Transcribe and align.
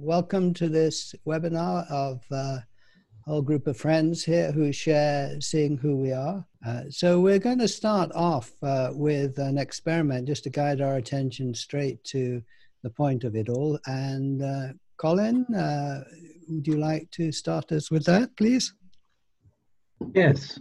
welcome 0.00 0.54
to 0.54 0.68
this 0.68 1.14
webinar 1.26 1.90
of 1.90 2.22
uh, 2.30 2.36
a 2.36 2.64
whole 3.26 3.42
group 3.42 3.66
of 3.66 3.76
friends 3.76 4.24
here 4.24 4.52
who 4.52 4.72
share 4.72 5.40
seeing 5.40 5.76
who 5.76 5.96
we 5.96 6.12
are. 6.12 6.46
Uh, 6.64 6.82
so 6.88 7.20
we're 7.20 7.38
going 7.40 7.58
to 7.58 7.68
start 7.68 8.10
off 8.14 8.52
uh, 8.62 8.90
with 8.92 9.38
an 9.38 9.58
experiment 9.58 10.28
just 10.28 10.44
to 10.44 10.50
guide 10.50 10.80
our 10.80 10.96
attention 10.96 11.52
straight 11.52 12.02
to 12.04 12.40
the 12.82 12.90
point 12.90 13.24
of 13.24 13.34
it 13.34 13.48
all. 13.48 13.78
And 13.86 14.42
uh, 14.42 14.68
Colin, 14.98 15.44
uh, 15.54 16.04
would 16.48 16.66
you 16.66 16.76
like 16.76 17.10
to 17.12 17.32
start 17.32 17.72
us 17.72 17.90
with 17.90 18.04
that, 18.04 18.36
please? 18.36 18.72
Yes. 20.14 20.60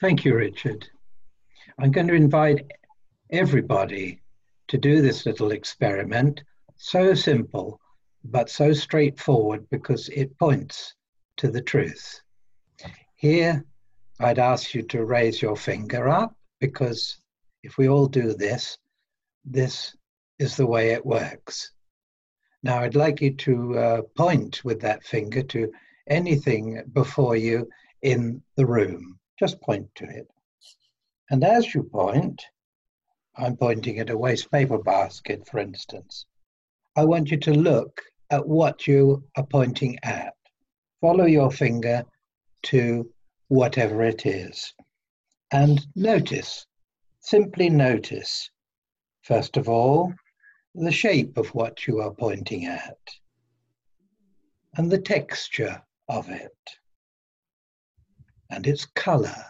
Thank 0.00 0.24
you, 0.24 0.34
Richard. 0.34 0.86
I'm 1.78 1.90
going 1.90 2.08
to 2.08 2.14
invite 2.14 2.64
everybody 3.30 4.22
to 4.68 4.78
do 4.78 5.02
this 5.02 5.26
little 5.26 5.50
experiment. 5.50 6.42
So 6.76 7.14
simple, 7.14 7.78
but 8.24 8.48
so 8.48 8.72
straightforward 8.72 9.68
because 9.70 10.08
it 10.08 10.38
points 10.38 10.94
to 11.36 11.50
the 11.50 11.60
truth. 11.60 12.20
Here, 13.16 13.64
I'd 14.18 14.38
ask 14.38 14.74
you 14.74 14.82
to 14.82 15.04
raise 15.04 15.42
your 15.42 15.56
finger 15.56 16.08
up 16.08 16.36
because 16.60 17.18
if 17.62 17.76
we 17.76 17.88
all 17.88 18.06
do 18.06 18.34
this, 18.34 18.78
this 19.44 19.94
is 20.38 20.56
the 20.56 20.66
way 20.66 20.90
it 20.90 21.04
works. 21.04 21.70
Now, 22.62 22.80
I'd 22.80 22.94
like 22.94 23.20
you 23.20 23.34
to 23.34 23.78
uh, 23.78 24.02
point 24.16 24.64
with 24.64 24.80
that 24.80 25.04
finger 25.04 25.42
to 25.42 25.70
anything 26.08 26.82
before 26.92 27.36
you 27.36 27.68
in 28.02 28.42
the 28.56 28.66
room. 28.66 29.18
Just 29.38 29.60
point 29.60 29.86
to 29.96 30.04
it. 30.04 30.26
And 31.30 31.44
as 31.44 31.74
you 31.74 31.82
point, 31.82 32.42
I'm 33.36 33.56
pointing 33.56 33.98
at 33.98 34.10
a 34.10 34.16
waste 34.16 34.50
paper 34.50 34.78
basket, 34.78 35.46
for 35.46 35.58
instance. 35.58 36.26
I 36.96 37.04
want 37.04 37.30
you 37.30 37.36
to 37.38 37.52
look 37.52 38.00
at 38.30 38.46
what 38.46 38.86
you 38.86 39.24
are 39.36 39.46
pointing 39.46 39.98
at. 40.02 40.34
Follow 41.00 41.26
your 41.26 41.50
finger 41.50 42.04
to 42.64 43.10
whatever 43.48 44.02
it 44.02 44.26
is. 44.26 44.72
And 45.52 45.86
notice, 45.94 46.66
simply 47.20 47.68
notice, 47.68 48.50
first 49.22 49.56
of 49.56 49.68
all, 49.68 50.12
the 50.74 50.90
shape 50.90 51.38
of 51.38 51.48
what 51.54 51.86
you 51.86 52.00
are 52.00 52.12
pointing 52.12 52.66
at 52.66 52.98
and 54.76 54.90
the 54.90 54.98
texture 54.98 55.80
of 56.08 56.28
it 56.30 56.50
and 58.50 58.66
its 58.66 58.84
color. 58.84 59.44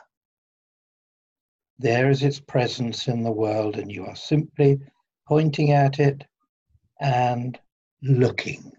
There 1.78 2.10
is 2.10 2.22
its 2.22 2.40
presence 2.40 3.08
in 3.08 3.22
the 3.22 3.32
world, 3.32 3.76
and 3.76 3.90
you 3.90 4.04
are 4.04 4.16
simply 4.16 4.78
pointing 5.26 5.72
at 5.72 5.98
it 5.98 6.24
and 7.00 7.58
looking. 8.04 8.72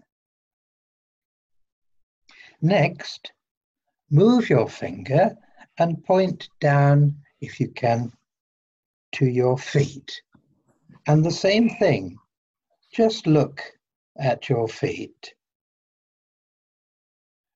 Next, 2.62 3.32
move 4.10 4.48
your 4.48 4.68
finger 4.68 5.36
and 5.78 6.02
point 6.04 6.48
down, 6.60 7.16
if 7.40 7.60
you 7.60 7.68
can, 7.68 8.12
to 9.12 9.26
your 9.26 9.58
feet. 9.58 10.22
And 11.06 11.24
the 11.24 11.30
same 11.30 11.68
thing, 11.68 12.16
just 12.92 13.26
look 13.26 13.62
at 14.18 14.48
your 14.48 14.68
feet. 14.68 15.34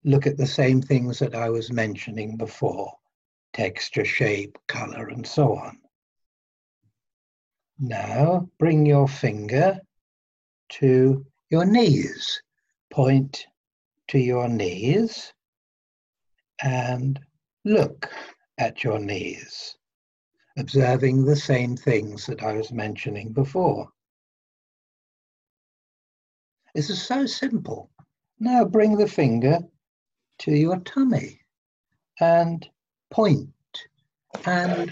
Look 0.05 0.27
at 0.27 0.37
the 0.37 0.47
same 0.47 0.83
things 0.83 1.19
that 1.19 1.35
I 1.35 1.51
was 1.51 1.73
mentioning 1.73 2.37
before 2.37 2.93
texture, 3.53 4.05
shape, 4.05 4.57
color, 4.69 5.09
and 5.09 5.27
so 5.27 5.57
on. 5.57 5.79
Now 7.79 8.49
bring 8.59 8.87
your 8.87 9.09
finger 9.09 9.81
to 10.71 11.27
your 11.51 11.65
knees. 11.65 12.41
Point 12.93 13.47
to 14.09 14.19
your 14.19 14.49
knees 14.49 15.33
and 16.63 17.21
look 17.65 18.09
at 18.59 18.83
your 18.83 18.99
knees, 18.99 19.77
observing 20.59 21.25
the 21.25 21.37
same 21.37 21.77
things 21.77 22.27
that 22.27 22.43
I 22.43 22.53
was 22.53 22.73
mentioning 22.73 23.33
before. 23.33 23.89
This 26.75 26.91
is 26.91 27.03
so 27.03 27.27
simple. 27.27 27.91
Now 28.39 28.65
bring 28.65 28.97
the 28.97 29.09
finger 29.09 29.59
to 30.41 30.53
your 30.53 30.79
tummy 30.81 31.41
and 32.21 32.69
point 33.11 33.49
and 34.45 34.91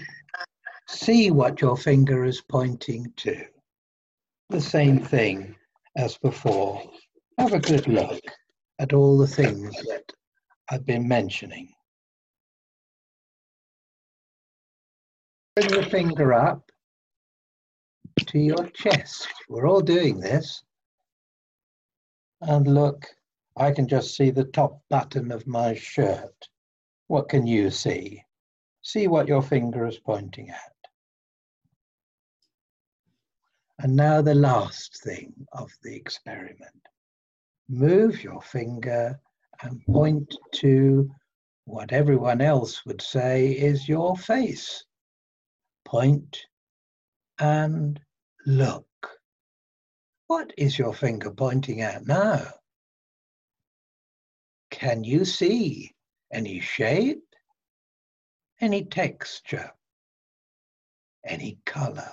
see 0.87 1.31
what 1.31 1.61
your 1.61 1.77
finger 1.77 2.25
is 2.25 2.41
pointing 2.41 3.11
to. 3.17 3.45
The 4.49 4.61
same 4.61 4.99
thing 4.99 5.55
as 5.99 6.17
before. 6.17 6.81
Have 7.37 7.51
a 7.51 7.59
good 7.59 7.87
look 7.87 8.21
at 8.79 8.93
all 8.93 9.17
the 9.17 9.27
things 9.27 9.75
that 9.83 10.03
I've 10.69 10.85
been 10.85 11.07
mentioning. 11.07 11.73
Bring 15.55 15.71
the 15.71 15.83
finger 15.83 16.33
up 16.33 16.71
to 18.27 18.39
your 18.39 18.69
chest. 18.69 19.27
We're 19.49 19.67
all 19.67 19.81
doing 19.81 20.21
this. 20.21 20.63
And 22.41 22.65
look, 22.65 23.05
I 23.57 23.71
can 23.71 23.85
just 23.85 24.15
see 24.15 24.29
the 24.29 24.45
top 24.45 24.81
button 24.89 25.33
of 25.33 25.45
my 25.47 25.75
shirt. 25.75 26.47
What 27.07 27.27
can 27.27 27.45
you 27.45 27.69
see? 27.71 28.23
See 28.83 29.07
what 29.07 29.27
your 29.27 29.41
finger 29.41 29.85
is 29.85 29.99
pointing 29.99 30.49
at. 30.49 30.78
And 33.81 33.95
now 33.95 34.21
the 34.21 34.35
last 34.35 35.01
thing 35.03 35.33
of 35.53 35.71
the 35.83 35.95
experiment. 35.95 36.85
Move 37.69 38.21
your 38.21 38.41
finger 38.41 39.17
and 39.61 39.81
point 39.85 40.35
to 40.55 41.09
what 41.63 41.93
everyone 41.93 42.41
else 42.41 42.85
would 42.85 43.01
say 43.01 43.51
is 43.51 43.87
your 43.87 44.17
face. 44.17 44.83
Point 45.85 46.45
and 47.39 48.01
look. 48.45 48.85
What 50.27 50.53
is 50.57 50.77
your 50.77 50.93
finger 50.93 51.31
pointing 51.31 51.79
at 51.79 52.05
now? 52.05 52.47
Can 54.71 55.05
you 55.05 55.23
see 55.23 55.95
any 56.33 56.59
shape? 56.59 57.23
Any 58.59 58.83
texture? 58.83 59.71
Any 61.25 61.59
color? 61.65 62.11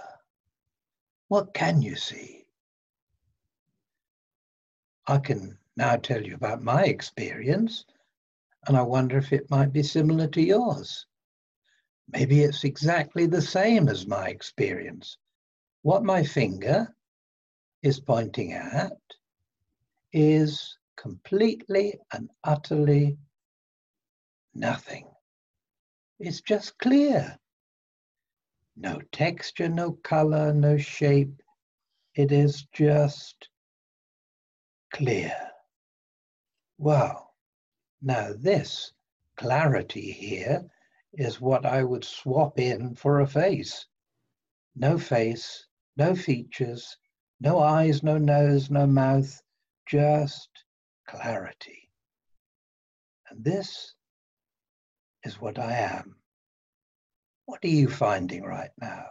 What 1.28 1.54
can 1.54 1.82
you 1.82 1.96
see? 1.96 2.46
I 5.06 5.18
can 5.18 5.58
now 5.76 5.96
tell 5.96 6.24
you 6.24 6.34
about 6.34 6.62
my 6.62 6.84
experience, 6.84 7.84
and 8.66 8.76
I 8.76 8.82
wonder 8.82 9.18
if 9.18 9.32
it 9.32 9.50
might 9.50 9.72
be 9.72 9.82
similar 9.82 10.26
to 10.28 10.42
yours. 10.42 11.06
Maybe 12.08 12.42
it's 12.42 12.64
exactly 12.64 13.26
the 13.26 13.42
same 13.42 13.88
as 13.88 14.06
my 14.06 14.28
experience. 14.28 15.18
What 15.82 16.04
my 16.04 16.22
finger 16.22 16.94
is 17.82 18.00
pointing 18.00 18.52
at 18.52 18.96
is 20.12 20.78
completely 20.96 21.98
and 22.12 22.30
utterly 22.44 23.18
nothing. 24.54 25.08
It's 26.18 26.40
just 26.40 26.78
clear. 26.78 27.38
No 28.76 29.00
texture, 29.10 29.68
no 29.68 29.92
color, 29.92 30.52
no 30.52 30.76
shape. 30.76 31.42
It 32.14 32.30
is 32.30 32.66
just 32.72 33.48
clear. 34.92 35.34
Wow. 36.78 37.30
Now 38.02 38.32
this 38.36 38.92
clarity 39.36 40.12
here 40.12 40.68
is 41.14 41.40
what 41.40 41.64
I 41.64 41.82
would 41.82 42.04
swap 42.04 42.58
in 42.58 42.94
for 42.94 43.20
a 43.20 43.26
face. 43.26 43.86
No 44.74 44.98
face, 44.98 45.66
no 45.96 46.14
features, 46.14 46.98
no 47.40 47.58
eyes, 47.58 48.02
no 48.02 48.18
nose, 48.18 48.70
no 48.70 48.86
mouth, 48.86 49.42
just 49.86 50.50
clarity. 51.06 51.90
And 53.30 53.42
this 53.42 53.94
is 55.24 55.40
what 55.40 55.58
I 55.58 55.72
am. 55.72 56.16
What 57.46 57.64
are 57.64 57.68
you 57.68 57.88
finding 57.88 58.42
right 58.42 58.70
now? 58.80 59.06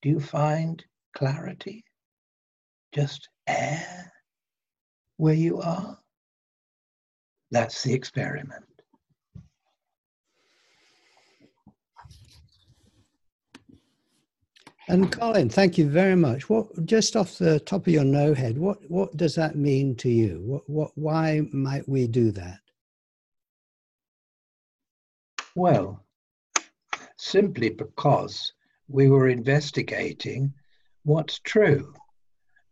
Do 0.00 0.08
you 0.08 0.20
find 0.20 0.82
clarity? 1.14 1.84
Just 2.92 3.28
air 3.46 4.12
where 5.18 5.34
you 5.34 5.60
are? 5.60 5.98
That's 7.50 7.82
the 7.82 7.92
experiment. 7.92 8.64
And 14.88 15.12
Colin, 15.12 15.48
thank 15.48 15.78
you 15.78 15.88
very 15.88 16.16
much. 16.16 16.48
What 16.48 16.86
just 16.86 17.16
off 17.16 17.38
the 17.38 17.60
top 17.60 17.86
of 17.86 17.92
your 17.92 18.04
no 18.04 18.34
head, 18.34 18.58
what 18.58 18.78
what 18.90 19.16
does 19.16 19.34
that 19.36 19.56
mean 19.56 19.94
to 19.96 20.08
you? 20.08 20.42
What 20.44 20.68
what 20.68 20.90
why 20.96 21.42
might 21.52 21.88
we 21.88 22.06
do 22.06 22.30
that? 22.32 22.58
Well, 25.54 26.02
simply 27.22 27.70
because 27.70 28.52
we 28.88 29.08
were 29.08 29.28
investigating 29.28 30.52
what's 31.04 31.38
true. 31.38 31.94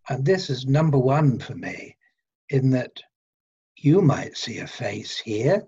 And 0.08 0.24
this 0.24 0.50
is 0.50 0.66
number 0.66 0.98
one 0.98 1.38
for 1.38 1.54
me. 1.54 1.96
in 2.48 2.70
that 2.70 3.00
you 3.76 4.02
might 4.02 4.36
see 4.36 4.58
a 4.58 4.66
face 4.66 5.18
here. 5.18 5.62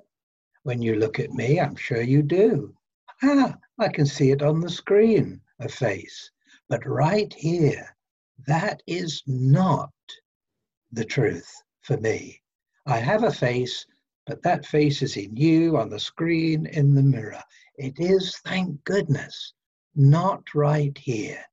When 0.65 0.83
you 0.83 0.97
look 0.97 1.21
at 1.21 1.31
me, 1.31 1.61
I'm 1.61 1.77
sure 1.77 2.03
you 2.03 2.23
do. 2.23 2.75
Ah, 3.23 3.57
I 3.79 3.89
can 3.89 4.05
see 4.05 4.33
it 4.33 4.43
on 4.43 4.61
the 4.61 4.69
screen, 4.69 5.41
a 5.61 5.69
face. 5.69 6.31
But 6.69 6.85
right 6.85 7.33
here, 7.33 7.97
that 8.49 8.83
is 8.89 9.23
not 9.29 9.93
the 10.91 11.05
truth 11.05 11.51
for 11.83 11.97
me. 11.99 12.43
I 12.87 12.99
have 12.99 13.23
a 13.23 13.31
face, 13.31 13.87
but 14.27 14.43
that 14.43 14.67
face 14.67 15.03
is 15.03 15.17
in 15.17 15.37
you, 15.37 15.77
on 15.77 15.91
the 15.91 15.99
screen, 15.99 16.67
in 16.67 16.95
the 16.95 17.03
mirror. 17.03 17.43
It 17.77 17.99
is, 17.99 18.37
thank 18.45 18.83
goodness, 18.85 19.55
not 19.95 20.43
right 20.55 20.97
here. 20.97 21.45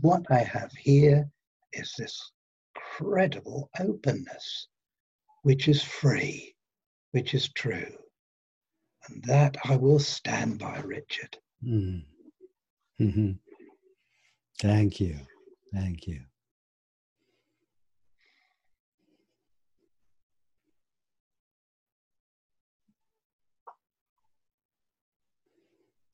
What 0.00 0.24
I 0.30 0.38
have 0.38 0.72
here 0.72 1.28
is 1.72 1.94
this 1.98 2.32
incredible 2.76 3.70
openness, 3.80 4.68
which 5.42 5.68
is 5.68 5.82
free, 5.82 6.54
which 7.10 7.34
is 7.34 7.48
true. 7.50 7.96
And 9.08 9.24
that 9.24 9.56
I 9.64 9.76
will 9.76 9.98
stand 9.98 10.58
by, 10.58 10.80
Richard. 10.80 11.36
Mm. 11.64 12.04
Mm-hmm. 13.00 13.32
Thank 14.60 15.00
you. 15.00 15.18
Thank 15.74 16.06
you. 16.06 16.20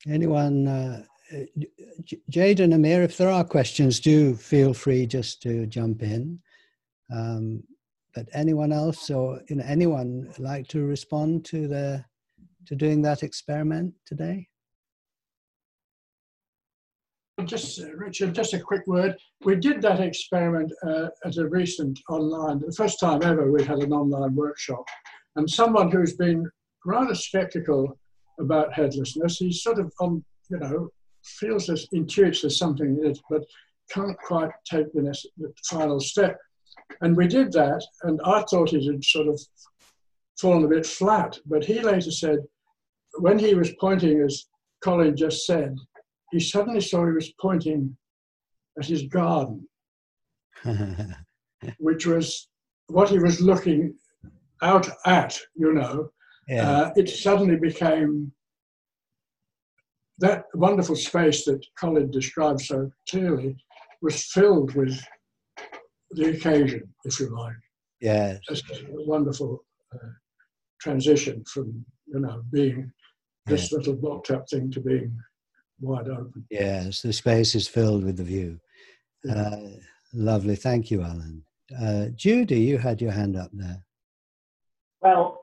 Anyone, 0.07 0.67
uh, 0.67 1.03
Jade 2.29 2.59
and 2.61 2.73
Amir, 2.73 3.03
if 3.03 3.17
there 3.17 3.29
are 3.29 3.43
questions, 3.43 3.99
do 3.99 4.33
feel 4.35 4.73
free 4.73 5.05
just 5.05 5.41
to 5.43 5.65
jump 5.65 6.01
in. 6.01 6.39
Um, 7.13 7.63
but 8.15 8.27
anyone 8.33 8.71
else 8.71 9.09
or 9.09 9.41
you 9.49 9.57
know, 9.57 9.63
anyone 9.67 10.33
like 10.39 10.67
to 10.69 10.85
respond 10.85 11.45
to 11.45 11.67
the 11.67 12.03
to 12.65 12.75
doing 12.75 13.01
that 13.01 13.23
experiment 13.23 13.93
today? 14.05 14.47
Just 17.45 17.81
Richard, 17.95 18.35
just 18.35 18.53
a 18.53 18.59
quick 18.59 18.85
word. 18.85 19.15
We 19.43 19.55
did 19.55 19.81
that 19.81 20.01
experiment 20.01 20.71
uh, 20.85 21.07
at 21.23 21.37
a 21.37 21.47
recent 21.47 21.99
online, 22.09 22.59
the 22.59 22.73
first 22.73 22.99
time 22.99 23.23
ever 23.23 23.51
we 23.51 23.63
had 23.63 23.79
an 23.79 23.93
online 23.93 24.35
workshop, 24.35 24.83
and 25.35 25.49
someone 25.49 25.89
who's 25.89 26.15
been 26.15 26.49
rather 26.85 27.15
sceptical 27.15 27.97
about 28.39 28.73
headlessness, 28.73 29.37
he's 29.37 29.63
sort 29.63 29.79
of 29.79 29.91
on, 29.99 30.23
you 30.49 30.59
know, 30.59 30.89
feels 31.23 31.67
this, 31.67 31.87
intuits 31.93 32.41
there's 32.41 32.57
something 32.57 32.97
in 33.01 33.11
it, 33.11 33.19
but 33.29 33.43
can't 33.91 34.17
quite 34.19 34.51
take 34.65 34.91
the, 34.93 35.01
the 35.37 35.53
final 35.69 35.99
step. 35.99 36.37
And 37.01 37.15
we 37.15 37.27
did 37.27 37.51
that, 37.53 37.83
and 38.03 38.19
I 38.23 38.43
thought 38.43 38.73
it 38.73 38.85
had 38.85 39.03
sort 39.03 39.27
of 39.27 39.39
fallen 40.39 40.63
a 40.65 40.67
bit 40.67 40.85
flat. 40.85 41.37
But 41.45 41.63
he 41.65 41.81
later 41.81 42.11
said, 42.11 42.39
when 43.19 43.39
he 43.39 43.53
was 43.53 43.71
pointing, 43.79 44.21
as 44.21 44.45
Colin 44.81 45.15
just 45.15 45.45
said, 45.45 45.75
he 46.31 46.39
suddenly 46.39 46.81
saw 46.81 47.05
he 47.05 47.11
was 47.11 47.33
pointing 47.39 47.97
at 48.77 48.85
his 48.85 49.03
garden, 49.03 49.67
which 51.79 52.05
was 52.05 52.47
what 52.87 53.09
he 53.09 53.19
was 53.19 53.41
looking 53.41 53.95
out 54.61 54.89
at, 55.05 55.39
you 55.55 55.73
know. 55.73 56.11
Yeah. 56.49 56.69
Uh, 56.69 56.91
it 56.95 57.09
suddenly 57.09 57.57
became 57.57 58.31
that 60.17 60.45
wonderful 60.53 60.95
space 60.95 61.45
that 61.45 61.63
Colin 61.79 62.11
described 62.11 62.61
so 62.61 62.91
clearly 63.09 63.55
was 64.01 64.25
filled 64.25 64.75
with 64.75 64.99
the 66.11 66.31
occasion, 66.31 66.93
if 67.05 67.19
you 67.19 67.29
like. 67.29 67.53
Yes. 68.01 68.39
Just 68.49 68.69
a 68.71 68.85
wonderful 68.89 69.63
uh, 69.93 70.09
transition 70.81 71.43
from, 71.45 71.85
you 72.07 72.19
know, 72.19 72.41
being 72.51 72.91
this 73.45 73.71
yeah. 73.71 73.77
little 73.77 73.95
blocked 73.95 74.31
up 74.31 74.49
thing 74.49 74.71
to 74.71 74.79
being 74.79 75.15
wide 75.79 76.07
open. 76.07 76.45
Yes, 76.49 77.01
the 77.01 77.13
space 77.13 77.55
is 77.55 77.67
filled 77.67 78.03
with 78.03 78.17
the 78.17 78.23
view. 78.23 78.59
Yeah. 79.23 79.33
Uh, 79.33 79.69
lovely. 80.13 80.55
Thank 80.55 80.89
you, 80.89 81.03
Alan. 81.03 81.43
Uh, 81.79 82.07
Judy, 82.15 82.61
you 82.61 82.77
had 82.79 83.01
your 83.01 83.11
hand 83.11 83.35
up 83.35 83.51
there. 83.53 83.85
Well, 85.01 85.38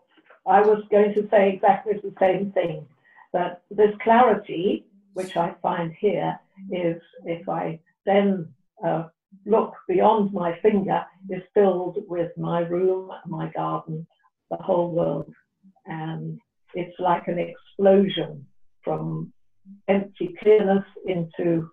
I 0.47 0.61
was 0.61 0.85
going 0.91 1.15
to 1.15 1.29
say 1.31 1.53
exactly 1.53 1.95
the 1.95 2.15
same 2.21 2.53
thing 2.53 2.87
that 3.33 3.63
this 3.71 3.95
clarity, 4.03 4.87
which 5.15 5.37
I 5.37 5.55
find 5.61 5.93
here, 5.99 6.39
is 6.71 7.01
if 7.25 7.49
I 7.49 7.81
then 8.05 8.49
uh, 8.85 9.09
look 9.45 9.75
beyond 9.89 10.33
my 10.33 10.59
finger, 10.61 11.05
is 11.29 11.43
filled 11.53 11.99
with 12.09 12.31
my 12.37 12.61
room, 12.61 13.11
my 13.27 13.49
garden, 13.51 14.07
the 14.51 14.57
whole 14.57 14.93
world. 14.93 15.33
And 15.87 16.39
it's 16.75 16.99
like 17.01 17.27
an 17.27 17.39
explosion 17.39 18.47
from 18.83 19.33
empty 19.89 20.35
clearness 20.41 20.85
into 21.07 21.71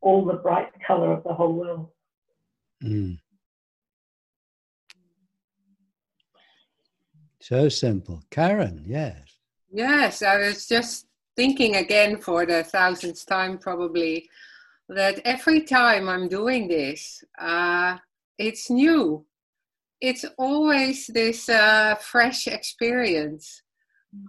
all 0.00 0.24
the 0.24 0.34
bright 0.34 0.70
color 0.86 1.12
of 1.12 1.24
the 1.24 1.34
whole 1.34 1.54
world. 1.54 1.88
Mm. 2.82 3.18
So 7.40 7.68
simple. 7.68 8.22
Karen, 8.30 8.82
yes. 8.86 9.38
Yes, 9.70 10.22
I 10.22 10.38
was 10.38 10.66
just 10.66 11.06
thinking 11.36 11.76
again 11.76 12.18
for 12.18 12.46
the 12.46 12.64
thousandth 12.64 13.24
time, 13.26 13.58
probably, 13.58 14.28
that 14.88 15.20
every 15.24 15.62
time 15.62 16.08
I'm 16.08 16.28
doing 16.28 16.68
this, 16.68 17.22
uh, 17.38 17.96
it's 18.38 18.70
new. 18.70 19.24
It's 20.00 20.24
always 20.38 21.06
this 21.08 21.48
uh, 21.48 21.96
fresh 22.00 22.46
experience 22.46 23.62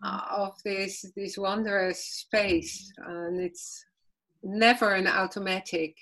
uh, 0.04 0.22
of 0.32 0.54
this 0.66 1.06
this 1.16 1.38
wondrous 1.38 2.04
space, 2.04 2.92
and 2.98 3.40
it's 3.40 3.86
never 4.44 4.94
an 4.94 5.08
automatic 5.08 5.96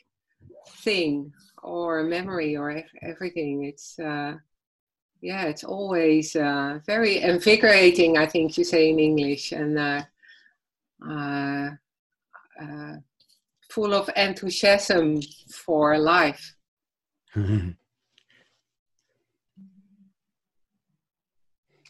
thing 0.84 1.32
or 1.64 2.00
a 2.00 2.04
memory 2.06 2.56
or 2.56 2.84
everything. 3.02 3.66
It's 3.66 4.00
uh, 4.00 4.36
yeah, 5.22 5.44
it's 5.46 5.64
always 5.64 6.36
uh, 6.36 6.80
very 6.86 7.22
invigorating. 7.22 8.18
I 8.18 8.26
think 8.26 8.58
you 8.58 8.64
say 8.64 8.90
in 8.90 9.00
English, 9.00 9.52
and 9.52 9.78
uh, 9.78 10.04
uh, 11.08 11.70
uh 12.62 12.96
full 13.70 13.94
of 13.94 14.10
enthusiasm 14.16 15.20
for 15.52 15.98
life. 15.98 16.56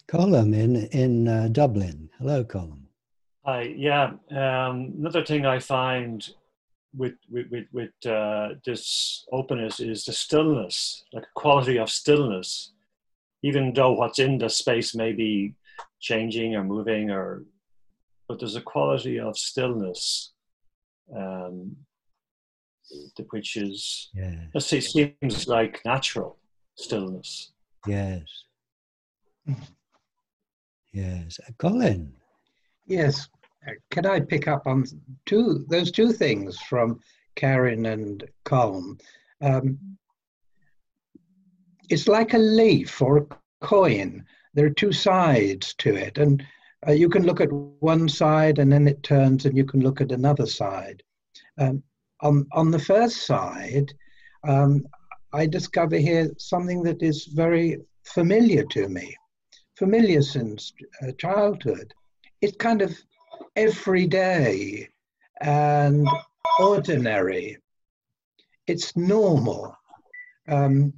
Colm 0.07 0.53
in 0.53 0.87
in 0.87 1.27
uh, 1.27 1.47
Dublin. 1.51 2.09
Hello, 2.17 2.43
Colm. 2.43 2.83
Hi. 3.45 3.73
Yeah. 3.75 4.11
Um, 4.31 4.93
another 4.99 5.25
thing 5.25 5.45
I 5.45 5.59
find 5.59 6.27
with 6.95 7.15
with 7.29 7.47
with, 7.51 7.65
with 7.73 8.05
uh, 8.05 8.49
this 8.65 9.25
openness 9.31 9.79
is 9.79 10.05
the 10.05 10.13
stillness, 10.13 11.03
like 11.13 11.23
a 11.23 11.39
quality 11.39 11.77
of 11.77 11.89
stillness, 11.89 12.73
even 13.47 13.73
though 13.73 13.93
what's 13.93 14.19
in 14.19 14.37
the 14.37 14.49
space 14.49 14.93
may 14.93 15.13
be 15.13 15.53
changing 16.01 16.55
or 16.55 16.63
moving, 16.63 17.09
or 17.09 17.43
but 18.27 18.39
there's 18.39 18.57
a 18.57 18.61
quality 18.73 19.19
of 19.19 19.37
stillness, 19.37 20.33
um, 21.15 21.75
which 23.29 23.55
is 23.55 24.09
yeah. 24.13 24.35
let's 24.53 24.67
say 24.67 24.81
seems 24.81 25.47
like 25.47 25.81
natural 25.85 26.37
stillness. 26.75 27.53
Yes. 27.87 28.23
Yes. 30.91 31.39
Uh, 31.47 31.51
Colin. 31.57 32.11
Yes. 32.85 33.29
Uh, 33.65 33.71
can 33.91 34.05
I 34.05 34.19
pick 34.19 34.47
up 34.47 34.67
on 34.67 34.85
two 35.25 35.65
those 35.69 35.91
two 35.91 36.11
things 36.11 36.59
from 36.69 36.99
Karen 37.35 37.85
and 37.85 38.23
Colm? 38.45 38.99
Um, 39.41 39.77
it's 41.89 42.07
like 42.07 42.33
a 42.33 42.39
leaf 42.39 43.01
or 43.01 43.17
a 43.17 43.25
coin. 43.61 44.25
There 44.53 44.65
are 44.65 44.71
two 44.71 44.91
sides 44.91 45.73
to 45.79 45.95
it, 45.95 46.17
and 46.17 46.43
uh, 46.87 46.91
you 46.91 47.09
can 47.09 47.23
look 47.23 47.41
at 47.41 47.51
one 47.51 48.07
side 48.09 48.59
and 48.59 48.71
then 48.71 48.87
it 48.87 49.03
turns, 49.03 49.45
and 49.45 49.57
you 49.57 49.65
can 49.65 49.81
look 49.81 50.01
at 50.01 50.11
another 50.11 50.45
side. 50.45 51.03
Um, 51.59 51.83
on 52.21 52.47
on 52.53 52.71
the 52.71 52.79
first 52.79 53.25
side, 53.25 53.93
um, 54.47 54.85
I 55.33 55.45
discover 55.45 55.97
here 55.97 56.31
something 56.37 56.83
that 56.83 57.01
is 57.03 57.25
very 57.25 57.81
familiar 58.03 58.63
to 58.63 58.87
me 58.87 59.15
familiar 59.77 60.21
since 60.21 60.73
uh, 61.01 61.11
childhood. 61.19 61.93
It's 62.41 62.57
kind 62.57 62.81
of 62.81 62.97
everyday 63.55 64.89
and 65.41 66.07
ordinary. 66.59 67.57
It's 68.65 68.95
normal. 68.97 69.75
Um, 70.47 70.93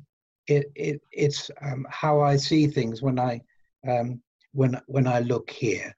it, 0.49 0.71
it, 0.75 1.01
it's 1.11 1.51
um, 1.61 1.85
how 1.89 2.21
I 2.21 2.35
see 2.35 2.67
things 2.67 3.01
when 3.01 3.19
I 3.19 3.41
um, 3.87 4.21
when 4.53 4.81
when 4.87 5.07
I 5.07 5.19
look 5.19 5.49
here, 5.49 5.95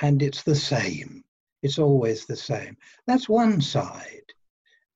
and 0.00 0.20
it's 0.22 0.42
the 0.42 0.54
same. 0.54 1.24
It's 1.62 1.78
always 1.78 2.26
the 2.26 2.36
same. 2.36 2.76
That's 3.06 3.28
one 3.28 3.60
side, 3.60 4.32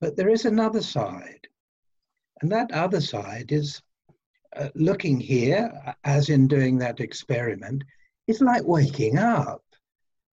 but 0.01 0.15
there 0.15 0.29
is 0.29 0.45
another 0.45 0.81
side, 0.81 1.47
and 2.41 2.51
that 2.51 2.71
other 2.71 3.01
side 3.01 3.51
is 3.51 3.81
uh, 4.55 4.69
looking 4.75 5.19
here, 5.19 5.71
as 6.03 6.29
in 6.29 6.47
doing 6.47 6.77
that 6.79 6.99
experiment, 6.99 7.83
is 8.27 8.41
like 8.41 8.63
waking 8.65 9.17
up. 9.17 9.63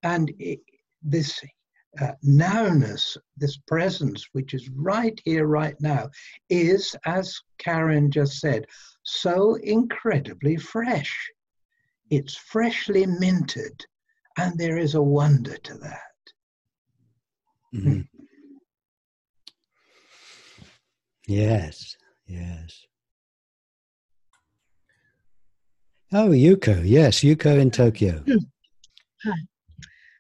And 0.03 0.33
it, 0.39 0.61
this 1.03 1.41
uh, 2.01 2.13
nowness, 2.25 3.17
this 3.37 3.57
presence, 3.57 4.29
which 4.33 4.55
is 4.55 4.69
right 4.71 5.21
here, 5.25 5.47
right 5.47 5.77
now, 5.81 6.09
is, 6.51 6.95
as 7.05 7.41
Karen 7.59 8.11
just 8.11 8.41
said, 8.41 8.67
so 9.03 9.55
incredibly 9.63 10.57
fresh. 10.57 11.15
It's 12.11 12.37
freshly 12.37 13.07
minted, 13.07 13.85
and 14.39 14.59
there 14.59 14.79
is 14.79 14.95
a 14.95 15.03
wonder 15.03 15.57
to 15.57 15.75
that. 15.79 16.01
Mm-hmm. 17.75 18.01
Yes, 21.27 21.97
yes. 22.27 22.87
Oh, 26.13 26.29
Yuko. 26.29 26.83
Yes, 26.85 27.21
Yuko 27.21 27.61
in 27.61 27.71
Tokyo. 27.71 28.23
Hi. 29.25 29.33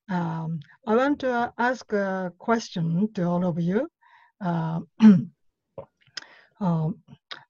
Um, 0.08 0.60
I 0.86 0.94
want 0.94 1.20
to 1.20 1.52
ask 1.58 1.92
a 1.92 2.32
question 2.38 3.12
to 3.14 3.24
all 3.24 3.44
of 3.44 3.58
you. 3.58 3.88
Uh, 4.40 4.80
um, 6.60 6.98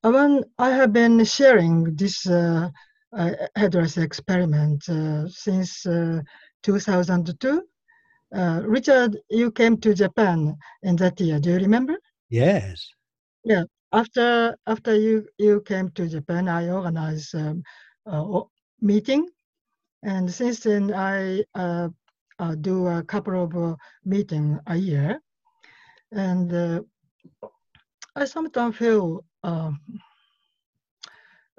when 0.02 0.44
I 0.58 0.70
have 0.70 0.92
been 0.92 1.24
sharing 1.24 1.94
this 1.96 2.26
uh, 2.26 2.70
uh, 3.16 3.32
headless 3.54 3.96
experiment 3.96 4.88
uh, 4.88 5.28
since 5.28 5.86
uh, 5.86 6.20
2002. 6.62 7.62
Uh, 8.34 8.60
Richard, 8.64 9.16
you 9.30 9.50
came 9.50 9.78
to 9.78 9.94
Japan 9.94 10.56
in 10.82 10.96
that 10.96 11.20
year. 11.20 11.38
Do 11.38 11.50
you 11.50 11.56
remember? 11.56 11.96
Yes. 12.28 12.86
Yeah. 13.44 13.64
After 13.92 14.56
after 14.66 14.96
you 14.96 15.26
you 15.38 15.62
came 15.62 15.90
to 15.90 16.08
Japan, 16.08 16.48
I 16.48 16.68
organized 16.68 17.34
um, 17.36 17.62
a 18.06 18.42
meeting, 18.80 19.28
and 20.02 20.30
since 20.30 20.60
then 20.60 20.92
I 20.92 21.44
uh, 22.38 22.54
do 22.54 22.86
a 22.86 23.02
couple 23.02 23.42
of 23.42 23.56
uh, 23.56 23.76
meeting 24.04 24.58
a 24.66 24.76
year, 24.76 25.20
and 26.12 26.52
uh, 26.52 26.80
I 28.14 28.24
sometimes 28.24 28.76
feel 28.76 29.24
um, 29.42 29.80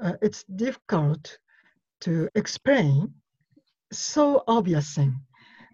uh, 0.03 0.13
it's 0.22 0.43
difficult 0.43 1.38
to 2.01 2.29
explain 2.36 3.13
so 3.91 4.43
obvious 4.48 4.93
thing. 4.93 5.19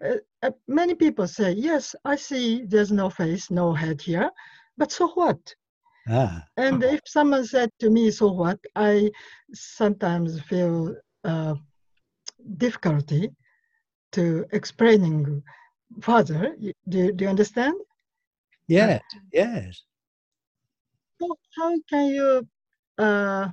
Uh, 0.04 0.16
uh, 0.42 0.50
many 0.66 0.94
people 0.94 1.26
say, 1.26 1.52
yes, 1.52 1.94
I 2.04 2.16
see 2.16 2.64
there's 2.66 2.92
no 2.92 3.10
face, 3.10 3.50
no 3.50 3.72
head 3.72 4.00
here, 4.00 4.30
but 4.76 4.92
so 4.92 5.08
what? 5.08 5.54
Ah. 6.08 6.44
And 6.56 6.82
if 6.82 7.00
someone 7.06 7.44
said 7.46 7.70
to 7.80 7.90
me, 7.90 8.10
so 8.10 8.30
what, 8.32 8.58
I 8.76 9.10
sometimes 9.52 10.40
feel 10.42 10.94
difficulty 12.58 13.30
to 14.14 14.46
explaining 14.52 15.42
further. 16.00 16.56
Do, 16.88 17.12
do 17.12 17.24
you 17.24 17.30
understand? 17.30 17.74
Yes, 18.66 19.02
yes. 19.32 19.82
So 21.20 21.36
how 21.56 21.74
can 21.88 22.06
you 22.06 22.48
uh, 22.98 23.48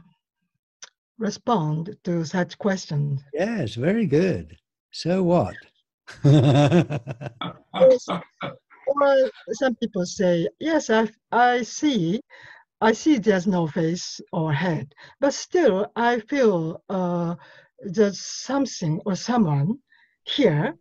respond 1.18 1.96
to 2.04 2.26
such 2.26 2.58
questions? 2.58 3.22
Yes, 3.34 3.76
very 3.76 4.06
good. 4.06 4.58
So 4.92 5.24
what? 5.24 5.56
or 6.26 7.92
some 9.52 9.76
people 9.76 10.06
say, 10.06 10.48
yes, 10.60 10.90
I, 10.90 11.10
I 11.32 11.64
see, 11.64 12.22
I 12.82 12.92
see 12.94 13.18
there's 13.18 13.48
no 13.48 13.68
face 13.68 14.20
or 14.32 14.52
head, 14.54 14.94
but 15.20 15.34
still 15.34 15.92
I 15.96 16.20
feel 16.20 16.84
uh, 16.90 17.36
there's 17.80 18.20
something 18.22 19.00
or 19.06 19.16
someone 19.16 19.78
here, 20.26 20.76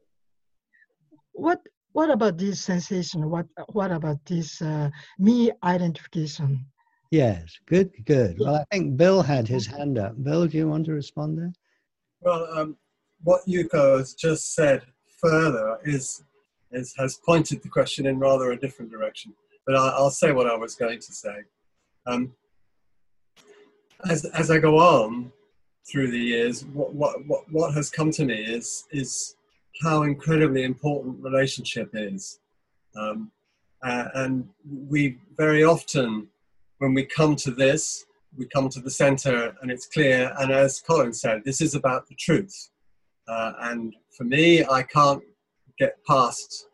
what 1.32 1.60
what 1.92 2.10
about 2.10 2.38
this 2.38 2.60
sensation? 2.60 3.30
What 3.30 3.46
what 3.72 3.90
about 3.90 4.18
this 4.26 4.62
uh, 4.62 4.90
me 5.18 5.50
identification? 5.64 6.66
Yes, 7.10 7.58
good, 7.66 7.90
good. 8.04 8.36
Well, 8.38 8.54
I 8.54 8.64
think 8.70 8.96
Bill 8.96 9.20
had 9.20 9.48
his 9.48 9.66
hand 9.66 9.98
up. 9.98 10.22
Bill, 10.22 10.46
do 10.46 10.56
you 10.56 10.68
want 10.68 10.86
to 10.86 10.92
respond 10.92 11.38
there? 11.38 11.52
Well, 12.20 12.46
um, 12.56 12.76
what 13.22 13.40
Yuko 13.48 13.98
has 13.98 14.14
just 14.14 14.54
said 14.54 14.82
further 15.20 15.78
is, 15.84 16.22
is 16.70 16.94
has 16.96 17.18
pointed 17.26 17.62
the 17.62 17.68
question 17.68 18.06
in 18.06 18.20
rather 18.20 18.52
a 18.52 18.60
different 18.60 18.92
direction. 18.92 19.34
But 19.66 19.74
I, 19.74 20.00
will 20.00 20.10
say 20.10 20.30
what 20.30 20.46
I 20.46 20.56
was 20.56 20.76
going 20.76 21.00
to 21.00 21.12
say. 21.12 21.34
Um, 22.06 22.32
as 24.08 24.24
as 24.26 24.50
I 24.50 24.58
go 24.58 24.78
on, 24.78 25.32
through 25.90 26.10
the 26.10 26.18
years, 26.18 26.64
what, 26.66 26.94
what, 26.94 27.26
what, 27.26 27.50
what 27.50 27.74
has 27.74 27.90
come 27.90 28.10
to 28.12 28.24
me 28.24 28.34
is, 28.34 28.84
is 28.92 29.36
how 29.82 30.02
incredibly 30.02 30.64
important 30.64 31.22
relationship 31.22 31.90
is. 31.94 32.40
Um, 32.96 33.30
uh, 33.82 34.08
and 34.14 34.48
we 34.88 35.18
very 35.36 35.64
often, 35.64 36.28
when 36.78 36.94
we 36.94 37.04
come 37.04 37.34
to 37.36 37.50
this, 37.50 38.04
we 38.36 38.46
come 38.46 38.68
to 38.68 38.80
the 38.80 38.90
center 38.90 39.56
and 39.60 39.70
it's 39.70 39.86
clear. 39.86 40.32
And 40.38 40.52
as 40.52 40.80
Colin 40.80 41.12
said, 41.12 41.42
this 41.44 41.60
is 41.60 41.74
about 41.74 42.06
the 42.06 42.14
truth. 42.14 42.70
Uh, 43.26 43.52
and 43.60 43.94
for 44.16 44.24
me, 44.24 44.64
I 44.64 44.82
can't 44.82 45.22
get 45.78 45.96
past 46.06 46.66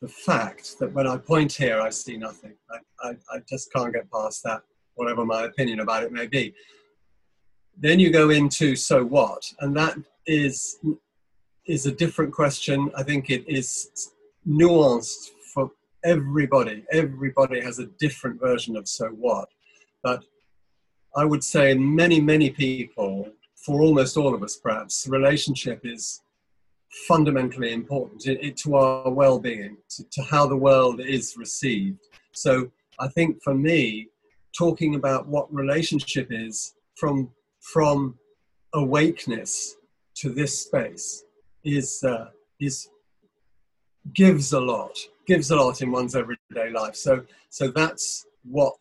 the 0.00 0.08
fact 0.08 0.78
that 0.78 0.92
when 0.92 1.06
I 1.06 1.16
point 1.16 1.52
here, 1.52 1.80
I 1.80 1.90
see 1.90 2.16
nothing. 2.16 2.54
I, 2.70 3.08
I, 3.08 3.10
I 3.32 3.38
just 3.48 3.72
can't 3.72 3.92
get 3.92 4.10
past 4.12 4.42
that, 4.44 4.62
whatever 4.94 5.24
my 5.24 5.44
opinion 5.44 5.80
about 5.80 6.04
it 6.04 6.12
may 6.12 6.26
be. 6.26 6.54
Then 7.80 8.00
you 8.00 8.10
go 8.10 8.30
into 8.30 8.74
so 8.74 9.04
what, 9.04 9.52
and 9.60 9.76
that 9.76 9.96
is 10.26 10.78
is 11.66 11.86
a 11.86 11.92
different 11.92 12.32
question. 12.32 12.90
I 12.96 13.02
think 13.02 13.30
it 13.30 13.44
is 13.46 14.10
nuanced 14.46 15.30
for 15.54 15.70
everybody. 16.04 16.84
Everybody 16.90 17.60
has 17.60 17.78
a 17.78 17.86
different 17.98 18.40
version 18.40 18.76
of 18.76 18.88
so 18.88 19.08
what, 19.08 19.48
but 20.02 20.24
I 21.16 21.24
would 21.24 21.44
say 21.44 21.74
many 21.74 22.20
many 22.20 22.50
people, 22.50 23.28
for 23.64 23.80
almost 23.80 24.16
all 24.16 24.34
of 24.34 24.42
us 24.42 24.56
perhaps, 24.56 25.06
relationship 25.08 25.80
is 25.84 26.20
fundamentally 27.06 27.72
important 27.72 28.26
it, 28.26 28.42
it, 28.42 28.56
to 28.56 28.74
our 28.74 29.10
well-being, 29.10 29.76
to, 29.90 30.04
to 30.10 30.22
how 30.22 30.46
the 30.46 30.56
world 30.56 31.00
is 31.00 31.36
received. 31.36 31.98
So 32.32 32.70
I 32.98 33.08
think 33.08 33.42
for 33.42 33.54
me, 33.54 34.08
talking 34.56 34.94
about 34.94 35.28
what 35.28 35.52
relationship 35.52 36.28
is 36.30 36.74
from 36.96 37.30
from 37.60 38.18
awakeness 38.74 39.76
to 40.16 40.30
this 40.30 40.60
space 40.60 41.24
is 41.64 42.02
uh, 42.04 42.28
is 42.60 42.88
gives 44.14 44.52
a 44.52 44.60
lot 44.60 44.96
gives 45.28 45.50
a 45.50 45.56
lot 45.56 45.82
in 45.82 45.92
one's 45.92 46.16
everyday 46.16 46.70
life. 46.70 46.96
So 46.96 47.22
so 47.50 47.68
that's 47.68 48.26
what 48.42 48.80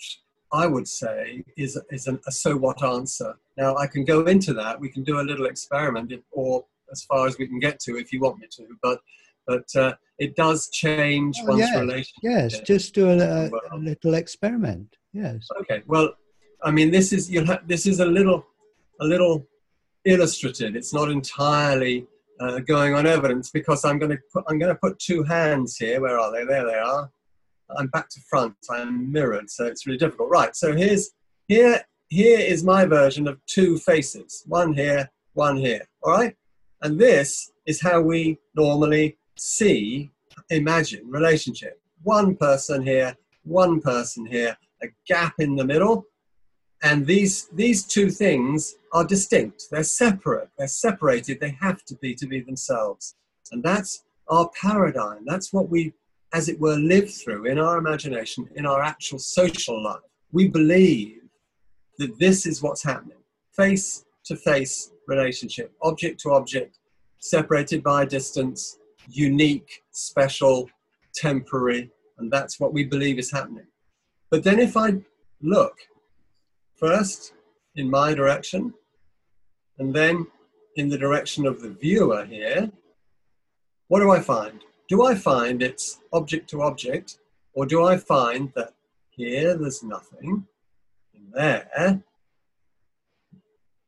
i 0.53 0.65
would 0.65 0.87
say 0.87 1.43
is 1.57 1.77
is 1.91 2.07
an, 2.07 2.19
a 2.27 2.31
so 2.31 2.55
what 2.55 2.81
answer. 2.83 3.37
Now 3.57 3.75
i 3.75 3.85
can 3.85 4.03
go 4.05 4.25
into 4.25 4.53
that. 4.53 4.79
We 4.79 4.89
can 4.89 5.03
do 5.03 5.19
a 5.19 5.25
little 5.29 5.45
experiment 5.45 6.11
if, 6.11 6.21
or 6.31 6.65
as 6.91 7.03
far 7.03 7.27
as 7.27 7.37
we 7.37 7.47
can 7.47 7.59
get 7.59 7.79
to 7.81 7.97
if 7.97 8.13
you 8.13 8.19
want 8.21 8.39
me 8.39 8.47
to 8.57 8.63
but 8.81 8.99
but 9.45 9.67
uh, 9.75 9.93
it 10.19 10.35
does 10.35 10.69
change 10.69 11.37
oh, 11.41 11.47
one's 11.49 11.59
yes, 11.59 11.79
relationship. 11.79 12.23
Yes 12.23 12.59
just 12.61 12.93
do 12.93 13.09
a, 13.09 13.49
a, 13.75 13.77
little 13.77 14.13
experiment. 14.15 14.87
Yes. 15.13 15.47
okay. 15.61 15.83
Well 15.85 16.09
i 16.63 16.71
mean 16.71 16.89
this 16.91 17.11
is 17.11 17.29
you 17.29 17.43
have. 17.43 17.67
this 17.67 17.85
is 17.85 17.99
a 17.99 18.09
little 18.17 18.45
a 19.01 19.05
little 19.05 19.47
illustrative. 20.05 20.75
It's 20.75 20.93
not 20.93 21.11
entirely 21.11 22.07
uh, 22.39 22.59
going 22.59 22.93
on 22.93 23.05
evidence 23.05 23.49
because 23.49 23.83
I'm 23.83 23.99
going 23.99 24.11
to 24.11 24.19
put, 24.31 24.43
I'm 24.47 24.59
going 24.59 24.73
to 24.73 24.79
put 24.79 24.99
two 24.99 25.23
hands 25.23 25.77
here. 25.77 26.01
Where 26.01 26.19
are 26.19 26.31
they? 26.31 26.45
There 26.45 26.65
they 26.65 26.75
are. 26.75 27.09
I'm 27.77 27.87
back 27.87 28.09
to 28.09 28.21
front. 28.29 28.55
I'm 28.69 29.11
mirrored, 29.11 29.49
so 29.49 29.65
it's 29.65 29.85
really 29.85 29.97
difficult. 29.97 30.29
Right. 30.29 30.55
So 30.55 30.75
here's 30.75 31.11
here 31.47 31.81
here 32.09 32.39
is 32.39 32.63
my 32.63 32.85
version 32.85 33.27
of 33.27 33.39
two 33.47 33.77
faces. 33.79 34.43
One 34.47 34.73
here, 34.73 35.09
one 35.33 35.57
here. 35.57 35.81
All 36.03 36.13
right. 36.13 36.35
And 36.81 36.99
this 36.99 37.51
is 37.65 37.81
how 37.81 38.01
we 38.01 38.37
normally 38.55 39.17
see, 39.37 40.11
imagine 40.49 41.09
relationship. 41.09 41.81
One 42.03 42.35
person 42.35 42.81
here, 42.83 43.17
one 43.43 43.81
person 43.81 44.25
here, 44.25 44.55
a 44.83 44.87
gap 45.07 45.33
in 45.39 45.55
the 45.55 45.65
middle, 45.65 46.05
and 46.83 47.05
these 47.05 47.47
these 47.53 47.85
two 47.85 48.09
things 48.09 48.75
are 48.93 49.05
distinct. 49.05 49.65
They're 49.71 49.83
separate. 49.83 50.49
They're 50.57 50.67
separated. 50.67 51.39
They 51.39 51.57
have 51.59 51.83
to 51.85 51.95
be 51.95 52.13
to 52.15 52.27
be 52.27 52.41
themselves. 52.41 53.15
And 53.51 53.63
that's 53.63 54.03
our 54.29 54.49
paradigm. 54.61 55.23
That's 55.25 55.51
what 55.51 55.69
we 55.69 55.93
as 56.33 56.49
it 56.49 56.59
were 56.59 56.75
live 56.75 57.11
through 57.11 57.45
in 57.45 57.57
our 57.57 57.77
imagination 57.77 58.47
in 58.55 58.65
our 58.65 58.81
actual 58.81 59.19
social 59.19 59.81
life. 59.83 60.01
We 60.31 60.47
believe 60.47 61.21
that 61.97 62.19
this 62.19 62.45
is 62.45 62.61
what's 62.61 62.83
happening. 62.83 63.17
Face 63.55 64.05
to 64.25 64.35
face 64.35 64.91
relationship 65.07 65.71
object 65.81 66.19
to 66.19 66.31
object 66.31 66.79
separated 67.19 67.81
by 67.81 68.05
distance 68.05 68.77
unique 69.09 69.83
special 69.91 70.69
temporary 71.15 71.89
and 72.17 72.31
that's 72.31 72.59
what 72.59 72.73
we 72.73 72.83
believe 72.83 73.17
is 73.17 73.31
happening. 73.31 73.65
But 74.29 74.43
then 74.43 74.59
if 74.59 74.75
i 74.75 74.89
look 75.41 75.77
First, 76.77 77.33
in 77.75 77.89
my 77.89 78.13
direction, 78.13 78.73
and 79.79 79.93
then 79.93 80.27
in 80.75 80.89
the 80.89 80.97
direction 80.97 81.45
of 81.45 81.61
the 81.61 81.69
viewer 81.69 82.23
here, 82.25 82.71
what 83.87 83.99
do 83.99 84.11
I 84.11 84.19
find? 84.19 84.63
Do 84.87 85.03
I 85.03 85.15
find 85.15 85.61
it's 85.61 85.99
object 86.13 86.49
to 86.51 86.61
object, 86.61 87.19
or 87.53 87.65
do 87.65 87.83
I 87.83 87.97
find 87.97 88.51
that 88.55 88.73
here 89.09 89.57
there's 89.57 89.83
nothing, 89.83 90.45
in 91.13 91.31
there 91.33 92.01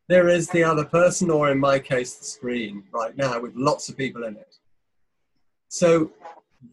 there 0.09 0.27
is 0.27 0.49
the 0.49 0.63
other 0.63 0.83
person, 0.83 1.29
or 1.29 1.51
in 1.51 1.59
my 1.59 1.77
case, 1.77 2.15
the 2.15 2.25
screen 2.25 2.83
right 2.91 3.15
now 3.15 3.39
with 3.39 3.55
lots 3.55 3.89
of 3.89 3.95
people 3.95 4.23
in 4.23 4.35
it. 4.35 4.55
So 5.67 6.11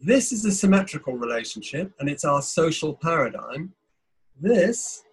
this 0.01 0.31
is 0.31 0.43
a 0.43 0.51
symmetrical 0.51 1.13
relationship, 1.13 1.93
and 1.99 2.09
it's 2.09 2.25
our 2.25 2.41
social 2.41 2.95
paradigm. 2.95 3.73
This 4.41 5.03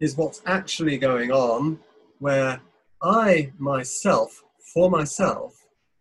is 0.00 0.16
what's 0.16 0.42
actually 0.46 0.98
going 0.98 1.30
on, 1.30 1.78
where 2.18 2.60
I 3.02 3.52
myself, 3.58 4.42
for 4.72 4.90
myself, 4.90 5.54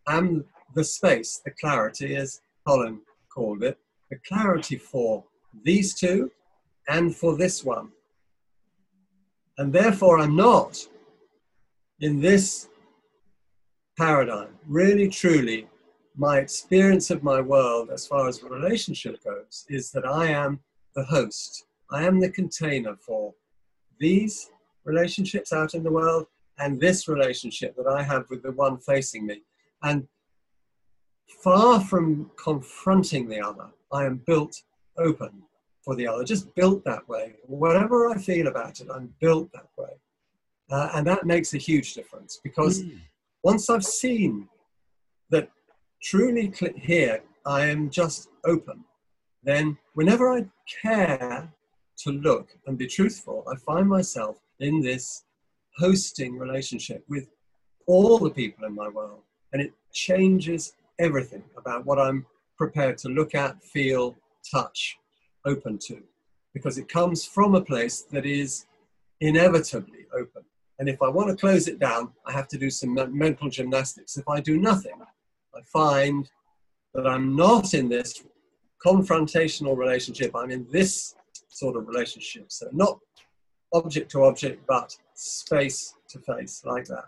am 0.07 0.45
the 0.75 0.83
space, 0.83 1.41
the 1.43 1.51
clarity, 1.51 2.15
as 2.15 2.41
Colin 2.65 3.01
called 3.33 3.63
it, 3.63 3.77
the 4.09 4.17
clarity 4.27 4.77
for 4.77 5.23
these 5.63 5.93
two 5.93 6.31
and 6.87 7.15
for 7.15 7.35
this 7.37 7.63
one. 7.63 7.89
And 9.57 9.71
therefore, 9.71 10.19
I'm 10.19 10.35
not 10.35 10.79
in 11.99 12.19
this 12.19 12.69
paradigm, 13.97 14.55
really, 14.67 15.07
truly, 15.07 15.67
my 16.15 16.39
experience 16.39 17.09
of 17.09 17.23
my 17.23 17.41
world 17.41 17.89
as 17.91 18.05
far 18.05 18.27
as 18.27 18.43
relationship 18.43 19.23
goes 19.23 19.65
is 19.69 19.91
that 19.91 20.05
I 20.05 20.27
am 20.27 20.59
the 20.95 21.03
host. 21.03 21.65
I 21.91 22.03
am 22.03 22.19
the 22.19 22.29
container 22.29 22.95
for 22.95 23.33
these 24.03 24.49
relationships 24.83 25.53
out 25.53 25.73
in 25.73 25.81
the 25.83 25.91
world 25.91 26.25
and 26.59 26.79
this 26.79 27.07
relationship 27.07 27.73
that 27.77 27.87
I 27.87 28.03
have 28.03 28.25
with 28.29 28.43
the 28.43 28.51
one 28.51 28.77
facing 28.77 29.25
me. 29.25 29.41
And 29.81 30.07
far 31.41 31.79
from 31.79 32.29
confronting 32.47 33.27
the 33.29 33.41
other, 33.41 33.69
I 33.91 34.05
am 34.05 34.21
built 34.27 34.55
open 34.97 35.31
for 35.83 35.95
the 35.95 36.07
other, 36.07 36.23
just 36.23 36.53
built 36.55 36.83
that 36.83 37.07
way. 37.07 37.35
Whatever 37.47 38.09
I 38.09 38.17
feel 38.17 38.47
about 38.47 38.81
it, 38.81 38.87
I'm 38.93 39.13
built 39.19 39.49
that 39.53 39.69
way. 39.77 39.93
Uh, 40.69 40.89
and 40.95 41.07
that 41.07 41.25
makes 41.25 41.53
a 41.53 41.57
huge 41.57 41.93
difference 41.93 42.39
because 42.43 42.83
mm. 42.83 42.99
once 43.43 43.69
I've 43.69 43.85
seen 43.85 44.47
that 45.29 45.49
truly 46.01 46.53
here, 46.75 47.21
I 47.45 47.67
am 47.67 47.89
just 47.89 48.29
open, 48.45 48.83
then 49.43 49.77
whenever 49.93 50.25
I 50.37 50.45
care 50.81 51.51
to 51.97 52.11
look 52.11 52.49
and 52.67 52.77
be 52.77 52.87
truthful, 52.87 53.43
I 53.51 53.55
find 53.57 53.87
myself 53.87 54.39
in 54.59 54.81
this 54.81 55.23
hosting 55.77 56.37
relationship 56.37 57.03
with 57.07 57.29
all 57.87 58.19
the 58.19 58.29
people 58.29 58.65
in 58.65 58.75
my 58.75 58.87
world. 58.87 59.21
And 59.51 59.61
it 59.61 59.73
changes 59.91 60.73
everything 60.99 61.43
about 61.57 61.85
what 61.85 61.99
I'm 61.99 62.25
prepared 62.57 62.97
to 62.99 63.09
look 63.09 63.35
at, 63.35 63.63
feel, 63.63 64.15
touch, 64.51 64.97
open 65.45 65.77
to 65.77 66.01
because 66.53 66.77
it 66.77 66.87
comes 66.87 67.25
from 67.25 67.55
a 67.55 67.61
place 67.61 68.01
that 68.11 68.25
is 68.25 68.65
inevitably 69.21 70.05
open. 70.13 70.43
And 70.79 70.87
if 70.87 71.01
I 71.01 71.09
want 71.09 71.29
to 71.29 71.35
close 71.35 71.67
it 71.67 71.79
down, 71.79 72.11
I 72.25 72.31
have 72.31 72.47
to 72.49 72.57
do 72.57 72.69
some 72.69 72.93
mental 73.17 73.49
gymnastics. 73.49 74.17
If 74.17 74.27
I 74.27 74.39
do 74.39 74.57
nothing, 74.57 74.99
I 75.55 75.61
find 75.61 76.29
that 76.93 77.07
I'm 77.07 77.35
not 77.35 77.73
in 77.73 77.89
this 77.89 78.23
confrontational 78.85 79.77
relationship. 79.77 80.35
I'm 80.35 80.51
in 80.51 80.67
this 80.71 81.15
sort 81.53 81.75
of 81.75 81.87
relationship. 81.87 82.51
So, 82.51 82.67
not 82.71 82.99
object 83.73 84.11
to 84.11 84.23
object, 84.23 84.65
but 84.67 84.95
space 85.15 85.95
to 86.09 86.19
face, 86.19 86.63
like 86.65 86.85
that. 86.85 87.05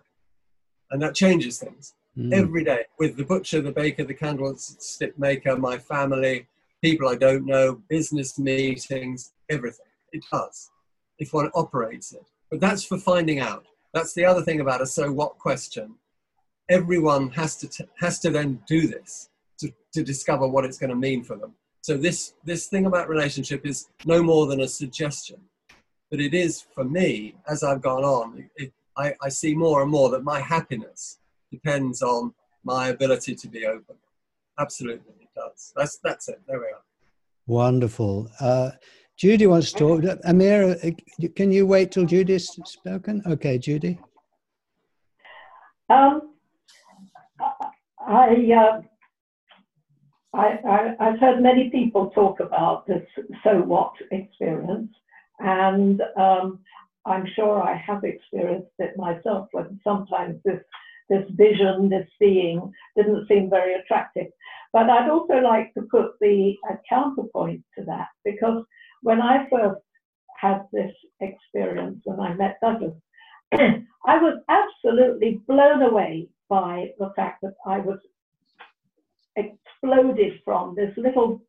And 0.92 1.02
that 1.02 1.16
changes 1.16 1.60
things 1.60 1.94
mm. 2.18 2.34
every 2.34 2.64
day 2.64 2.86
with 3.00 3.18
the 3.18 3.26
butcher, 3.26 3.62
the 3.62 3.72
baker, 3.72 4.04
the 4.04 4.14
candlestick 4.14 5.18
maker, 5.18 5.58
my 5.58 5.78
family, 5.78 6.48
people 6.84 7.08
I 7.08 7.16
don't 7.16 7.46
know, 7.46 7.82
business 7.90 8.38
meetings, 8.38 9.34
everything. 9.50 9.86
It 10.12 10.24
does 10.32 10.72
if 11.18 11.34
one 11.34 11.50
operates 11.56 12.14
it. 12.14 12.26
But 12.50 12.60
that's 12.60 12.84
for 12.84 12.98
finding 12.98 13.40
out. 13.40 13.66
That's 13.94 14.14
the 14.14 14.26
other 14.26 14.42
thing 14.42 14.60
about 14.60 14.82
a 14.82 14.86
so 14.86 15.12
what 15.12 15.38
question. 15.38 15.96
Everyone 16.70 17.30
has 17.32 17.56
to, 17.58 17.68
t- 17.68 17.86
has 18.00 18.20
to 18.20 18.30
then 18.32 18.62
do 18.68 18.88
this 18.88 19.30
to, 19.60 19.72
to 19.94 20.04
discover 20.04 20.48
what 20.48 20.66
it's 20.66 20.78
going 20.78 20.90
to 20.90 20.96
mean 20.96 21.24
for 21.24 21.38
them. 21.38 21.54
So 21.86 21.96
this, 21.96 22.34
this 22.44 22.66
thing 22.66 22.88
about 22.88 23.10
relationship 23.10 23.64
is 23.64 23.90
no 24.06 24.24
more 24.24 24.48
than 24.48 24.62
a 24.62 24.68
suggestion. 24.68 25.40
But 26.10 26.20
it 26.20 26.34
is 26.34 26.66
for 26.74 26.84
me, 26.84 27.36
as 27.48 27.62
I've 27.62 27.84
gone 27.84 28.04
on, 28.04 28.50
it, 28.56 28.74
I, 28.98 29.14
I 29.22 29.30
see 29.30 29.54
more 29.54 29.84
and 29.84 29.92
more 29.92 30.10
that 30.10 30.24
my 30.24 30.40
happiness 30.40 31.20
depends 31.52 32.02
on 32.02 32.34
my 32.64 32.88
ability 32.88 33.36
to 33.36 33.48
be 33.48 33.68
open. 33.68 33.98
Absolutely 34.60 35.14
it 35.22 35.28
does. 35.36 35.74
That's 35.76 36.00
that's 36.04 36.28
it. 36.28 36.42
There 36.48 36.58
we 36.58 36.66
are. 36.66 36.82
Wonderful. 37.46 38.32
Uh, 38.40 38.72
Judy 39.16 39.46
wants 39.46 39.72
to 39.74 39.78
talk. 39.78 40.20
Amir, 40.24 40.80
uh, 40.84 41.28
can 41.36 41.52
you 41.52 41.68
wait 41.68 41.92
till 41.92 42.06
Judy's 42.06 42.50
spoken? 42.66 43.22
Okay, 43.28 43.60
Judy. 43.60 44.00
Um, 45.92 46.34
I, 48.00 48.52
uh, 48.60 48.82
I, 50.36 50.96
have 51.00 51.20
heard 51.20 51.42
many 51.42 51.70
people 51.70 52.10
talk 52.10 52.40
about 52.40 52.86
this 52.88 53.06
so 53.44 53.62
what 53.62 53.94
experience, 54.12 54.92
and 55.40 56.02
um, 56.18 56.60
I'm 57.06 57.26
sure 57.36 57.62
I 57.62 57.76
have 57.76 58.04
experienced 58.04 58.72
it 58.80 58.98
myself 58.98 59.48
when 59.52 59.80
sometimes 59.84 60.40
this 60.44 60.62
this 61.10 61.26
vision, 61.32 61.90
this 61.90 62.08
seeing 62.20 62.72
didn't 62.98 63.28
seem 63.28 63.50
very 63.50 63.76
attractive. 63.76 64.28
But 64.74 64.90
I'd 64.90 65.10
also 65.10 65.36
like 65.36 65.72
to 65.76 65.84
put 65.84 66.14
the 66.20 66.56
counterpoint 66.90 67.64
to 67.78 67.86
that 67.86 68.08
because 68.24 68.64
when 69.04 69.22
I 69.22 69.48
first 69.50 69.82
had 70.40 70.64
this 70.74 70.92
experience 71.22 72.02
when 72.06 72.20
I 72.20 72.34
met 72.34 72.58
Douglas, 72.62 72.96
I 73.54 74.18
was 74.18 74.42
absolutely 74.50 75.42
blown 75.48 75.84
away 75.84 76.28
by 76.50 76.90
the 77.00 77.12
fact 77.16 77.42
that 77.44 77.54
I 77.66 77.80
was 77.80 78.00
exploded 79.36 80.40
from 80.44 80.76
this 80.76 80.92
little 80.98 81.42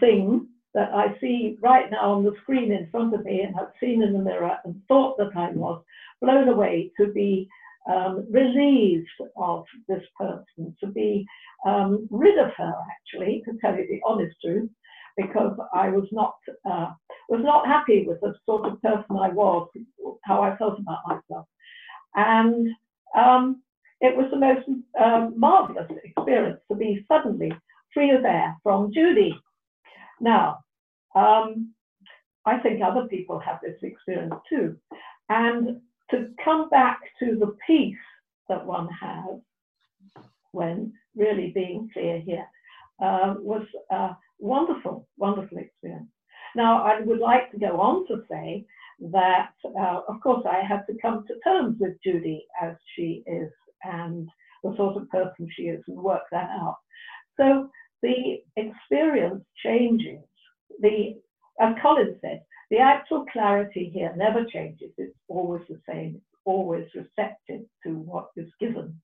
thing 0.00 0.48
that 0.74 0.92
I 0.92 1.16
see 1.20 1.56
right 1.62 1.90
now 1.90 2.14
on 2.14 2.24
the 2.24 2.34
screen 2.42 2.72
in 2.72 2.88
front 2.90 3.14
of 3.14 3.24
me 3.24 3.42
and 3.42 3.54
have 3.54 3.72
seen 3.80 4.02
in 4.02 4.12
the 4.12 4.18
mirror 4.18 4.58
and 4.64 4.80
thought 4.88 5.16
that 5.18 5.30
I 5.36 5.50
was 5.50 5.82
blown 6.20 6.48
away 6.48 6.90
to 6.98 7.12
be 7.12 7.48
um, 7.88 8.26
relieved 8.30 9.08
of 9.36 9.64
this 9.88 10.02
person, 10.18 10.74
to 10.80 10.86
be 10.86 11.26
um, 11.66 12.08
rid 12.10 12.38
of 12.38 12.50
her, 12.56 12.74
actually, 12.90 13.42
to 13.44 13.56
tell 13.60 13.76
you 13.76 13.86
the 13.86 14.00
honest 14.06 14.34
truth, 14.44 14.70
because 15.16 15.56
I 15.72 15.90
was 15.90 16.08
not 16.10 16.34
uh, 16.68 16.92
was 17.28 17.42
not 17.42 17.66
happy 17.66 18.04
with 18.06 18.20
the 18.20 18.34
sort 18.46 18.66
of 18.66 18.82
person 18.82 19.16
I 19.16 19.28
was, 19.28 19.68
how 20.24 20.42
I 20.42 20.56
felt 20.56 20.78
about 20.78 21.06
myself, 21.06 21.46
and 22.16 22.68
um, 23.16 23.62
it 24.04 24.14
was 24.14 24.26
the 24.30 24.36
most 24.36 24.68
um, 25.02 25.32
marvelous 25.38 25.90
experience 26.04 26.60
to 26.70 26.76
be 26.76 27.04
suddenly 27.08 27.50
free 27.92 28.10
of 28.10 28.24
air 28.24 28.54
from 28.62 28.92
Judy. 28.92 29.34
Now, 30.20 30.58
um, 31.14 31.72
I 32.44 32.58
think 32.58 32.82
other 32.82 33.06
people 33.08 33.38
have 33.38 33.60
this 33.62 33.78
experience 33.82 34.34
too, 34.48 34.76
and 35.30 35.80
to 36.10 36.28
come 36.44 36.68
back 36.68 37.00
to 37.20 37.36
the 37.36 37.56
peace 37.66 37.96
that 38.50 38.66
one 38.66 38.88
has 38.88 39.40
when 40.52 40.92
really 41.16 41.50
being 41.54 41.88
clear 41.94 42.20
here 42.20 42.46
uh, 43.02 43.34
was 43.38 43.66
a 43.90 44.10
wonderful, 44.38 45.08
wonderful 45.16 45.58
experience. 45.58 46.10
Now, 46.54 46.84
I 46.84 47.00
would 47.00 47.20
like 47.20 47.50
to 47.52 47.58
go 47.58 47.80
on 47.80 48.06
to 48.08 48.22
say 48.30 48.66
that, 49.12 49.54
uh, 49.64 50.00
of 50.06 50.20
course, 50.20 50.44
I 50.48 50.60
had 50.60 50.82
to 50.88 50.94
come 51.00 51.24
to 51.26 51.34
terms 51.40 51.78
with 51.80 51.96
Judy 52.04 52.46
as 52.62 52.74
she 52.94 53.24
is 53.26 53.50
and 53.84 54.28
the 54.62 54.74
sort 54.76 54.96
of 54.96 55.08
person 55.10 55.48
she 55.50 55.64
is 55.64 55.82
and 55.88 55.96
work 55.96 56.22
that 56.32 56.50
out. 56.50 56.76
So 57.38 57.68
the 58.02 58.42
experience 58.56 59.44
changes. 59.64 60.20
The, 60.80 61.16
as 61.60 61.74
Colin 61.82 62.16
said, 62.20 62.42
the 62.70 62.78
actual 62.78 63.24
clarity 63.32 63.90
here 63.92 64.14
never 64.16 64.44
changes. 64.44 64.90
It's 64.98 65.16
always 65.28 65.62
the 65.68 65.80
same. 65.88 66.16
It's 66.16 66.40
always 66.44 66.86
receptive 66.94 67.66
to 67.84 67.90
what 67.94 68.28
is 68.36 68.48
given. 68.60 69.00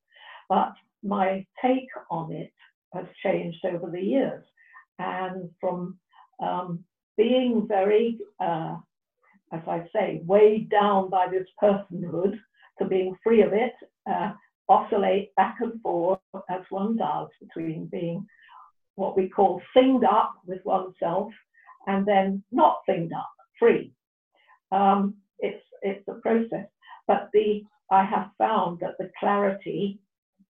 But 0.49 0.73
my 1.03 1.47
take 1.63 1.89
on 2.11 2.33
it 2.33 2.53
has 2.95 3.07
changed 3.23 3.65
over 3.65 3.91
the 3.91 4.01
years. 4.01 4.45
And 4.99 5.51
from 5.61 5.99
um, 6.43 6.85
being 7.17 7.67
very, 7.69 8.19
uh, 8.41 8.77
as 9.53 9.63
I 9.67 9.87
say, 9.95 10.21
weighed 10.25 10.71
down 10.71 11.11
by 11.11 11.29
this 11.29 11.47
personhood 11.63 12.39
to 12.79 12.85
being 12.87 13.17
free 13.23 13.43
of 13.43 13.53
it, 13.53 13.75
uh, 14.11 14.33
oscillate 14.71 15.35
back 15.35 15.57
and 15.61 15.81
forth 15.83 16.21
as 16.49 16.63
one 16.71 16.97
does 16.97 17.29
between 17.41 17.87
being 17.87 18.25
what 18.95 19.17
we 19.17 19.29
call 19.29 19.61
thinged 19.77 20.05
up 20.05 20.35
with 20.47 20.65
oneself 20.65 21.33
and 21.87 22.07
then 22.07 22.43
not 22.53 22.79
thinged 22.89 23.13
up 23.13 23.31
free. 23.59 23.93
Um, 24.73 25.17
it's 25.41 25.65
it's 25.83 26.07
a 26.09 26.15
process. 26.15 26.67
But 27.07 27.29
the 27.33 27.65
I 27.91 28.05
have 28.05 28.31
found 28.39 28.79
that 28.81 28.97
the 28.99 29.11
clarity, 29.19 29.99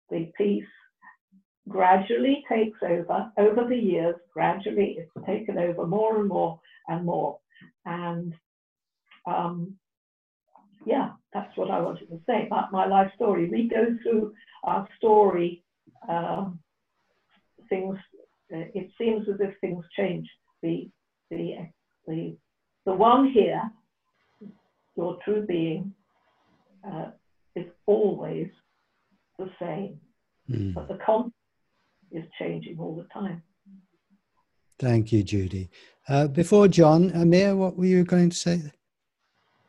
the 0.09 0.31
peace, 0.37 0.63
gradually 1.67 2.43
takes 2.47 2.77
over 2.83 3.31
over 3.37 3.67
the 3.67 3.75
years. 3.75 4.15
Gradually, 4.33 4.97
it's 4.99 5.25
taken 5.25 5.57
over 5.57 5.87
more 5.87 6.19
and 6.19 6.27
more 6.27 6.59
and 6.87 7.05
more. 7.05 7.39
And 7.85 8.33
um, 9.25 9.75
yeah, 10.85 11.09
that's 11.33 11.55
what 11.57 11.69
I 11.69 11.79
wanted 11.79 12.09
to 12.09 12.19
say 12.27 12.47
about 12.47 12.71
my 12.71 12.85
life 12.85 13.11
story. 13.15 13.49
We 13.49 13.67
go 13.67 13.97
through 14.03 14.33
our 14.63 14.87
story, 14.97 15.63
um, 16.07 16.59
things. 17.69 17.97
Uh, 18.53 18.65
it 18.73 18.89
seems 18.97 19.27
as 19.29 19.39
if 19.39 19.53
things 19.61 19.85
change. 19.97 20.27
The 20.61 20.89
the 21.29 21.69
the 22.07 22.35
the 22.85 22.93
one 22.93 23.31
here, 23.31 23.61
your 24.95 25.17
true 25.23 25.45
being, 25.47 25.93
uh, 26.89 27.11
is 27.55 27.67
always 27.85 28.47
the 29.37 29.49
same, 29.59 29.99
mm. 30.49 30.73
but 30.73 30.87
the 30.87 30.97
content 31.05 31.33
is 32.11 32.25
changing 32.39 32.77
all 32.79 32.95
the 32.95 33.07
time. 33.13 33.41
Thank 34.79 35.11
you, 35.11 35.23
Judy. 35.23 35.69
Uh, 36.09 36.27
before 36.27 36.67
John, 36.67 37.11
Amir, 37.11 37.55
what 37.55 37.77
were 37.77 37.85
you 37.85 38.03
going 38.03 38.31
to 38.31 38.35
say? 38.35 38.71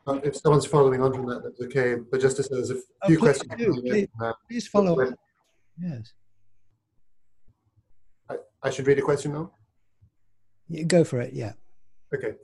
Uh, 0.07 0.19
if 0.25 0.37
someone's 0.37 0.67
following 0.67 1.01
on 1.01 1.13
from 1.13 1.27
that, 1.27 1.43
that's 1.45 1.61
okay. 1.61 1.97
But 2.11 2.21
just 2.21 2.37
to 2.37 2.43
say, 2.43 2.49
there's 2.53 2.71
a 2.71 2.81
few 3.07 3.17
oh, 3.19 3.21
questions. 3.21 3.53
Do, 3.57 3.83
please, 3.83 4.09
uh, 4.21 4.33
please, 4.49 4.67
follow 4.67 5.01
up. 5.01 5.15
Yes. 5.79 6.13
I, 8.29 8.37
I, 8.63 8.71
should 8.71 8.87
read 8.87 8.99
a 8.99 9.03
question 9.03 9.33
now? 9.33 9.53
You 10.69 10.85
go 10.85 11.05
for 11.05 11.21
it, 11.21 11.33
yeah. 11.33 11.53
Okay. 12.15 12.35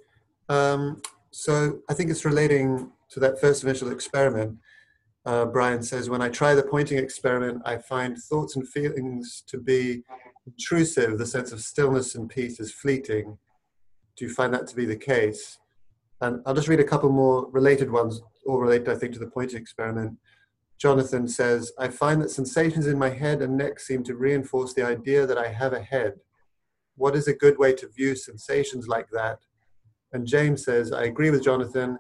Um, 0.49 1.03
so 1.31 1.81
I 1.89 1.95
think 1.95 2.11
it's 2.11 2.25
relating 2.25 2.91
to 3.11 3.21
that 3.21 3.41
first 3.41 3.65
initial 3.65 3.91
experiment. 3.91 4.59
Uh, 5.27 5.45
Brian 5.45 5.83
says, 5.83 6.09
when 6.09 6.23
I 6.23 6.29
try 6.29 6.55
the 6.55 6.63
pointing 6.63 6.99
experiment, 6.99 7.61
I 7.65 7.77
find 7.79 8.17
thoughts 8.17 8.57
and 8.57 8.69
feelings 8.69 9.43
to 9.49 9.59
be 9.59 10.03
intrusive. 10.47 11.19
The 11.19 11.27
sense 11.27 11.53
of 11.53 11.61
stillness 11.61 12.15
and 12.15 12.31
peace 12.31 12.61
is 12.61 12.73
fleeting. 12.73 13.37
Do 14.17 14.25
you 14.25 14.33
find 14.33 14.55
that 14.55 14.67
to 14.69 14.77
be 14.77 14.85
the 14.85 14.97
case? 14.97 15.59
And 16.21 16.43
I'll 16.45 16.55
just 16.55 16.69
read 16.69 16.81
a 16.81 16.85
couple 16.85 17.11
more 17.11 17.49
related 17.51 17.91
ones, 17.91 18.21
all 18.47 18.59
related, 18.59 18.89
I 18.89 18.97
think, 18.97 19.13
to 19.15 19.19
the 19.19 19.27
pointing 19.27 19.61
experiment. 19.61 20.19
Jonathan 20.79 21.27
says, 21.27 21.73
I 21.79 21.89
find 21.89 22.23
that 22.23 22.31
sensations 22.31 22.87
in 22.87 22.99
my 22.99 23.11
head 23.11 23.43
and 23.43 23.57
neck 23.57 23.81
seem 23.81 24.05
to 24.05 24.15
reinforce 24.15 24.75
the 24.75 24.87
idea 24.87 25.27
that 25.27 25.39
I 25.39 25.49
have 25.49 25.73
a 25.73 25.83
head. 25.83 26.15
What 26.97 27.17
is 27.17 27.29
a 27.29 27.35
good 27.35 27.59
way 27.59 27.73
to 27.75 27.89
view 27.89 28.15
sensations 28.15 28.89
like 28.89 29.09
that? 29.11 29.39
And 30.13 30.27
James 30.27 30.65
says, 30.65 30.93
I 30.93 31.05
agree 31.05 31.31
with 31.31 31.45
Jonathan, 31.45 31.99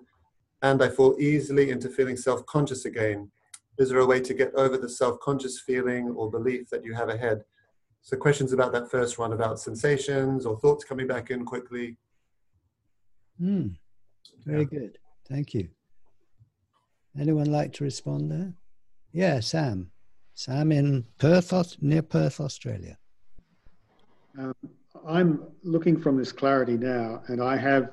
and 0.62 0.82
I 0.82 0.88
fall 0.88 1.16
easily 1.20 1.70
into 1.70 1.88
feeling 1.88 2.16
self 2.16 2.44
conscious 2.46 2.84
again. 2.84 3.30
Is 3.78 3.90
there 3.90 3.98
a 3.98 4.06
way 4.06 4.20
to 4.20 4.34
get 4.34 4.54
over 4.54 4.76
the 4.76 4.88
self 4.88 5.20
conscious 5.20 5.60
feeling 5.60 6.10
or 6.16 6.30
belief 6.30 6.68
that 6.70 6.84
you 6.84 6.94
have 6.94 7.08
a 7.08 7.16
head? 7.16 7.42
So, 8.02 8.16
questions 8.16 8.52
about 8.52 8.72
that 8.72 8.90
first 8.90 9.18
one 9.18 9.32
about 9.32 9.60
sensations 9.60 10.46
or 10.46 10.58
thoughts 10.58 10.84
coming 10.84 11.06
back 11.06 11.30
in 11.30 11.44
quickly. 11.44 11.96
Hmm. 13.38 13.68
Very 14.44 14.60
yeah. 14.60 14.78
good. 14.78 14.98
Thank 15.28 15.54
you. 15.54 15.68
Anyone 17.18 17.50
like 17.50 17.72
to 17.74 17.84
respond 17.84 18.30
there? 18.30 18.54
Yeah, 19.12 19.40
Sam. 19.40 19.90
Sam 20.34 20.70
in 20.70 21.04
Perth, 21.18 21.52
near 21.82 22.02
Perth, 22.02 22.40
Australia. 22.40 22.96
Um, 24.38 24.54
I'm 25.06 25.42
looking 25.64 26.00
from 26.00 26.16
this 26.16 26.32
clarity 26.32 26.76
now, 26.76 27.22
and 27.26 27.42
I 27.42 27.56
have 27.56 27.90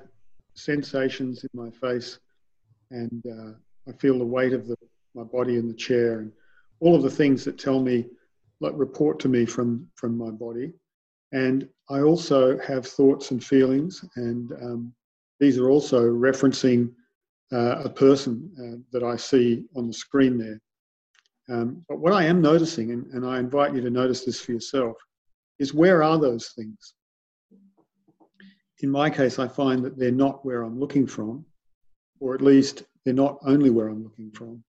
sensations 0.53 1.43
in 1.43 1.49
my 1.53 1.71
face, 1.71 2.19
and 2.91 3.23
uh, 3.25 3.51
I 3.89 3.93
feel 3.97 4.19
the 4.19 4.25
weight 4.25 4.53
of 4.53 4.67
the, 4.67 4.77
my 5.15 5.23
body 5.23 5.57
in 5.57 5.67
the 5.67 5.73
chair, 5.73 6.19
and 6.19 6.31
all 6.79 6.95
of 6.95 7.01
the 7.01 7.09
things 7.09 7.43
that 7.45 7.57
tell 7.57 7.79
me, 7.79 8.05
like 8.59 8.73
report 8.75 9.19
to 9.21 9.27
me 9.27 9.45
from 9.45 9.87
from 9.95 10.17
my 10.17 10.29
body, 10.29 10.73
and 11.31 11.67
I 11.89 12.01
also 12.01 12.59
have 12.59 12.85
thoughts 12.85 13.31
and 13.31 13.43
feelings, 13.43 14.05
and 14.15 14.51
um, 14.53 14.93
these 15.39 15.57
are 15.57 15.69
also 15.69 16.01
referencing 16.03 16.91
uh, 17.51 17.81
a 17.83 17.89
person 17.89 18.51
uh, 18.59 18.77
that 18.91 19.03
I 19.03 19.15
see 19.15 19.65
on 19.75 19.87
the 19.87 19.93
screen 19.93 20.37
there. 20.37 20.59
Um, 21.47 21.85
but 21.87 21.99
what 21.99 22.13
I 22.13 22.23
am 22.23 22.41
noticing, 22.41 22.91
and, 22.91 23.05
and 23.07 23.25
I 23.25 23.39
invite 23.39 23.75
you 23.75 23.81
to 23.81 23.89
notice 23.89 24.25
this 24.25 24.41
for 24.41 24.51
yourself, 24.51 24.97
is 25.59 25.73
where 25.73 26.01
are 26.01 26.17
those 26.17 26.49
things? 26.49 26.93
In 28.81 28.89
my 28.89 29.09
case, 29.09 29.39
I 29.39 29.47
find 29.47 29.83
that 29.85 29.97
they're 29.97 30.11
not 30.11 30.45
where 30.45 30.63
I'm 30.63 30.79
looking 30.79 31.07
from, 31.07 31.45
or 32.19 32.33
at 32.33 32.41
least 32.41 32.83
they're 33.03 33.13
not 33.13 33.37
only 33.45 33.69
where 33.69 33.87
I'm 33.87 34.03
looking 34.03 34.31
from. 34.31 34.63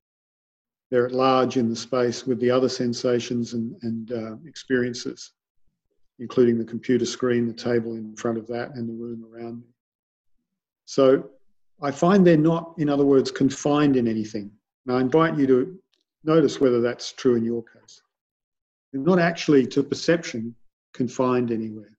They're 0.90 1.06
at 1.06 1.12
large 1.12 1.56
in 1.56 1.68
the 1.68 1.76
space 1.76 2.26
with 2.26 2.38
the 2.40 2.50
other 2.50 2.68
sensations 2.68 3.54
and, 3.54 3.74
and 3.82 4.12
uh, 4.12 4.36
experiences, 4.46 5.32
including 6.18 6.58
the 6.58 6.64
computer 6.64 7.06
screen, 7.06 7.46
the 7.46 7.52
table 7.52 7.94
in 7.94 8.14
front 8.14 8.38
of 8.38 8.46
that, 8.48 8.74
and 8.74 8.88
the 8.88 8.92
room 8.92 9.24
around 9.24 9.60
me. 9.60 9.66
So 10.86 11.30
I 11.82 11.90
find 11.90 12.26
they're 12.26 12.36
not, 12.36 12.74
in 12.78 12.88
other 12.88 13.04
words, 13.04 13.30
confined 13.30 13.96
in 13.96 14.08
anything. 14.08 14.50
And 14.86 14.96
I 14.96 15.00
invite 15.00 15.36
you 15.36 15.46
to 15.48 15.78
notice 16.24 16.60
whether 16.60 16.80
that's 16.80 17.12
true 17.12 17.36
in 17.36 17.44
your 17.44 17.62
case. 17.62 18.00
They're 18.92 19.02
not 19.02 19.18
actually 19.18 19.66
to 19.66 19.82
perception 19.82 20.54
confined 20.94 21.50
anywhere. 21.50 21.98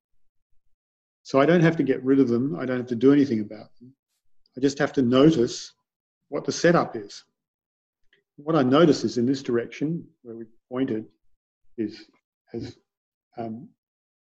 So 1.23 1.39
I 1.39 1.45
don't 1.45 1.61
have 1.61 1.75
to 1.77 1.83
get 1.83 2.03
rid 2.03 2.19
of 2.19 2.29
them. 2.29 2.55
I 2.57 2.65
don't 2.65 2.77
have 2.77 2.87
to 2.87 2.95
do 2.95 3.11
anything 3.13 3.41
about 3.41 3.69
them. 3.79 3.93
I 4.57 4.61
just 4.61 4.79
have 4.79 4.93
to 4.93 5.01
notice 5.01 5.73
what 6.29 6.45
the 6.45 6.51
setup 6.51 6.95
is. 6.95 7.23
What 8.37 8.55
I 8.55 8.63
notice 8.63 9.03
is 9.03 9.17
in 9.17 9.25
this 9.25 9.43
direction 9.43 10.07
where 10.21 10.35
we 10.35 10.45
pointed 10.69 11.05
is, 11.77 12.05
as 12.53 12.77
um, 13.37 13.67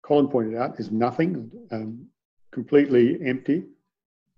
Colin 0.03 0.29
pointed 0.29 0.57
out, 0.57 0.79
is 0.79 0.91
nothing, 0.91 1.51
um, 1.71 2.07
completely 2.53 3.19
empty. 3.25 3.65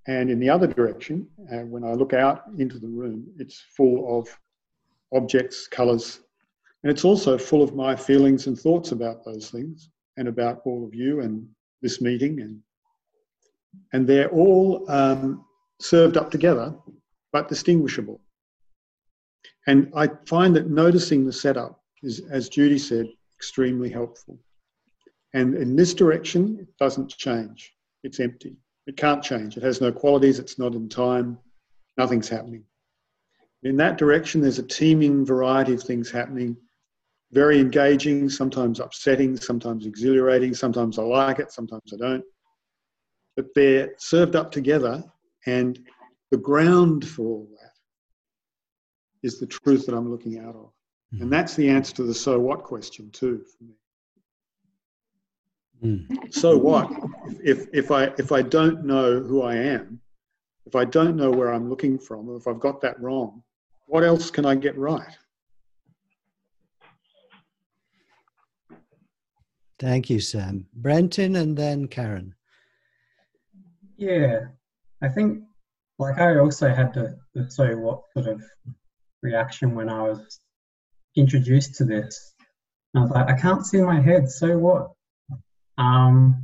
And 0.07 0.31
in 0.31 0.39
the 0.39 0.51
other 0.51 0.67
direction, 0.67 1.27
uh, 1.53 1.61
when 1.61 1.85
I 1.85 1.93
look 1.93 2.13
out 2.13 2.45
into 2.59 2.79
the 2.79 2.89
room, 2.89 3.27
it's 3.39 3.65
full 3.77 4.19
of 4.21 4.29
objects, 5.13 5.67
colours, 5.67 6.21
and 6.83 6.91
it's 6.91 7.05
also 7.05 7.39
full 7.39 7.63
of 7.63 7.75
my 7.75 7.97
feelings 7.97 8.47
and 8.47 8.59
thoughts 8.59 8.93
about 8.93 9.25
those 9.25 9.51
things 9.51 9.89
and 10.19 10.29
about 10.29 10.61
all 10.67 10.85
of 10.85 10.95
you 10.95 11.21
and 11.21 11.49
this 11.81 12.03
meeting. 12.03 12.41
And, 12.41 12.61
and 13.95 14.07
they're 14.07 14.29
all 14.29 14.85
um, 14.91 15.47
served 15.81 16.19
up 16.19 16.31
together, 16.31 16.75
but 17.33 17.49
distinguishable. 17.49 18.21
And 19.67 19.91
I 19.97 20.11
find 20.27 20.55
that 20.57 20.69
noticing 20.69 21.25
the 21.25 21.33
setup 21.33 21.81
is, 22.03 22.21
as 22.31 22.51
Judy 22.51 22.79
said, 22.79 23.07
extremely 23.39 23.89
helpful. 23.89 24.39
And 25.33 25.55
in 25.55 25.75
this 25.75 25.95
direction, 25.95 26.59
it 26.61 26.69
doesn't 26.79 27.09
change, 27.17 27.73
it's 28.03 28.21
empty. 28.21 28.57
It 28.87 28.97
can't 28.97 29.23
change. 29.23 29.57
It 29.57 29.63
has 29.63 29.81
no 29.81 29.91
qualities. 29.91 30.39
It's 30.39 30.59
not 30.59 30.75
in 30.75 30.89
time. 30.89 31.39
Nothing's 31.97 32.29
happening. 32.29 32.65
In 33.63 33.77
that 33.79 33.97
direction, 33.97 34.41
there's 34.41 34.59
a 34.59 34.67
teeming 34.67 35.25
variety 35.25 35.73
of 35.73 35.83
things 35.83 36.11
happening. 36.11 36.57
Very 37.33 37.59
engaging, 37.59 38.29
sometimes 38.29 38.79
upsetting, 38.79 39.37
sometimes 39.37 39.87
exhilarating. 39.87 40.55
Sometimes 40.55 40.99
I 40.99 41.03
like 41.03 41.39
it, 41.39 41.51
sometimes 41.51 41.93
I 41.93 41.97
don't. 41.97 42.25
But 43.37 43.47
they're 43.55 43.95
served 43.99 44.37
up 44.37 44.53
together, 44.53 45.03
and 45.47 45.79
the 46.31 46.37
ground 46.37 47.07
for 47.09 47.23
all 47.23 47.49
that 47.61 47.73
is 49.23 49.41
the 49.41 49.47
truth 49.47 49.87
that 49.87 49.95
I'm 49.95 50.11
looking 50.11 50.39
out 50.39 50.55
of. 50.55 50.71
And 51.13 51.23
hmm. 51.23 51.31
that's 51.31 51.55
the 51.55 51.69
answer 51.69 51.95
to 51.95 52.03
the 52.05 52.15
so 52.15 52.39
what 52.39 52.63
question, 52.63 53.11
too, 53.11 53.43
for 53.57 53.65
me. 53.65 53.75
Mm. 55.83 56.33
So 56.33 56.57
what? 56.57 56.91
If, 57.43 57.67
if, 57.73 57.91
I, 57.91 58.05
if 58.19 58.33
I 58.33 58.43
don't 58.43 58.85
know 58.85 59.21
who 59.21 59.43
I 59.43 59.55
am, 59.55 60.01
if 60.67 60.75
I 60.75 60.85
don't 60.85 61.17
know 61.17 61.31
where 61.31 61.53
I'm 61.53 61.69
looking 61.69 61.99
from, 61.99 62.29
or 62.29 62.37
if 62.37 62.47
I've 62.47 62.61
got 62.61 62.81
that 62.83 63.01
wrong, 63.01 63.43
what 63.87 64.03
else 64.03 64.31
can 64.31 64.47
I 64.47 64.55
get 64.55 64.77
right? 64.79 65.17
Thank 69.79 70.09
you, 70.09 70.21
Sam. 70.21 70.67
Brenton 70.73 71.37
and 71.37 71.57
then 71.57 71.89
Karen. 71.89 72.35
Yeah, 73.97 74.47
I 75.03 75.09
think 75.09 75.43
like 75.99 76.19
I 76.19 76.39
also 76.39 76.73
had 76.73 76.95
the, 76.95 77.19
the 77.35 77.51
so 77.51 77.77
what 77.77 78.03
sort 78.13 78.29
of 78.29 78.43
reaction 79.23 79.75
when 79.75 79.89
I 79.89 80.03
was 80.03 80.41
introduced 81.17 81.75
to 81.77 81.85
this. 81.85 82.35
I 82.97 83.01
was 83.01 83.11
like, 83.11 83.29
I 83.29 83.39
can't 83.39 83.67
see 83.67 83.81
my 83.81 84.01
head, 84.01 84.31
so 84.31 84.57
what? 84.59 84.93
Um, 85.79 86.43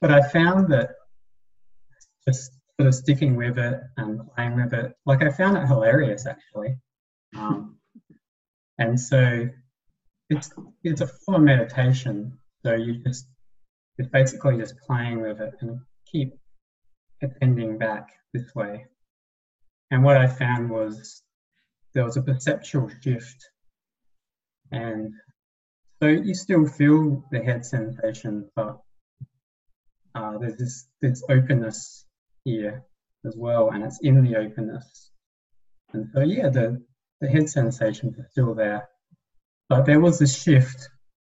but 0.00 0.10
I 0.10 0.26
found 0.28 0.72
that 0.72 0.90
just 2.26 2.52
sort 2.78 2.88
of 2.88 2.94
sticking 2.94 3.36
with 3.36 3.58
it 3.58 3.80
and 3.96 4.20
playing 4.34 4.56
with 4.56 4.74
it, 4.74 4.94
like 5.06 5.22
I 5.22 5.30
found 5.30 5.56
it 5.56 5.66
hilarious 5.66 6.26
actually. 6.26 6.76
Um, 7.36 7.76
and 8.78 8.98
so 8.98 9.48
it's 10.30 10.50
it's 10.82 11.00
a 11.00 11.06
form 11.06 11.36
of 11.36 11.42
meditation. 11.42 12.38
So 12.64 12.74
you 12.74 13.02
just 13.04 13.26
it's 13.98 14.08
basically 14.10 14.58
just 14.58 14.76
playing 14.86 15.20
with 15.22 15.40
it 15.40 15.54
and 15.60 15.80
keep 16.10 16.34
attending 17.22 17.78
back 17.78 18.08
this 18.34 18.54
way. 18.54 18.86
and 19.90 20.04
what 20.04 20.16
I 20.16 20.26
found 20.26 20.68
was 20.68 21.22
there 21.94 22.04
was 22.04 22.16
a 22.16 22.22
perceptual 22.22 22.90
shift. 23.00 23.48
And 24.70 25.14
so 26.02 26.08
you 26.08 26.34
still 26.34 26.66
feel 26.66 27.24
the 27.30 27.40
head 27.40 27.64
sensation, 27.64 28.48
but 28.54 28.78
uh, 30.14 30.38
there's 30.38 30.56
this, 30.56 30.88
this 31.00 31.22
openness 31.28 32.06
here 32.44 32.84
as 33.26 33.34
well, 33.36 33.70
and 33.70 33.84
it's 33.84 34.00
in 34.02 34.22
the 34.22 34.36
openness. 34.36 35.10
And 35.92 36.08
so, 36.14 36.20
yeah, 36.20 36.48
the, 36.48 36.82
the 37.20 37.28
head 37.28 37.48
sensations 37.48 38.18
are 38.18 38.28
still 38.30 38.54
there. 38.54 38.88
But 39.68 39.86
there 39.86 40.00
was 40.00 40.20
a 40.20 40.26
shift, 40.26 40.88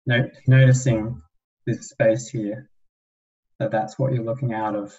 no, 0.07 0.29
noticing 0.47 1.23
this 1.67 1.91
space 1.91 2.29
here, 2.29 2.69
that 3.59 3.71
that's 3.71 3.99
what 3.99 4.13
you're 4.13 4.25
looking 4.25 4.53
out 4.53 4.75
of. 4.75 4.95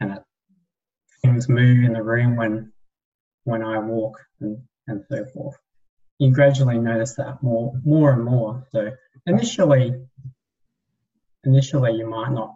And 0.00 0.12
it, 0.12 0.22
things 1.22 1.48
move 1.48 1.84
in 1.84 1.92
the 1.92 2.02
room 2.02 2.36
when 2.36 2.72
when 3.44 3.62
I 3.62 3.78
walk 3.78 4.20
and, 4.40 4.58
and 4.86 5.02
so 5.10 5.24
forth. 5.32 5.56
You 6.18 6.32
gradually 6.32 6.78
notice 6.78 7.14
that 7.16 7.42
more 7.42 7.72
more 7.84 8.12
and 8.12 8.24
more. 8.24 8.66
So 8.72 8.90
initially 9.26 9.94
initially 11.44 11.92
you 11.92 12.08
might 12.08 12.32
not 12.32 12.54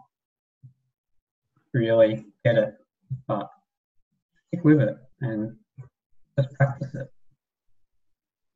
really 1.73 2.25
get 2.43 2.55
it, 2.55 2.75
but 3.27 3.49
stick 4.47 4.63
with 4.63 4.81
it 4.81 4.97
and 5.21 5.55
just 6.37 6.53
practice 6.55 6.93
it. 6.93 7.09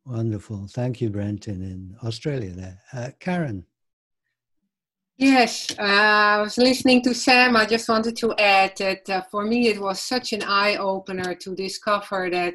Wonderful. 0.05 0.67
Thank 0.67 1.01
you, 1.01 1.09
Brenton, 1.09 1.61
in 1.61 1.97
Australia 2.01 2.51
there. 2.51 2.79
Uh, 2.93 3.09
Karen. 3.19 3.65
Yes, 5.17 5.71
uh, 5.79 5.81
I 5.81 6.41
was 6.43 6.57
listening 6.57 7.01
to 7.01 7.13
Sam. 7.13 7.55
I 7.55 7.65
just 7.65 7.89
wanted 7.89 8.15
to 8.17 8.35
add 8.37 8.77
that 8.77 9.09
uh, 9.09 9.21
for 9.31 9.43
me 9.43 9.67
it 9.67 9.81
was 9.81 9.99
such 9.99 10.31
an 10.31 10.43
eye 10.43 10.75
opener 10.77 11.33
to 11.33 11.55
discover 11.55 12.29
that 12.29 12.53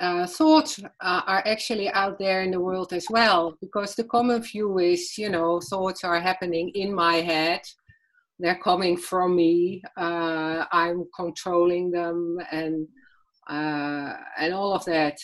uh, 0.00 0.26
thoughts 0.26 0.80
are 1.00 1.42
actually 1.46 1.88
out 1.90 2.18
there 2.18 2.42
in 2.42 2.50
the 2.50 2.60
world 2.60 2.92
as 2.92 3.06
well. 3.10 3.56
Because 3.60 3.94
the 3.94 4.04
common 4.04 4.42
view 4.42 4.78
is, 4.78 5.18
you 5.18 5.28
know, 5.28 5.60
thoughts 5.60 6.04
are 6.04 6.20
happening 6.20 6.70
in 6.70 6.94
my 6.94 7.16
head, 7.16 7.62
they're 8.38 8.60
coming 8.62 8.96
from 8.96 9.34
me, 9.34 9.82
uh, 9.96 10.64
I'm 10.70 11.04
controlling 11.14 11.90
them, 11.90 12.38
and 12.52 12.86
uh, 13.48 14.14
and 14.38 14.52
all 14.54 14.74
of 14.74 14.84
that 14.84 15.18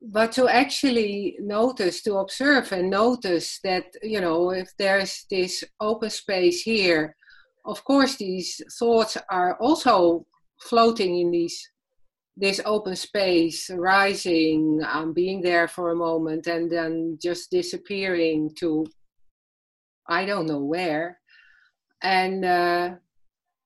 but 0.00 0.32
to 0.32 0.48
actually 0.48 1.36
notice 1.40 2.02
to 2.02 2.16
observe 2.18 2.70
and 2.72 2.90
notice 2.90 3.58
that 3.64 3.84
you 4.02 4.20
know 4.20 4.50
if 4.50 4.70
there's 4.78 5.24
this 5.30 5.64
open 5.80 6.10
space 6.10 6.62
here 6.62 7.16
of 7.64 7.82
course 7.84 8.16
these 8.16 8.60
thoughts 8.78 9.16
are 9.30 9.56
also 9.60 10.24
floating 10.60 11.18
in 11.18 11.30
these 11.30 11.68
this 12.40 12.60
open 12.64 12.94
space 12.94 13.68
rising 13.70 14.80
um, 14.86 15.12
being 15.12 15.42
there 15.42 15.66
for 15.66 15.90
a 15.90 15.96
moment 15.96 16.46
and 16.46 16.70
then 16.70 17.18
just 17.20 17.50
disappearing 17.50 18.50
to 18.56 18.86
i 20.08 20.24
don't 20.24 20.46
know 20.46 20.62
where. 20.62 21.18
And 22.02 22.44
uh, 22.44 22.94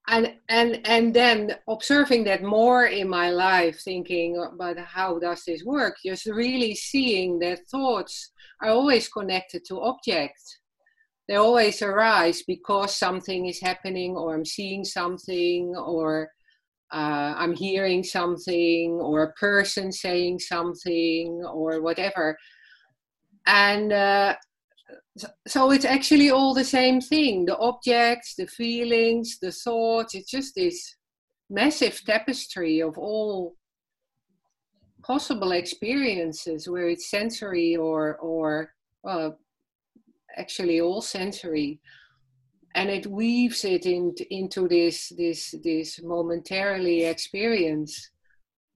and 0.08 0.35
and 0.48 0.80
and 0.87 1.14
then 1.14 1.56
observing 1.68 2.24
that 2.24 2.42
more 2.42 2.87
in 2.87 3.08
my 3.08 3.30
life 3.30 3.80
thinking 3.82 4.37
about 4.37 4.78
how 4.78 5.18
does 5.18 5.44
this 5.44 5.64
work? 5.64 5.96
Just 6.04 6.26
really 6.26 6.74
seeing 6.74 7.38
that 7.40 7.68
thoughts 7.70 8.32
are 8.62 8.70
always 8.70 9.08
connected 9.08 9.64
to 9.66 9.80
objects. 9.80 10.58
They 11.28 11.37
always 11.37 11.82
arise 11.82 12.42
because 12.42 12.96
something 12.96 13.46
is 13.46 13.61
happening 13.61 14.16
or 14.16 14.35
i'm 14.35 14.44
seeing 14.44 14.85
something 14.85 15.74
or 15.76 16.30
uh, 16.92 17.35
i'm 17.37 17.55
hearing 17.55 18.02
something 18.05 18.92
or 18.92 19.22
a 19.22 19.33
person 19.35 19.90
saying 19.90 20.38
something 20.38 21.42
or 21.44 21.81
whatever. 21.81 22.37
And 23.46 23.92
uh, 23.92 24.37
so 25.46 25.70
it's 25.72 25.85
actually 25.85 26.31
all 26.31 26.55
the 26.55 26.64
same 26.64 27.00
thing. 27.00 27.44
The 27.44 27.59
objects 27.59 28.35
the 28.35 28.46
feelings 28.46 29.38
the 29.40 29.52
thoughts 29.52 30.14
it's 30.14 30.31
just 30.31 30.55
this 30.55 30.96
massive 31.50 32.00
tapestry 32.05 32.81
of 32.81 32.96
all 32.96 33.57
possible 35.02 35.52
experiences 35.52 36.68
where 36.68 36.88
it's 36.88 37.11
sensory 37.11 37.76
or 37.76 38.16
or 38.18 38.72
well 39.02 39.38
actually 40.37 40.81
all 40.81 41.02
sensory 41.02 41.81
and 42.74 42.90
it 42.90 43.06
weaves 43.06 43.64
it 43.64 43.87
in, 43.87 44.14
into 44.30 44.68
this 44.68 45.12
this 45.16 45.54
this 45.62 46.00
momentarily 46.02 47.04
experience 47.04 48.11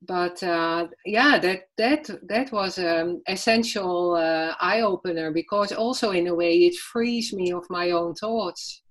but 0.03 0.43
uh, 0.43 0.89
yeah, 1.05 1.39
that 1.39 1.69
that 1.79 2.09
that 2.29 2.53
was 2.53 2.79
an 2.79 3.23
essential 3.27 4.15
uh, 4.15 4.55
eye 4.61 4.83
opener 4.83 5.31
because 5.31 5.73
also 5.73 6.11
in 6.11 6.27
a 6.27 6.35
way 6.35 6.59
it 6.59 6.75
frees 6.77 7.33
me 7.33 7.53
of 7.53 7.65
my 7.71 7.91
own 7.91 8.15
thoughts. 8.15 8.83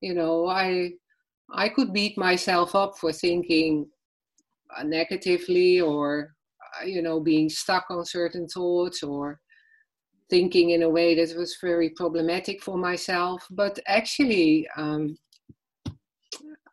You 0.00 0.14
know, 0.14 0.46
I 0.46 0.92
I 1.52 1.68
could 1.68 1.92
beat 1.92 2.16
myself 2.18 2.74
up 2.74 2.96
for 2.98 3.12
thinking 3.12 3.86
uh, 4.76 4.84
negatively 4.84 5.80
or 5.80 6.34
uh, 6.80 6.86
you 6.86 7.02
know 7.02 7.20
being 7.20 7.48
stuck 7.48 7.84
on 7.90 8.04
certain 8.04 8.48
thoughts 8.48 9.02
or 9.02 9.40
thinking 10.30 10.70
in 10.70 10.82
a 10.82 10.90
way 10.90 11.14
that 11.14 11.36
was 11.36 11.56
very 11.60 11.90
problematic 11.90 12.62
for 12.62 12.76
myself. 12.76 13.46
But 13.50 13.78
actually, 13.86 14.66
um, 14.76 15.16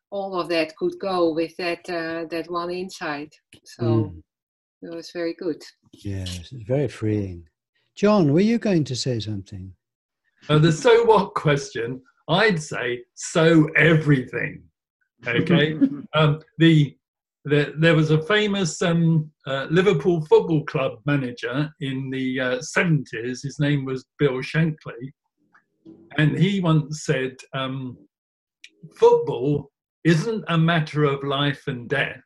all 0.09 0.39
of 0.39 0.49
that 0.49 0.75
could 0.75 0.99
go 0.99 1.33
with 1.33 1.55
that 1.57 1.89
uh, 1.89 2.25
that 2.29 2.49
one 2.49 2.69
insight. 2.69 3.33
So 3.63 3.83
mm. 3.83 4.23
it 4.81 4.93
was 4.93 5.11
very 5.11 5.33
good. 5.33 5.61
Yes, 5.93 6.51
it's 6.51 6.67
very 6.67 6.87
freeing. 6.87 7.47
John, 7.95 8.31
were 8.33 8.41
you 8.41 8.57
going 8.57 8.83
to 8.85 8.95
say 8.95 9.19
something? 9.19 9.73
Uh, 10.49 10.59
the 10.59 10.71
so 10.71 11.03
what 11.05 11.33
question, 11.33 12.01
I'd 12.27 12.61
say 12.61 13.03
so 13.15 13.67
everything. 13.75 14.63
Okay, 15.27 15.77
um, 16.15 16.41
the, 16.57 16.95
the 17.45 17.73
there 17.77 17.95
was 17.95 18.11
a 18.11 18.21
famous 18.23 18.81
um, 18.81 19.31
uh, 19.47 19.67
Liverpool 19.69 20.25
Football 20.25 20.63
Club 20.65 20.99
manager 21.05 21.71
in 21.79 22.09
the 22.09 22.39
uh, 22.39 22.61
seventies. 22.61 23.41
His 23.43 23.59
name 23.59 23.85
was 23.85 24.05
Bill 24.19 24.41
Shankly, 24.41 25.13
and 26.17 26.37
he 26.37 26.59
once 26.59 27.03
said, 27.03 27.35
um, 27.53 27.97
"Football 28.95 29.71
isn't 30.03 30.43
a 30.47 30.57
matter 30.57 31.03
of 31.03 31.23
life 31.23 31.63
and 31.67 31.87
death. 31.89 32.21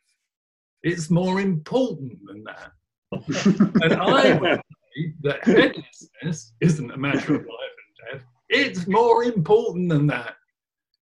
It's 0.84 1.10
more 1.10 1.42
important 1.42 2.20
than 2.26 2.44
that. 2.44 2.72
and 3.84 3.94
I 3.94 4.34
would 4.34 4.62
say 4.62 5.14
that 5.24 5.44
headlessness 5.44 6.54
isn't 6.62 6.92
a 6.92 6.98
matter 6.98 7.36
of 7.36 7.42
life 7.42 7.76
and 8.12 8.20
death. 8.20 8.28
It's 8.50 8.88
more 8.88 9.24
important 9.24 9.90
than 9.90 10.08
that. 10.08 10.36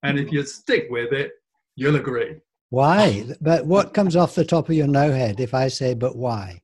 And 0.04 0.20
if 0.20 0.32
you 0.32 0.44
stick 0.44 0.88
with 0.90 1.12
it, 1.14 1.32
you'll 1.76 1.96
agree. 1.96 2.36
Why? 2.72 3.26
But 3.42 3.66
what 3.66 3.94
comes 3.94 4.16
off 4.16 4.34
the 4.34 4.46
top 4.46 4.70
of 4.70 4.76
your 4.76 4.88
no 4.88 5.12
head 5.12 5.42
if 5.42 5.54
I 5.54 5.68
say, 5.68 5.94
but 5.94 6.16
why? 6.16 6.62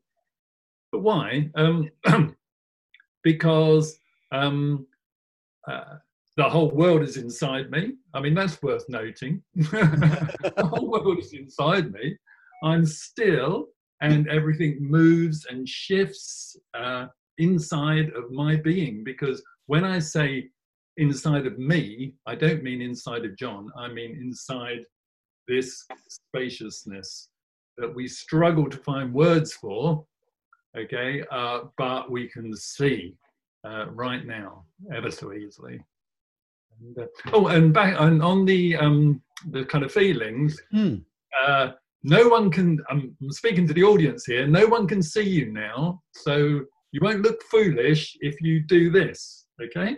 But 0.94 1.02
why? 1.02 1.50
Um, 1.56 1.90
because 3.24 4.00
um, 4.32 4.88
uh, 5.70 5.98
the 6.38 6.48
whole 6.48 6.72
world 6.72 7.04
is 7.04 7.18
inside 7.18 7.70
me. 7.72 7.96
I 8.14 8.22
mean, 8.22 8.36
that's 8.36 8.62
worth 8.64 8.86
noting. 8.88 9.44
the 9.56 10.70
whole 10.72 10.90
world 10.90 11.20
is 11.20 11.34
inside 11.34 11.92
me. 11.92 12.18
I'm 12.64 12.86
still, 12.86 13.68
and 14.02 14.30
everything 14.30 14.78
moves 14.80 15.46
and 15.50 15.68
shifts 15.68 16.56
uh, 16.74 17.08
inside 17.38 18.12
of 18.16 18.32
my 18.32 18.56
being. 18.56 19.04
Because 19.04 19.44
when 19.66 19.84
I 19.84 20.00
say 20.00 20.48
inside 20.96 21.46
of 21.46 21.60
me, 21.60 22.14
I 22.26 22.36
don't 22.36 22.64
mean 22.64 22.82
inside 22.82 23.26
of 23.26 23.36
John, 23.38 23.70
I 23.78 23.90
mean 23.90 24.18
inside 24.22 24.86
this 25.48 25.86
spaciousness 26.08 27.30
that 27.78 27.94
we 27.94 28.08
struggle 28.08 28.70
to 28.70 28.78
find 28.78 29.14
words 29.14 29.54
for, 29.54 30.06
okay, 30.78 31.24
uh, 31.32 31.62
but 31.78 32.12
we 32.12 32.28
can 32.30 32.56
see 32.56 33.16
uh, 33.68 33.86
right 33.92 34.26
now 34.26 34.66
ever 34.94 35.12
so 35.12 35.34
easily. 35.34 35.80
And, 36.80 36.98
uh, 37.00 37.08
oh, 37.34 37.48
and 37.48 37.74
back 37.74 37.96
and 38.00 38.22
on 38.22 38.46
the 38.46 38.76
um, 38.76 39.22
the 39.52 39.66
kind 39.66 39.84
of 39.84 39.92
feelings. 39.92 40.60
Uh, 41.46 41.72
no 42.04 42.28
one 42.28 42.50
can. 42.52 42.80
I'm 42.90 43.16
speaking 43.30 43.68
to 43.68 43.74
the 43.74 43.84
audience 43.84 44.26
here. 44.26 44.48
No 44.48 44.68
one 44.68 44.88
can 44.88 45.02
see 45.02 45.28
you 45.28 45.52
now, 45.52 46.02
so 46.12 46.62
you 46.92 47.00
won't 47.02 47.22
look 47.22 47.42
foolish 47.44 48.16
if 48.22 48.40
you 48.42 48.62
do 48.62 48.92
this. 48.92 49.48
Okay. 49.62 49.98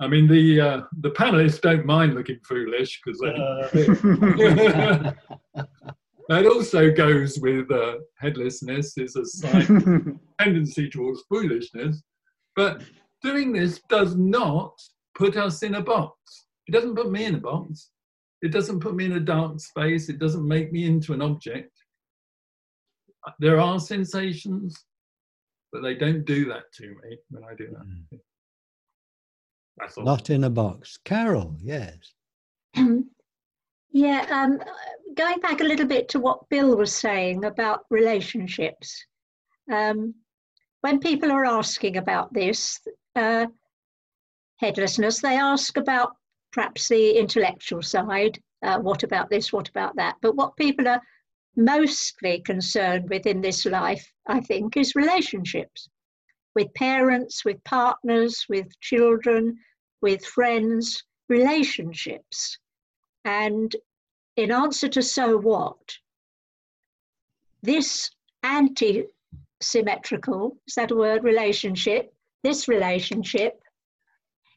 I 0.00 0.06
mean, 0.06 0.28
the 0.28 0.60
uh, 0.60 0.80
the 1.00 1.10
panelists 1.10 1.60
don't 1.60 1.84
mind 1.84 2.14
looking 2.14 2.38
foolish 2.46 3.00
because 3.04 3.20
uh. 3.22 3.68
that 6.28 6.46
also 6.46 6.92
goes 6.92 7.38
with 7.40 7.70
uh, 7.72 7.96
headlessness. 8.18 8.96
Is 8.96 9.16
a 9.16 9.24
slight 9.24 9.66
tendency 10.40 10.88
towards 10.88 11.22
foolishness, 11.28 12.02
but 12.54 12.82
doing 13.22 13.52
this 13.52 13.80
does 13.88 14.14
not 14.14 14.80
put 15.16 15.36
us 15.36 15.64
in 15.64 15.74
a 15.74 15.82
box. 15.82 16.46
It 16.68 16.72
doesn't 16.72 16.94
put 16.94 17.10
me 17.10 17.24
in 17.24 17.34
a 17.34 17.40
box. 17.40 17.90
It 18.40 18.52
doesn't 18.52 18.78
put 18.78 18.94
me 18.94 19.06
in 19.06 19.12
a 19.12 19.20
dark 19.20 19.58
space. 19.58 20.08
It 20.08 20.20
doesn't 20.20 20.46
make 20.46 20.70
me 20.70 20.86
into 20.86 21.12
an 21.12 21.22
object. 21.22 21.72
there 23.40 23.58
are 23.58 23.80
sensations, 23.80 24.76
but 25.72 25.82
they 25.82 25.94
don't 25.96 26.24
do 26.24 26.44
that 26.44 26.72
to 26.74 26.86
me 27.02 27.18
when 27.30 27.42
I 27.42 27.54
do 27.56 27.66
that. 27.72 27.84
Mm. 27.84 28.20
That's 29.80 29.96
all. 29.96 30.04
Not 30.04 30.30
in 30.30 30.44
a 30.44 30.50
box. 30.50 30.98
Carol, 31.04 31.56
yes. 31.60 32.14
Yeah, 33.90 34.26
um, 34.30 34.60
going 35.14 35.40
back 35.40 35.60
a 35.60 35.64
little 35.64 35.86
bit 35.86 36.10
to 36.10 36.20
what 36.20 36.48
Bill 36.50 36.76
was 36.76 36.94
saying 36.94 37.44
about 37.44 37.86
relationships. 37.90 39.04
Um, 39.72 40.14
when 40.82 41.00
people 41.00 41.32
are 41.32 41.44
asking 41.44 41.96
about 41.96 42.32
this 42.32 42.78
uh, 43.16 43.46
headlessness, 44.56 45.20
they 45.20 45.36
ask 45.36 45.76
about 45.76 46.12
perhaps 46.52 46.88
the 46.88 47.18
intellectual 47.18 47.82
side. 47.82 48.38
Uh, 48.62 48.78
what 48.78 49.02
about 49.02 49.30
this? 49.30 49.52
What 49.52 49.68
about 49.68 49.96
that? 49.96 50.16
But 50.22 50.36
what 50.36 50.56
people 50.56 50.86
are 50.86 51.02
mostly 51.56 52.40
concerned 52.40 53.08
with 53.10 53.26
in 53.26 53.40
this 53.40 53.64
life, 53.64 54.06
I 54.26 54.40
think, 54.40 54.76
is 54.76 54.94
relationships 54.94 55.88
with 56.58 56.74
parents, 56.74 57.44
with 57.44 57.62
partners, 57.62 58.44
with 58.48 58.66
children, 58.80 59.56
with 60.02 60.26
friends, 60.26 61.04
relationships. 61.28 62.58
And 63.24 63.76
in 64.36 64.50
answer 64.50 64.88
to 64.88 65.00
so 65.00 65.36
what, 65.36 65.78
this 67.62 68.10
anti 68.42 69.04
symmetrical, 69.60 70.56
is 70.66 70.74
that 70.74 70.90
a 70.90 70.96
word, 70.96 71.22
relationship, 71.22 72.12
this 72.42 72.66
relationship 72.66 73.60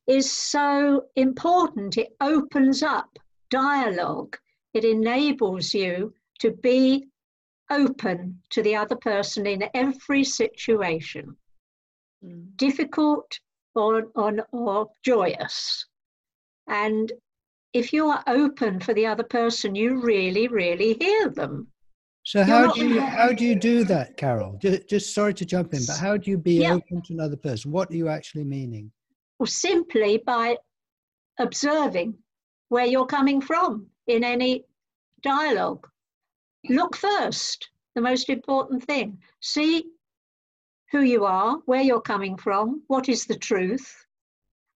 is 0.08 0.32
so 0.32 1.04
important. 1.16 1.98
It 1.98 2.16
opens 2.20 2.82
up 2.82 3.20
dialogue, 3.52 4.38
it 4.74 4.86
enables 4.86 5.72
you 5.72 6.16
to 6.40 6.50
be 6.50 7.06
open 7.70 8.42
to 8.50 8.64
the 8.64 8.76
other 8.76 8.96
person 8.96 9.46
in 9.46 9.70
every 9.76 10.24
situation, 10.24 11.38
Mm. 12.24 12.56
difficult 12.56 13.40
or, 13.74 14.04
or, 14.16 14.48
or 14.52 14.92
joyous. 15.04 15.86
And 16.68 17.12
if 17.74 17.92
you 17.94 18.08
are 18.08 18.24
open 18.28 18.80
for 18.80 18.94
the 18.94 19.08
other 19.08 19.24
person, 19.24 19.74
you 19.74 20.00
really, 20.02 20.48
really 20.48 20.94
hear 21.00 21.30
them. 21.30 21.68
So 22.24 22.40
You're 22.40 22.48
how 22.48 22.74
do 22.74 22.88
you 22.88 23.02
how 23.02 23.32
do 23.32 23.44
you 23.44 23.56
do 23.56 23.84
that, 23.86 24.18
Carol? 24.18 24.60
Just, 24.62 24.88
just 24.88 25.16
sorry 25.16 25.34
to 25.34 25.46
jump 25.46 25.74
in, 25.74 25.84
but 25.88 25.98
how 25.98 26.18
do 26.18 26.30
you 26.30 26.38
be 26.38 26.58
Yeah. 26.58 26.76
open 26.76 27.02
to 27.04 27.14
another 27.14 27.38
person? 27.38 27.72
What 27.72 27.90
are 27.90 27.96
you 27.96 28.10
actually 28.10 28.44
meaning? 28.44 28.92
Well, 29.40 29.48
simply 29.48 30.22
by 30.24 30.58
observing 31.40 32.14
where 32.70 32.86
you're 32.86 33.08
coming 33.08 33.42
from 33.42 33.88
in 34.06 34.24
any 34.24 34.66
dialogue. 35.24 35.88
Look 36.70 36.96
first, 36.96 37.70
the 37.96 38.02
most 38.02 38.30
important 38.30 38.84
thing. 38.84 39.18
See 39.40 39.86
who 40.92 41.02
you 41.02 41.26
are, 41.26 41.58
where 41.66 41.82
you're 41.82 42.02
coming 42.02 42.38
from, 42.38 42.84
what 42.88 43.10
is 43.10 43.26
the 43.26 43.38
truth, 43.38 44.06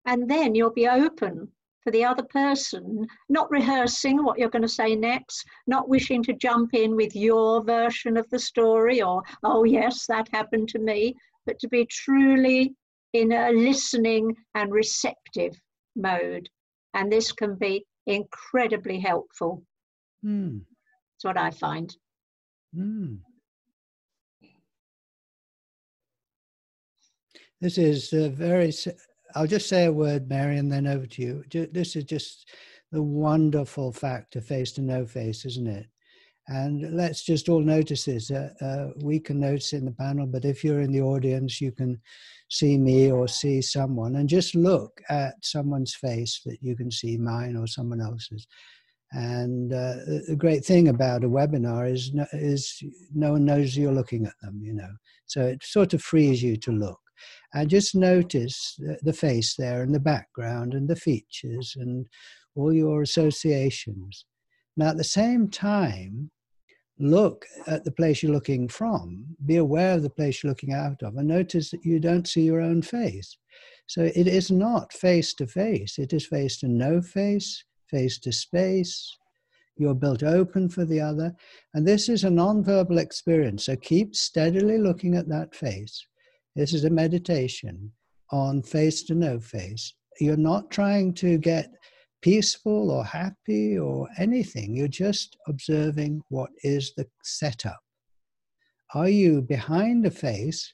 and 0.06 0.30
then 0.30 0.54
you'll 0.54 0.72
be 0.72 0.88
open 0.88 1.48
for 1.82 1.90
the 1.92 2.04
other 2.04 2.24
person, 2.24 3.06
not 3.28 3.50
rehearsing 3.50 4.24
what 4.24 4.38
you're 4.38 4.50
going 4.50 4.62
to 4.62 4.68
say 4.68 4.96
next, 4.96 5.44
not 5.66 5.88
wishing 5.88 6.22
to 6.24 6.32
jump 6.32 6.74
in 6.74 6.96
with 6.96 7.14
your 7.14 7.62
version 7.62 8.16
of 8.16 8.28
the 8.30 8.38
story 8.38 9.02
or, 9.02 9.22
oh, 9.44 9.62
yes, 9.64 10.06
that 10.06 10.28
happened 10.32 10.68
to 10.68 10.78
me, 10.78 11.14
but 11.44 11.58
to 11.60 11.68
be 11.68 11.86
truly 11.86 12.74
in 13.12 13.30
a 13.30 13.52
listening 13.52 14.34
and 14.54 14.72
receptive 14.72 15.54
mode. 15.94 16.48
And 16.94 17.12
this 17.12 17.30
can 17.30 17.54
be 17.54 17.86
incredibly 18.06 18.98
helpful. 18.98 19.62
Hmm. 20.22 20.58
That's 21.14 21.24
what 21.24 21.38
I 21.38 21.50
find. 21.50 21.94
Hmm. 22.74 23.16
This 27.60 27.78
is 27.78 28.12
a 28.12 28.28
very. 28.28 28.72
I'll 29.34 29.46
just 29.46 29.68
say 29.68 29.86
a 29.86 29.92
word, 29.92 30.28
Mary, 30.28 30.58
and 30.58 30.70
then 30.70 30.86
over 30.86 31.06
to 31.06 31.22
you. 31.22 31.44
This 31.72 31.96
is 31.96 32.04
just 32.04 32.48
the 32.92 33.02
wonderful 33.02 33.92
fact 33.92 34.36
of 34.36 34.46
face 34.46 34.72
to 34.72 34.82
no 34.82 35.06
face, 35.06 35.44
isn't 35.44 35.66
it? 35.66 35.86
And 36.48 36.94
let's 36.94 37.24
just 37.24 37.48
all 37.48 37.60
notice 37.60 38.04
this. 38.04 38.30
Uh, 38.30 38.50
uh, 38.60 38.88
we 39.02 39.18
can 39.18 39.40
notice 39.40 39.72
in 39.72 39.84
the 39.84 39.90
panel, 39.90 40.26
but 40.26 40.44
if 40.44 40.62
you're 40.62 40.80
in 40.80 40.92
the 40.92 41.00
audience, 41.00 41.60
you 41.60 41.72
can 41.72 42.00
see 42.48 42.78
me 42.78 43.10
or 43.10 43.26
see 43.26 43.60
someone 43.60 44.16
and 44.16 44.28
just 44.28 44.54
look 44.54 45.00
at 45.08 45.34
someone's 45.42 45.94
face 45.94 46.40
that 46.46 46.58
you 46.62 46.76
can 46.76 46.90
see 46.90 47.16
mine 47.16 47.56
or 47.56 47.66
someone 47.66 48.00
else's. 48.00 48.46
And 49.12 49.72
uh, 49.72 49.96
the 50.06 50.24
the 50.28 50.36
great 50.36 50.64
thing 50.64 50.88
about 50.88 51.24
a 51.24 51.28
webinar 51.28 51.90
is 51.90 52.12
no, 52.12 52.26
is 52.32 52.82
no 53.14 53.32
one 53.32 53.44
knows 53.44 53.76
you're 53.76 53.92
looking 53.92 54.26
at 54.26 54.34
them, 54.42 54.60
you 54.62 54.74
know. 54.74 54.90
So 55.26 55.42
it 55.42 55.64
sort 55.64 55.94
of 55.94 56.02
frees 56.02 56.42
you 56.42 56.56
to 56.58 56.72
look 56.72 57.00
and 57.54 57.68
just 57.68 57.94
notice 57.94 58.74
the, 58.78 58.98
the 59.02 59.12
face 59.12 59.54
there 59.56 59.82
and 59.82 59.94
the 59.94 60.00
background 60.00 60.74
and 60.74 60.88
the 60.88 60.96
features 60.96 61.76
and 61.78 62.06
all 62.54 62.72
your 62.72 63.02
associations. 63.02 64.24
Now, 64.76 64.88
at 64.88 64.96
the 64.96 65.04
same 65.04 65.48
time, 65.48 66.30
look 66.98 67.44
at 67.66 67.84
the 67.84 67.92
place 67.92 68.22
you're 68.22 68.32
looking 68.32 68.68
from, 68.68 69.24
be 69.44 69.56
aware 69.56 69.94
of 69.94 70.02
the 70.02 70.10
place 70.10 70.42
you're 70.42 70.50
looking 70.50 70.72
out 70.72 71.02
of, 71.02 71.16
and 71.16 71.28
notice 71.28 71.70
that 71.70 71.84
you 71.84 72.00
don't 72.00 72.28
see 72.28 72.42
your 72.42 72.60
own 72.60 72.82
face. 72.82 73.36
So 73.86 74.02
it 74.02 74.26
is 74.26 74.50
not 74.50 74.92
face 74.92 75.34
to 75.34 75.46
face, 75.46 75.98
it 75.98 76.12
is 76.12 76.26
face 76.26 76.58
to 76.58 76.68
no 76.68 77.00
face, 77.00 77.64
face 77.88 78.18
to 78.20 78.32
space. 78.32 79.16
You're 79.78 79.94
built 79.94 80.22
open 80.22 80.70
for 80.70 80.86
the 80.86 81.00
other. 81.00 81.34
And 81.74 81.86
this 81.86 82.08
is 82.08 82.24
a 82.24 82.30
non-verbal 82.30 82.96
experience. 82.96 83.66
So 83.66 83.76
keep 83.76 84.16
steadily 84.16 84.78
looking 84.78 85.14
at 85.14 85.28
that 85.28 85.54
face. 85.54 86.06
This 86.56 86.72
is 86.72 86.84
a 86.84 86.90
meditation 86.90 87.92
on 88.32 88.62
face 88.62 89.02
to 89.04 89.14
no 89.14 89.38
face. 89.38 89.92
You're 90.18 90.38
not 90.38 90.70
trying 90.70 91.12
to 91.16 91.36
get 91.36 91.70
peaceful 92.22 92.90
or 92.90 93.04
happy 93.04 93.78
or 93.78 94.08
anything. 94.16 94.74
You're 94.74 94.88
just 94.88 95.36
observing 95.46 96.22
what 96.30 96.48
is 96.62 96.94
the 96.96 97.06
setup. 97.22 97.78
Are 98.94 99.10
you 99.10 99.42
behind 99.42 100.06
a 100.06 100.10
face, 100.10 100.72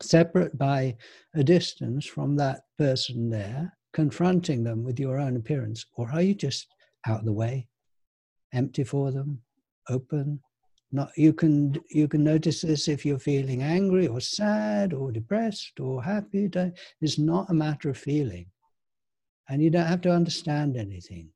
separate 0.00 0.56
by 0.56 0.96
a 1.34 1.42
distance 1.42 2.06
from 2.06 2.36
that 2.36 2.60
person 2.78 3.28
there, 3.28 3.76
confronting 3.92 4.62
them 4.62 4.84
with 4.84 5.00
your 5.00 5.18
own 5.18 5.36
appearance, 5.36 5.84
or 5.96 6.12
are 6.12 6.22
you 6.22 6.34
just 6.34 6.68
out 7.08 7.18
of 7.18 7.24
the 7.24 7.32
way, 7.32 7.66
empty 8.54 8.84
for 8.84 9.10
them, 9.10 9.42
open? 9.88 10.38
Not, 10.92 11.10
you 11.16 11.32
can 11.32 11.80
you 11.90 12.06
can 12.06 12.22
notice 12.22 12.60
this 12.60 12.86
if 12.86 13.06
you're 13.06 13.18
feeling 13.18 13.62
angry 13.62 14.06
or 14.06 14.20
sad 14.20 14.92
or 14.92 15.10
depressed 15.10 15.80
or 15.80 16.02
happy. 16.02 16.50
It's 17.00 17.18
not 17.18 17.48
a 17.50 17.54
matter 17.54 17.88
of 17.88 17.96
feeling 17.96 18.46
and 19.48 19.62
you 19.62 19.70
don't 19.70 19.86
have 19.86 20.00
to 20.02 20.10
understand 20.10 20.76
anything. 20.76 21.28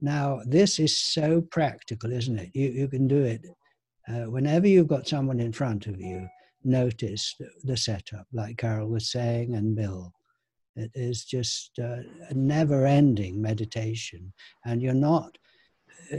Now, 0.00 0.40
this 0.46 0.78
is 0.78 0.96
so 0.96 1.40
practical, 1.40 2.12
isn't 2.12 2.38
it? 2.38 2.50
You, 2.54 2.68
you 2.70 2.88
can 2.88 3.08
do 3.08 3.22
it 3.22 3.44
uh, 4.08 4.30
whenever 4.30 4.66
you've 4.66 4.88
got 4.88 5.08
someone 5.08 5.40
in 5.40 5.52
front 5.52 5.86
of 5.86 6.00
you. 6.00 6.28
Notice 6.62 7.34
the, 7.64 7.76
setup, 7.76 8.26
like 8.32 8.58
Carol 8.58 8.88
was 8.88 9.10
saying, 9.10 9.54
and 9.54 9.74
Bill. 9.74 10.12
It 10.76 10.90
is 10.94 11.24
just 11.24 11.72
uh, 11.82 12.02
a 12.28 12.34
never-ending 12.34 13.40
meditation, 13.40 14.32
and 14.64 14.80
you're 14.80 14.94
not 14.94 15.36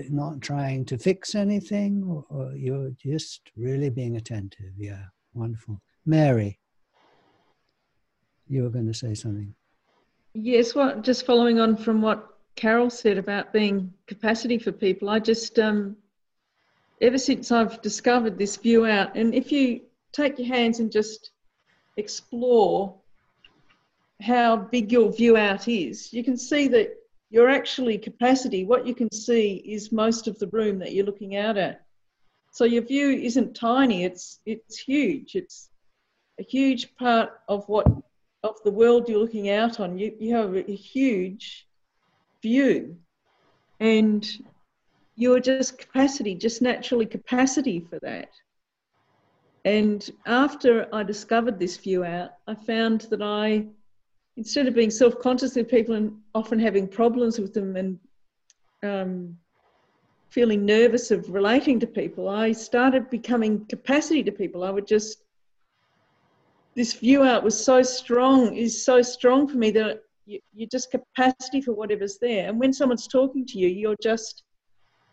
not 0.10 0.42
trying 0.42 0.86
to 0.86 0.98
fix 0.98 1.36
anything, 1.36 2.04
or, 2.08 2.26
or 2.30 2.54
you're 2.56 2.92
just 2.92 3.52
really 3.56 3.90
being 3.90 4.18
attentive. 4.18 4.72
Yeah, 4.78 5.04
wonderful. 5.34 5.82
Mary, 6.06 6.60
you 8.48 8.64
were 8.64 8.70
going 8.70 8.88
to 8.88 8.94
say 8.94 9.14
something. 9.14 9.54
Yes, 10.34 10.76
well, 10.76 11.02
just 11.02 11.26
following 11.26 11.60
on 11.60 11.76
from 11.76 12.02
what 12.02 12.28
Carol 12.56 12.90
said 12.90 13.18
about 13.18 13.54
being 13.54 13.94
capacity 14.08 14.58
for 14.58 14.72
people, 14.72 15.10
I 15.10 15.20
just, 15.20 15.60
um, 15.60 15.98
ever 17.02 17.18
since 17.18 17.52
I've 17.52 17.82
discovered 17.82 18.38
this 18.38 18.56
view 18.56 18.86
out, 18.86 19.16
and 19.16 19.34
if 19.34 19.52
you 19.52 19.82
take 20.14 20.38
your 20.38 20.48
hands 20.48 20.80
and 20.80 20.92
just 20.92 21.32
explore 21.98 22.96
how 24.22 24.56
big 24.56 24.92
your 24.92 25.12
view 25.12 25.38
out 25.38 25.68
is, 25.68 26.14
you 26.14 26.24
can 26.24 26.38
see 26.38 26.68
that 26.70 26.94
you're 27.32 27.50
actually 27.50 27.98
capacity. 27.98 28.66
What 28.66 28.86
you 28.86 28.94
can 28.94 29.12
see 29.12 29.64
is 29.66 29.92
most 29.92 30.28
of 30.28 30.38
the 30.38 30.48
room 30.48 30.78
that 30.80 30.94
you're 30.94 31.06
looking 31.06 31.38
out 31.38 31.58
at. 31.58 31.86
So 32.52 32.66
your 32.66 32.84
view 32.84 33.10
isn't 33.10 33.56
tiny, 33.56 34.04
it's, 34.04 34.40
it's 34.46 34.78
huge. 34.78 35.36
It's 35.36 35.70
a 36.40 36.44
huge 36.44 36.94
part 36.96 37.30
of 37.48 37.68
what 37.68 37.88
of 38.44 38.56
the 38.64 38.72
world 38.72 39.08
you're 39.08 39.20
looking 39.20 39.50
out 39.50 39.80
on. 39.80 39.98
You, 39.98 40.16
you 40.20 40.36
have 40.36 40.56
a, 40.56 40.76
huge 40.76 41.68
view, 42.42 42.98
and 43.80 44.28
you're 45.16 45.40
just 45.40 45.78
capacity, 45.78 46.36
just 46.36 46.62
naturally 46.62 47.06
capacity 47.06 47.80
for 47.80 48.00
that. 48.00 48.30
And 49.64 50.10
after 50.26 50.88
I 50.92 51.04
discovered 51.04 51.60
this 51.60 51.78
view 51.78 52.04
out, 52.04 52.32
I 52.48 52.56
found 52.56 53.02
that 53.12 53.22
I, 53.22 53.68
instead 54.38 54.68
of 54.68 54.74
being 54.74 54.92
self 54.92 55.20
conscious 55.20 55.56
with 55.56 55.70
people 55.70 55.96
and 55.96 56.14
often 56.34 56.60
having 56.60 56.88
problems 56.88 57.40
with 57.40 57.54
them 57.54 57.76
and 57.76 58.00
um, 58.84 59.38
feeling 60.30 60.66
nervous 60.66 61.12
of 61.12 61.30
relating 61.30 61.80
to 61.80 61.88
people, 61.88 62.30
I 62.30 62.52
started 62.52 63.10
becoming 63.10 63.66
capacity 63.66 64.24
to 64.24 64.32
people. 64.32 64.64
I 64.64 64.70
would 64.70 64.88
just, 64.88 65.24
this 66.76 66.94
view 66.94 67.24
out 67.24 67.44
was 67.44 67.62
so 67.62 67.84
strong, 67.84 68.56
is 68.56 68.84
so 68.84 69.02
strong 69.02 69.48
for 69.48 69.58
me 69.58 69.72
that 69.72 70.02
you're 70.26 70.70
just 70.72 70.92
capacity 70.92 71.62
for 71.62 71.74
whatever's 71.74 72.18
there. 72.20 72.48
And 72.48 72.60
when 72.60 72.72
someone's 72.72 73.08
talking 73.08 73.46
to 73.48 73.60
you, 73.60 73.68
you're 73.68 73.96
just 74.02 74.44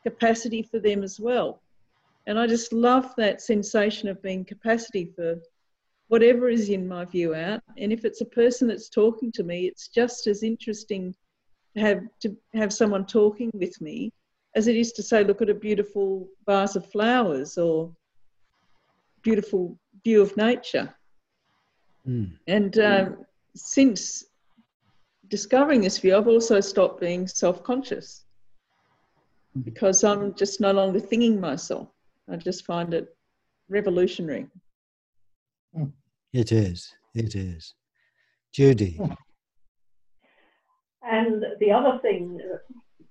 capacity 0.04 0.62
for 0.62 0.78
them 0.78 1.02
as 1.02 1.18
well. 1.18 1.62
And 2.26 2.38
I 2.38 2.46
just 2.46 2.72
love 2.72 3.14
that 3.16 3.40
sensation 3.40 4.08
of 4.08 4.22
being 4.22 4.44
capacity 4.44 5.12
for 5.16 5.36
whatever 6.08 6.48
is 6.48 6.68
in 6.68 6.88
my 6.88 7.04
view 7.04 7.34
out. 7.34 7.60
And 7.76 7.92
if 7.92 8.04
it's 8.04 8.20
a 8.20 8.26
person 8.26 8.68
that's 8.68 8.88
talking 8.88 9.30
to 9.32 9.44
me, 9.44 9.66
it's 9.66 9.88
just 9.88 10.26
as 10.26 10.42
interesting 10.42 11.14
to 11.76 11.80
have 11.80 12.00
to 12.20 12.36
have 12.54 12.72
someone 12.72 13.06
talking 13.06 13.50
with 13.54 13.80
me 13.80 14.12
as 14.54 14.66
it 14.66 14.76
is 14.76 14.92
to 14.92 15.02
say, 15.02 15.22
look 15.24 15.42
at 15.42 15.50
a 15.50 15.54
beautiful 15.54 16.28
vase 16.46 16.74
of 16.76 16.90
flowers 16.90 17.58
or 17.58 17.92
beautiful 19.22 19.78
view 20.04 20.20
of 20.22 20.36
nature. 20.36 20.92
Mm. 22.06 22.32
And 22.46 22.78
um, 22.78 23.26
since 23.54 24.24
discovering 25.28 25.80
this 25.80 25.98
view, 25.98 26.16
I've 26.16 26.28
also 26.28 26.60
stopped 26.60 27.00
being 27.00 27.26
self 27.28 27.62
conscious 27.62 28.24
because 29.64 30.04
I'm 30.04 30.34
just 30.34 30.60
no 30.60 30.72
longer 30.72 31.00
thinking 31.00 31.40
myself. 31.40 31.88
I 32.30 32.36
just 32.36 32.64
find 32.64 32.94
it 32.94 33.14
revolutionary. 33.68 34.46
It 36.32 36.52
is. 36.52 36.94
It 37.14 37.34
is. 37.34 37.74
Judy. 38.52 39.00
And 41.02 41.44
the 41.60 41.72
other 41.72 41.98
thing 42.02 42.40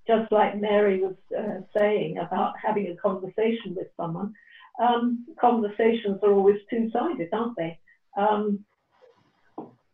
just 0.08 0.32
like 0.32 0.60
Mary 0.60 1.01
was 1.01 1.16
uh, 1.38 1.62
saying 1.78 2.18
about 2.18 2.53
having 2.64 2.88
a 2.88 2.95
conversation 2.95 3.76
with 3.76 3.88
someone, 3.97 4.34
um, 4.82 5.26
conversations 5.39 6.20
are 6.24 6.32
always 6.32 6.58
two 6.70 6.89
sided, 6.91 7.30
aren't 7.34 7.58
they? 7.58 7.78
Um, 8.18 8.64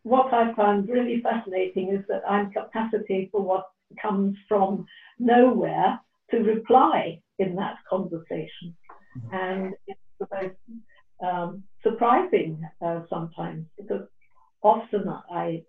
what 0.03 0.34
I 0.34 0.53
find 0.53 0.88
really 0.88 1.22
fascinating 1.22 1.89
is 1.89 2.05
that 2.09 2.22
I'm 2.30 2.51
capacity 2.51 3.30
for 3.32 3.41
what 3.41 3.66
comes 4.01 4.38
from 4.47 4.86
nowhere 5.18 5.99
to 6.32 6.38
reply 6.39 7.22
in 7.39 7.55
that 7.55 7.78
conversation. 7.89 8.76
And 9.32 9.74
it's 9.88 9.99
the 10.20 10.28
most 10.32 10.55
um, 11.24 11.64
surprising 11.84 12.66
uh, 12.82 13.02
sometimes 13.10 13.66
because 13.78 14.08
often 14.62 15.08
I 15.30 15.64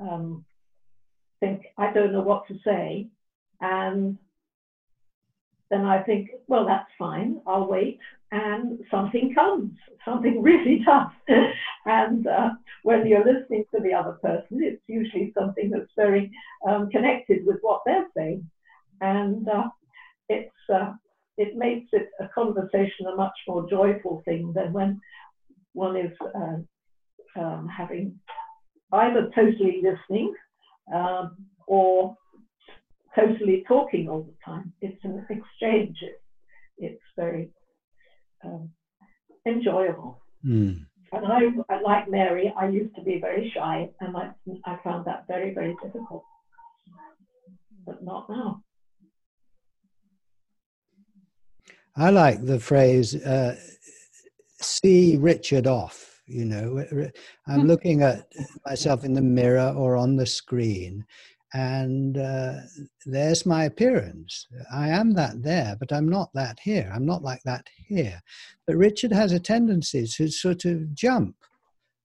um, 0.00 0.44
think 1.40 1.62
I 1.76 1.92
don't 1.92 2.12
know 2.12 2.22
what 2.22 2.46
to 2.48 2.54
say 2.64 3.08
and 3.60 4.16
then 5.70 5.84
I 5.84 6.02
think, 6.02 6.30
well, 6.46 6.64
that's 6.64 6.88
fine, 6.98 7.40
I'll 7.46 7.66
wait. 7.66 7.98
And 8.32 8.80
something 8.90 9.34
comes, 9.34 9.72
something 10.04 10.42
really 10.50 10.82
does. 10.84 11.46
and 11.86 12.26
uh, 12.26 12.50
when 12.82 13.06
you're 13.06 13.24
listening 13.24 13.64
to 13.74 13.80
the 13.80 13.92
other 13.92 14.12
person, 14.22 14.62
it's 14.62 14.82
usually 14.86 15.32
something 15.36 15.70
that's 15.70 15.90
very 15.96 16.30
um, 16.68 16.88
connected 16.90 17.44
with 17.44 17.58
what 17.62 17.82
they're 17.84 18.06
saying. 18.16 18.48
And 19.00 19.48
uh, 19.48 19.68
it's, 20.28 20.54
uh, 20.72 20.92
it 21.36 21.56
makes 21.56 21.88
it 21.92 22.08
a 22.20 22.28
conversation 22.28 23.06
a 23.12 23.16
much 23.16 23.36
more 23.46 23.68
joyful 23.68 24.22
thing 24.24 24.52
than 24.54 24.72
when 24.72 25.00
one 25.76 25.96
is 25.96 26.12
uh, 26.22 27.40
um, 27.40 27.68
having 27.68 28.18
either 28.92 29.30
totally 29.34 29.82
listening 29.82 30.34
um, 30.92 31.36
or 31.66 32.16
totally 33.14 33.64
talking 33.68 34.08
all 34.08 34.22
the 34.22 34.34
time. 34.44 34.72
It's 34.80 35.02
an 35.04 35.24
exchange. 35.28 35.96
It's 36.78 37.02
very 37.16 37.50
um, 38.44 38.70
enjoyable. 39.46 40.22
Mm. 40.44 40.86
And 41.12 41.26
I, 41.26 41.78
like 41.82 42.10
Mary, 42.10 42.52
I 42.56 42.68
used 42.68 42.94
to 42.96 43.02
be 43.02 43.20
very 43.20 43.50
shy, 43.54 43.88
and 44.00 44.16
I, 44.16 44.30
I 44.64 44.78
found 44.82 45.04
that 45.06 45.26
very, 45.28 45.54
very 45.54 45.74
difficult. 45.82 46.24
But 47.86 48.02
not 48.02 48.28
now. 48.28 48.62
I 51.96 52.10
like 52.10 52.44
the 52.44 52.60
phrase 52.60 53.14
uh, 53.14 53.56
"see 54.66 55.16
Richard 55.16 55.66
off." 55.66 56.20
You 56.26 56.44
know, 56.44 56.84
I'm 57.46 57.60
hmm. 57.60 57.66
looking 57.66 58.02
at 58.02 58.32
myself 58.66 59.04
in 59.04 59.14
the 59.14 59.22
mirror 59.22 59.72
or 59.76 59.96
on 59.96 60.16
the 60.16 60.26
screen, 60.26 61.04
and 61.54 62.18
uh, 62.18 62.54
there's 63.04 63.46
my 63.46 63.64
appearance. 63.64 64.46
I 64.72 64.88
am 64.88 65.12
that 65.14 65.42
there, 65.42 65.76
but 65.78 65.92
I'm 65.92 66.08
not 66.08 66.30
that 66.34 66.58
here. 66.60 66.90
I'm 66.92 67.06
not 67.06 67.22
like 67.22 67.42
that 67.44 67.66
here. 67.86 68.20
But 68.66 68.76
Richard 68.76 69.12
has 69.12 69.32
a 69.32 69.40
tendency 69.40 70.06
to 70.06 70.28
sort 70.28 70.64
of 70.64 70.94
jump 70.94 71.36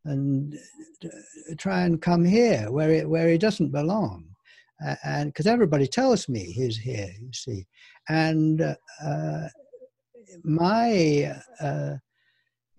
and 0.06 0.56
uh, 1.04 1.08
try 1.58 1.82
and 1.82 2.02
come 2.02 2.24
here 2.24 2.72
where 2.72 2.92
it, 2.92 3.10
where 3.10 3.30
he 3.30 3.38
doesn't 3.38 3.72
belong. 3.72 4.26
Uh, 4.86 4.96
and 5.04 5.30
because 5.30 5.48
everybody 5.48 5.88
tells 5.88 6.30
me 6.30 6.44
he's 6.44 6.78
here, 6.78 7.10
you 7.20 7.34
see, 7.34 7.66
and 8.10 8.62
uh, 9.04 9.48
my 10.44 11.36
uh, 11.60 11.96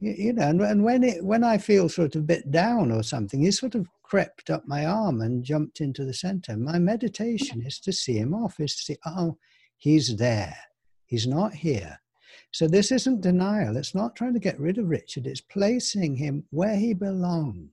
you, 0.03 0.33
know, 0.33 0.49
and, 0.49 0.61
and 0.61 0.85
when 0.85 1.05
it 1.05 1.25
when 1.25 1.45
I 1.45 1.59
feel 1.59 1.89
sort 1.89 2.17
of 2.17 2.23
a 2.23 2.25
bit 2.25 2.51
down 2.51 2.91
or 2.91 3.03
something, 3.03 3.43
he 3.43 3.51
sort 3.53 3.75
of 3.75 3.87
crept 4.03 4.51
up 4.51 4.65
my 4.67 4.85
arm 4.85 5.21
and 5.21 5.45
jumped 5.45 5.81
into 5.81 6.05
the 6.05 6.13
center. 6.13 6.57
My 6.57 6.79
meditation 6.79 7.63
is 7.65 7.79
to 7.81 7.93
see 7.93 8.19
him 8.19 8.35
off, 8.35 8.61
is 8.61 8.77
to 8.77 8.83
see, 8.83 8.97
oh, 9.07 9.39
he's 9.79 10.17
there. 10.17 10.57
He's 11.07 11.27
not 11.27 11.55
here. 11.55 11.99
So 12.51 12.69
this 12.69 12.93
isn't 12.93 13.23
denial. 13.23 13.77
It's 13.77 13.95
not 13.95 14.17
trying 14.17 14.35
to 14.35 14.41
get 14.41 14.61
rid 14.61 14.77
of 14.77 14.89
Richard. 14.89 15.27
It's 15.27 15.41
placing 15.41 16.17
him 16.17 16.45
where 16.51 16.77
he 16.77 16.93
belongs 16.93 17.71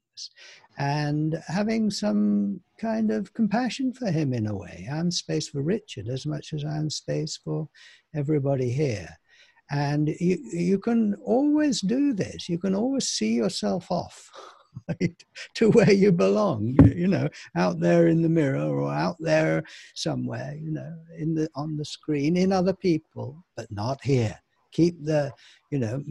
and 0.78 1.42
having 1.48 1.90
some 1.90 2.62
kind 2.80 3.12
of 3.12 3.34
compassion 3.34 3.92
for 3.92 4.12
him 4.12 4.34
in 4.34 4.48
a 4.48 4.56
way. 4.56 4.88
I'm 4.90 5.12
space 5.12 5.50
for 5.50 5.62
Richard 5.62 6.08
as 6.08 6.26
much 6.26 6.54
as 6.54 6.64
I'm 6.64 6.90
space 6.90 7.38
for 7.38 7.68
everybody 8.16 8.72
here. 8.72 9.19
And 9.72 10.10
you, 10.20 10.38
you 10.52 10.80
can 10.80 11.16
always 11.26 11.82
do 11.82 12.14
this. 12.14 12.50
You 12.50 12.58
can 12.58 12.76
always 12.76 13.08
see 13.08 13.34
yourself 13.34 13.92
off. 13.92 14.30
right, 14.88 15.24
to 15.56 15.70
where 15.72 15.92
you 15.92 16.12
belong, 16.12 16.76
you 16.96 17.08
know, 17.08 17.28
out 17.56 17.80
there 17.80 18.08
in 18.08 18.22
the 18.22 18.30
mirror 18.30 18.62
or 18.62 18.92
out 18.92 19.18
there 19.20 19.64
somewhere, 19.96 20.56
you 20.60 20.72
know, 20.72 20.94
in 21.18 21.34
the 21.36 21.50
on 21.56 21.78
the 21.78 21.86
screen 21.86 22.38
in 22.38 22.52
other 22.52 22.74
people, 22.74 23.44
but 23.56 23.72
not 23.72 24.00
here. 24.04 24.40
Keep 24.72 25.04
the, 25.04 25.32
you 25.72 25.80
know, 25.80 26.04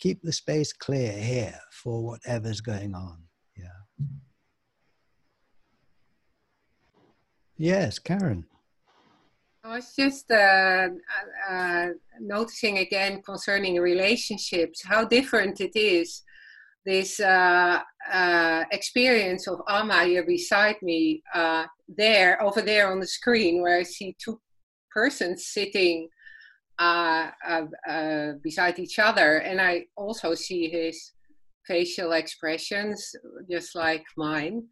keep 0.00 0.20
the 0.22 0.32
space 0.32 0.72
clear 0.72 1.12
here 1.12 1.58
for 1.72 2.04
whatever's 2.04 2.60
going 2.60 2.94
on. 2.94 3.22
Yeah. 3.56 4.06
Yes, 7.56 7.98
Karen. 7.98 8.46
I 9.70 9.76
was 9.76 9.94
just 9.94 10.28
uh, 10.32 10.88
uh, 11.48 11.86
noticing 12.18 12.78
again 12.78 13.22
concerning 13.22 13.76
relationships 13.76 14.82
how 14.84 15.04
different 15.04 15.60
it 15.60 15.76
is 15.76 16.22
this 16.84 17.20
uh, 17.20 17.78
uh, 18.12 18.64
experience 18.72 19.46
of 19.46 19.60
Amma 19.68 20.06
here 20.06 20.26
beside 20.26 20.82
me, 20.82 21.22
uh, 21.32 21.66
there, 21.86 22.42
over 22.42 22.62
there 22.62 22.90
on 22.90 22.98
the 22.98 23.06
screen, 23.06 23.62
where 23.62 23.78
I 23.78 23.84
see 23.84 24.16
two 24.18 24.40
persons 24.92 25.46
sitting 25.46 26.08
uh, 26.80 27.30
uh, 27.46 27.66
uh, 27.88 28.32
beside 28.42 28.80
each 28.80 28.98
other, 28.98 29.36
and 29.36 29.60
I 29.60 29.84
also 29.96 30.34
see 30.34 30.68
his 30.68 31.12
facial 31.64 32.10
expressions, 32.12 33.14
just 33.48 33.76
like 33.76 34.04
mine 34.16 34.64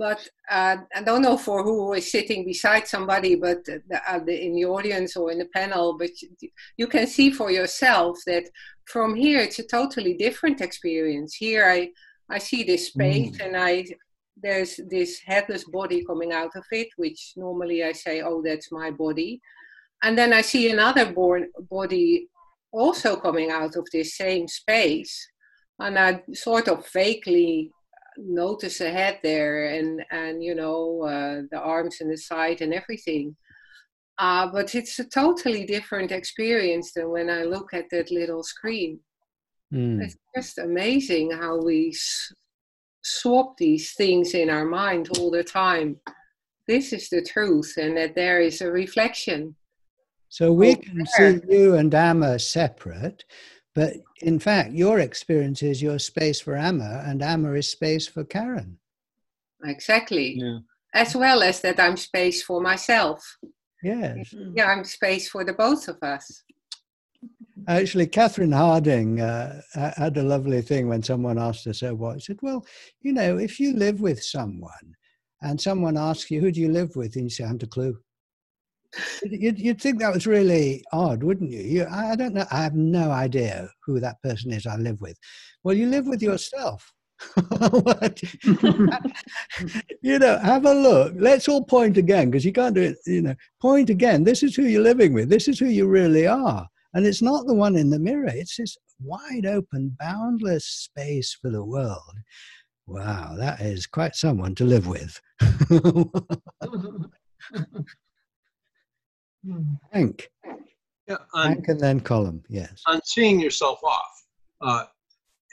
but 0.00 0.26
uh, 0.50 0.78
I 0.96 1.02
don't 1.02 1.20
know 1.20 1.36
for 1.36 1.62
who 1.62 1.92
is 1.92 2.10
sitting 2.10 2.46
beside 2.46 2.88
somebody, 2.88 3.34
but 3.34 3.62
the, 3.66 3.82
uh, 4.08 4.18
the, 4.18 4.34
in 4.46 4.54
the 4.54 4.64
audience 4.64 5.14
or 5.14 5.30
in 5.30 5.38
the 5.38 5.50
panel, 5.54 5.98
but 5.98 6.10
you, 6.22 6.30
you, 6.78 6.86
can 6.86 7.06
see 7.06 7.30
for 7.30 7.50
yourself 7.50 8.16
that 8.26 8.44
from 8.86 9.14
here 9.14 9.40
it's 9.40 9.58
a 9.58 9.66
totally 9.66 10.14
different 10.14 10.62
experience. 10.62 11.34
Here 11.34 11.66
I, 11.66 11.90
I 12.30 12.38
see 12.38 12.62
this 12.64 12.86
space 12.86 13.36
mm. 13.36 13.44
and 13.44 13.54
I 13.54 13.84
there's 14.42 14.80
this 14.88 15.20
headless 15.26 15.64
body 15.64 16.02
coming 16.02 16.32
out 16.32 16.56
of 16.56 16.64
it, 16.72 16.88
which 16.96 17.34
normally 17.36 17.84
I 17.84 17.92
say, 17.92 18.22
oh, 18.22 18.40
that's 18.42 18.72
my 18.72 18.90
body. 18.90 19.42
And 20.02 20.16
then 20.16 20.32
I 20.32 20.40
see 20.40 20.70
another 20.70 21.12
born 21.12 21.50
body 21.70 22.28
also 22.72 23.16
coming 23.16 23.50
out 23.50 23.76
of 23.76 23.86
this 23.92 24.16
same 24.16 24.48
space. 24.48 25.14
And 25.78 25.98
I 25.98 26.22
sort 26.32 26.68
of 26.68 26.88
vaguely 26.90 27.70
notice 28.24 28.80
a 28.80 28.90
head 28.90 29.18
there 29.22 29.66
and 29.74 30.04
and 30.10 30.42
you 30.42 30.54
know 30.54 31.02
uh, 31.02 31.42
the 31.50 31.58
arms 31.60 32.00
and 32.00 32.10
the 32.10 32.16
side 32.16 32.60
and 32.60 32.72
everything. 32.74 33.36
Uh, 34.18 34.46
but 34.52 34.74
it's 34.74 34.98
a 34.98 35.04
totally 35.04 35.64
different 35.64 36.12
experience 36.12 36.92
than 36.92 37.08
when 37.10 37.30
i 37.30 37.42
look 37.42 37.72
at 37.72 37.88
that 37.90 38.10
little 38.10 38.42
screen. 38.42 39.00
Mm. 39.72 40.02
it's 40.02 40.16
just 40.36 40.58
amazing 40.58 41.30
how 41.30 41.56
we 41.62 41.88
s- 41.88 42.32
swap 43.02 43.56
these 43.56 43.92
things 43.94 44.34
in 44.34 44.50
our 44.50 44.64
mind 44.66 45.08
all 45.16 45.30
the 45.30 45.44
time. 45.44 45.96
This 46.66 46.92
is 46.92 47.08
the 47.08 47.22
truth 47.22 47.74
and 47.78 47.96
that 47.96 48.14
there 48.14 48.40
is 48.40 48.60
a 48.60 48.70
reflection. 48.70 49.54
So 50.28 50.52
we 50.52 50.70
Oh, 50.72 50.76
can 50.76 51.06
see 51.06 51.40
you 51.48 51.74
and 51.74 51.94
Amma 51.94 52.38
separate, 52.38 53.24
but 53.74 53.94
in 54.22 54.38
fact, 54.38 54.72
your 54.72 54.98
experience 54.98 55.62
is 55.62 55.80
your 55.82 55.98
space 55.98 56.40
for 56.40 56.56
Amma, 56.56 57.04
and 57.06 57.22
Amma 57.22 57.52
is 57.52 57.70
space 57.70 58.06
for 58.06 58.24
Karen. 58.24 58.78
Exactly. 59.64 60.38
Yeah. 60.38 60.58
As 60.94 61.14
well 61.14 61.42
as 61.42 61.60
that 61.60 61.78
I'm 61.78 61.96
space 61.96 62.42
for 62.42 62.60
myself. 62.60 63.38
Yes. 63.82 64.34
Yeah, 64.54 64.66
I'm 64.66 64.84
space 64.84 65.28
for 65.28 65.44
the 65.44 65.52
both 65.52 65.88
of 65.88 66.02
us. 66.02 66.42
Actually, 67.68 68.06
Catherine 68.06 68.52
Harding 68.52 69.20
uh, 69.20 69.60
had 69.74 70.16
a 70.16 70.22
lovely 70.22 70.62
thing 70.62 70.88
when 70.88 71.02
someone 71.02 71.38
asked 71.38 71.64
her 71.66 71.72
so 71.72 71.94
what. 71.94 72.20
She 72.20 72.26
said, 72.26 72.38
Well, 72.42 72.64
you 73.02 73.12
know, 73.12 73.38
if 73.38 73.60
you 73.60 73.74
live 73.74 74.00
with 74.00 74.22
someone 74.22 74.96
and 75.42 75.60
someone 75.60 75.96
asks 75.96 76.30
you, 76.30 76.40
Who 76.40 76.50
do 76.50 76.60
you 76.60 76.72
live 76.72 76.96
with? 76.96 77.14
And 77.16 77.24
you 77.24 77.30
say, 77.30 77.44
I 77.44 77.48
haven't 77.48 77.62
a 77.62 77.66
clue. 77.66 77.98
You'd, 79.22 79.58
you'd 79.58 79.80
think 79.80 80.00
that 80.00 80.12
was 80.12 80.26
really 80.26 80.84
odd, 80.92 81.22
wouldn't 81.22 81.50
you? 81.50 81.60
you? 81.60 81.86
I 81.90 82.16
don't 82.16 82.34
know. 82.34 82.46
I 82.50 82.62
have 82.62 82.74
no 82.74 83.10
idea 83.10 83.68
who 83.84 84.00
that 84.00 84.20
person 84.22 84.52
is 84.52 84.66
I 84.66 84.76
live 84.76 85.00
with. 85.00 85.16
Well, 85.62 85.76
you 85.76 85.86
live 85.86 86.06
with 86.06 86.22
yourself. 86.22 86.92
You 90.02 90.18
know, 90.18 90.38
have 90.38 90.64
a 90.64 90.72
look. 90.72 91.12
Let's 91.16 91.48
all 91.48 91.64
point 91.64 91.98
again 91.98 92.30
because 92.30 92.44
you 92.44 92.52
can't 92.52 92.74
do 92.74 92.80
it. 92.80 92.96
You 93.06 93.22
know, 93.22 93.34
point 93.60 93.90
again. 93.90 94.24
This 94.24 94.42
is 94.42 94.56
who 94.56 94.62
you're 94.62 94.82
living 94.82 95.12
with. 95.12 95.28
This 95.28 95.46
is 95.46 95.58
who 95.58 95.66
you 95.66 95.86
really 95.86 96.26
are. 96.26 96.66
And 96.94 97.06
it's 97.06 97.22
not 97.22 97.46
the 97.46 97.54
one 97.54 97.76
in 97.76 97.90
the 97.90 97.98
mirror. 97.98 98.28
It's 98.28 98.56
this 98.56 98.76
wide 98.98 99.46
open, 99.46 99.96
boundless 100.00 100.64
space 100.64 101.36
for 101.40 101.50
the 101.50 101.64
world. 101.64 102.16
Wow, 102.86 103.36
that 103.36 103.60
is 103.60 103.86
quite 103.86 104.16
someone 104.16 104.54
to 104.56 104.64
live 104.64 104.86
with. 104.86 105.20
Hank. 109.92 110.30
Yeah, 111.08 111.16
on, 111.34 111.46
Hank 111.48 111.68
and 111.68 111.80
then 111.80 112.00
Colin. 112.00 112.42
Yes. 112.48 112.82
on 112.86 113.00
seeing 113.04 113.40
yourself 113.40 113.82
off. 113.82 114.24
Uh, 114.60 114.84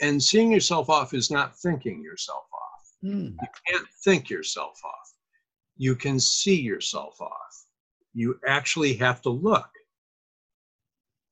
and 0.01 0.21
seeing 0.21 0.51
yourself 0.51 0.89
off 0.89 1.13
is 1.13 1.31
not 1.31 1.57
thinking 1.59 2.03
yourself 2.03 2.43
off. 2.53 3.09
Hmm. 3.09 3.27
You 3.41 3.47
can't 3.67 3.87
think 4.03 4.29
yourself 4.29 4.79
off. 4.83 5.13
You 5.77 5.95
can 5.95 6.19
see 6.19 6.59
yourself 6.59 7.19
off. 7.21 7.65
You 8.13 8.39
actually 8.45 8.93
have 8.95 9.21
to 9.23 9.29
look. 9.29 9.69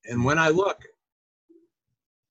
And 0.06 0.24
when 0.24 0.38
I 0.40 0.50
look, 0.50 0.82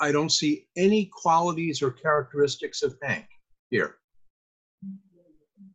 I 0.00 0.12
don't 0.12 0.30
see 0.30 0.66
any 0.76 1.10
qualities 1.12 1.82
or 1.82 1.90
characteristics 1.90 2.82
of 2.82 2.96
Hank 3.02 3.26
here. 3.70 3.96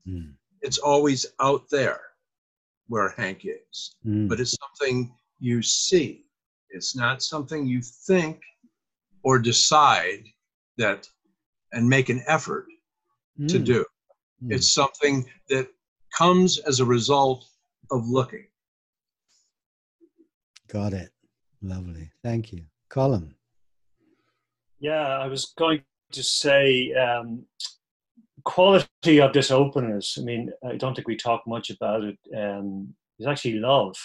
Hmm. 0.06 0.32
It's 0.62 0.78
always 0.78 1.26
out 1.40 1.64
there 1.70 2.02
where 2.90 3.14
Hank 3.18 3.46
is. 3.46 3.96
Hmm. 4.04 4.28
but 4.28 4.40
it's 4.40 4.56
something 4.64 5.16
you 5.40 5.62
see. 5.62 6.26
It's 6.72 6.96
not 6.96 7.22
something 7.24 7.66
you 7.66 7.82
think 7.82 8.42
or 9.24 9.40
decide 9.40 10.24
that 10.78 11.08
and 11.72 11.88
make 11.88 12.10
an 12.10 12.22
effort 12.28 12.66
to 13.48 13.58
Hmm. 13.58 13.64
do. 13.64 13.86
Hmm. 14.42 14.52
It's 14.52 14.70
something 14.72 15.26
that 15.50 15.68
comes 16.18 16.58
as 16.60 16.80
a 16.80 16.86
result 16.86 17.46
of 17.92 18.08
looking. 18.08 18.48
Got 20.68 20.94
it. 20.94 21.12
Lovely. 21.62 22.12
Thank 22.24 22.52
you. 22.54 22.66
Colin. 22.90 23.36
Yeah, 24.80 25.08
I 25.24 25.28
was 25.28 25.54
going 25.58 25.84
to 26.12 26.24
say 26.24 26.94
um, 26.94 27.46
quality 28.50 29.22
of 29.22 29.32
this 29.32 29.52
openness. 29.52 30.18
I 30.20 30.24
mean, 30.24 30.52
I 30.68 30.76
don't 30.76 30.96
think 30.96 31.08
we 31.08 31.16
talk 31.16 31.42
much 31.46 31.70
about 31.70 32.04
it. 32.04 32.18
Um, 32.36 32.96
is 33.20 33.28
actually 33.28 33.60
love. 33.60 33.96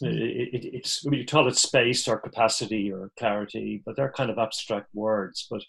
It? 0.00 0.06
It, 0.06 0.54
it, 0.54 0.64
it's 0.76 1.04
we 1.04 1.24
call 1.24 1.48
it 1.48 1.56
space 1.56 2.06
or 2.06 2.20
capacity 2.20 2.92
or 2.92 3.10
clarity, 3.18 3.82
but 3.84 3.96
they're 3.96 4.12
kind 4.12 4.30
of 4.30 4.38
abstract 4.38 4.88
words. 4.94 5.46
But 5.50 5.62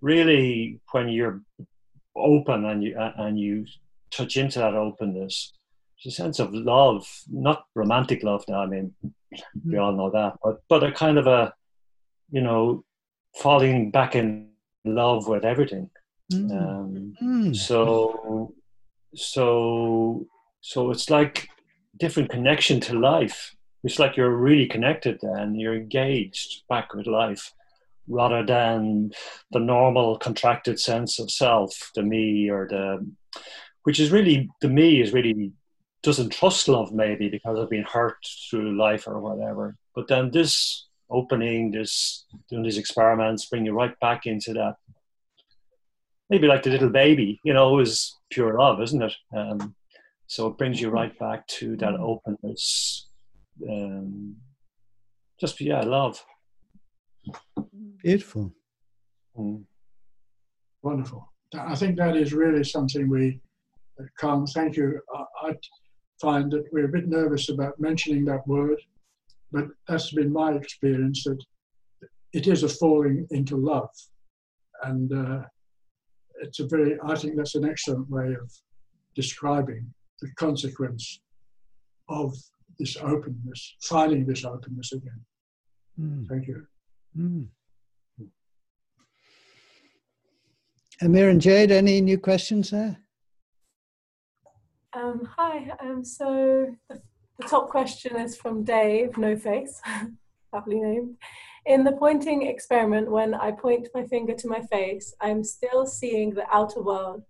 really, 0.00 0.80
when 0.92 1.08
you're 1.08 1.42
open 2.16 2.64
and 2.64 2.82
you 2.82 2.96
and 2.98 3.38
you 3.38 3.66
touch 4.10 4.36
into 4.36 4.58
that 4.60 4.74
openness, 4.74 5.52
there's 6.02 6.14
a 6.14 6.22
sense 6.22 6.38
of 6.38 6.54
love, 6.54 7.06
not 7.30 7.64
romantic 7.74 8.22
love. 8.22 8.44
Now, 8.48 8.62
I 8.62 8.66
mean, 8.66 8.94
we 9.66 9.76
all 9.76 9.92
know 9.92 10.10
that, 10.10 10.38
but 10.42 10.62
but 10.68 10.84
a 10.84 10.92
kind 10.92 11.18
of 11.18 11.26
a, 11.26 11.52
you 12.30 12.40
know, 12.40 12.84
falling 13.36 13.90
back 13.90 14.14
in 14.14 14.48
love 14.84 15.28
with 15.28 15.44
everything. 15.44 15.90
Um, 16.34 17.16
Hmm. 17.18 17.52
so, 17.52 18.54
so, 19.14 20.26
so 20.60 20.90
it's 20.90 21.10
like 21.10 21.48
different 21.98 22.30
connection 22.30 22.80
to 22.80 22.98
life. 22.98 23.54
It's 23.84 23.98
like 23.98 24.16
you're 24.16 24.36
really 24.36 24.66
connected 24.66 25.22
and 25.22 25.60
you're 25.60 25.74
engaged 25.74 26.62
back 26.68 26.94
with 26.94 27.06
life 27.06 27.52
rather 28.08 28.44
than 28.44 29.12
the 29.50 29.58
normal 29.58 30.18
contracted 30.18 30.80
sense 30.80 31.18
of 31.18 31.30
self, 31.30 31.90
the 31.94 32.02
me 32.02 32.50
or 32.50 32.66
the, 32.68 33.06
which 33.84 34.00
is 34.00 34.10
really, 34.10 34.48
the 34.60 34.68
me 34.68 35.00
is 35.00 35.12
really 35.12 35.52
doesn't 36.02 36.30
trust 36.30 36.68
love 36.68 36.92
maybe 36.92 37.28
because 37.28 37.58
of 37.58 37.70
being 37.70 37.84
hurt 37.84 38.16
through 38.50 38.76
life 38.76 39.06
or 39.06 39.20
whatever. 39.20 39.76
But 39.94 40.08
then 40.08 40.30
this 40.30 40.88
opening, 41.10 41.70
this 41.70 42.24
doing 42.48 42.62
these 42.62 42.78
experiments 42.78 43.46
bring 43.46 43.66
you 43.66 43.72
right 43.72 43.98
back 44.00 44.26
into 44.26 44.52
that 44.54 44.76
maybe 46.32 46.46
like 46.46 46.62
the 46.62 46.70
little 46.70 46.88
baby, 46.88 47.38
you 47.44 47.52
know, 47.52 47.78
is 47.78 48.18
pure 48.30 48.58
love, 48.58 48.80
isn't 48.80 49.02
it? 49.02 49.14
Um, 49.36 49.74
so 50.26 50.46
it 50.46 50.56
brings 50.56 50.80
you 50.80 50.88
right 50.88 51.16
back 51.18 51.46
to 51.58 51.76
that 51.76 51.94
openness. 51.94 53.08
Um, 53.68 54.36
just 55.38 55.60
yeah, 55.60 55.82
love. 55.82 56.24
Beautiful. 58.02 58.50
Mm. 59.38 59.64
Wonderful. 60.80 61.30
I 61.54 61.74
think 61.74 61.98
that 61.98 62.16
is 62.16 62.32
really 62.32 62.64
something 62.64 63.10
we, 63.10 63.38
uh, 64.00 64.04
Carl, 64.18 64.46
thank 64.54 64.74
you. 64.74 65.02
I, 65.14 65.48
I 65.48 65.54
find 66.18 66.50
that 66.52 66.64
we're 66.72 66.86
a 66.86 66.96
bit 66.96 67.08
nervous 67.08 67.50
about 67.50 67.78
mentioning 67.78 68.24
that 68.24 68.46
word, 68.48 68.80
but 69.52 69.66
that's 69.86 70.12
been 70.14 70.32
my 70.32 70.52
experience 70.54 71.24
that 71.24 71.44
it 72.32 72.46
is 72.46 72.62
a 72.62 72.70
falling 72.70 73.26
into 73.32 73.58
love. 73.58 73.90
And 74.82 75.12
uh, 75.12 75.42
it's 76.42 76.60
a 76.60 76.66
very, 76.66 76.98
I 77.04 77.14
think 77.14 77.36
that's 77.36 77.54
an 77.54 77.64
excellent 77.64 78.10
way 78.10 78.34
of 78.34 78.52
describing 79.14 79.92
the 80.20 80.30
consequence 80.36 81.20
of 82.08 82.34
this 82.78 82.96
openness, 82.96 83.76
finding 83.82 84.26
this 84.26 84.44
openness 84.44 84.92
again. 84.92 85.20
Hmm. 85.98 86.24
Thank 86.28 86.48
you. 86.48 86.66
Hmm. 87.14 87.42
Amir 91.00 91.30
and 91.30 91.40
Jade, 91.40 91.70
any 91.72 92.00
new 92.00 92.18
questions 92.18 92.70
there? 92.70 92.96
Um, 94.94 95.28
hi. 95.36 95.70
Um, 95.80 96.04
so 96.04 96.74
the, 96.88 97.00
the 97.38 97.48
top 97.48 97.68
question 97.70 98.16
is 98.16 98.36
from 98.36 98.62
Dave, 98.62 99.16
no 99.16 99.36
face, 99.36 99.80
lovely 100.52 100.80
named. 100.80 101.16
In 101.64 101.84
the 101.84 101.92
pointing 101.92 102.42
experiment, 102.42 103.10
when 103.10 103.34
I 103.34 103.52
point 103.52 103.88
my 103.94 104.04
finger 104.06 104.34
to 104.34 104.48
my 104.48 104.60
face, 104.62 105.14
I'm 105.20 105.44
still 105.44 105.86
seeing 105.86 106.30
the 106.30 106.46
outer 106.52 106.82
world. 106.82 107.22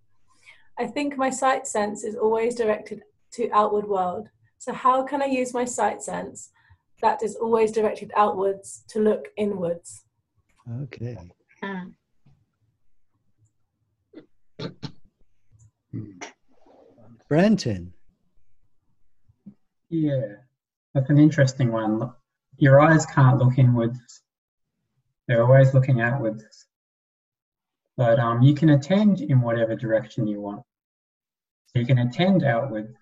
I 0.79 0.87
think 0.87 1.17
my 1.17 1.29
sight 1.29 1.67
sense 1.67 2.03
is 2.03 2.15
always 2.15 2.55
directed 2.55 3.03
to 3.33 3.51
outward 3.51 3.87
world. 3.87 4.29
So 4.57 4.73
how 4.73 5.03
can 5.03 5.21
I 5.21 5.25
use 5.25 5.53
my 5.53 5.65
sight 5.65 6.01
sense 6.01 6.51
that 7.01 7.21
is 7.21 7.35
always 7.35 7.71
directed 7.71 8.11
outwards 8.15 8.83
to 8.87 8.99
look 8.99 9.27
inwards? 9.37 10.05
Okay. 10.83 11.17
Hmm. 11.61 11.89
Brenton. 17.29 17.93
Yeah, 19.89 20.37
that's 20.93 21.09
an 21.09 21.19
interesting 21.19 21.71
one. 21.71 22.13
Your 22.57 22.79
eyes 22.79 23.05
can't 23.05 23.37
look 23.37 23.57
inwards, 23.59 24.22
they're 25.27 25.43
always 25.43 25.73
looking 25.73 26.01
outwards. 26.01 26.43
But 27.95 28.19
um, 28.19 28.41
you 28.41 28.55
can 28.55 28.69
attend 28.69 29.21
in 29.21 29.41
whatever 29.41 29.75
direction 29.75 30.27
you 30.27 30.41
want. 30.41 30.63
So 31.67 31.79
you 31.79 31.85
can 31.85 31.99
attend 31.99 32.43
outwards 32.43 32.95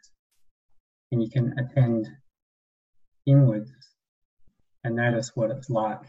and 1.12 1.22
you 1.22 1.30
can 1.30 1.58
attend 1.60 2.08
inwards 3.26 3.72
and 4.84 4.96
notice 4.96 5.32
what 5.36 5.52
it's 5.52 5.70
like 5.70 6.02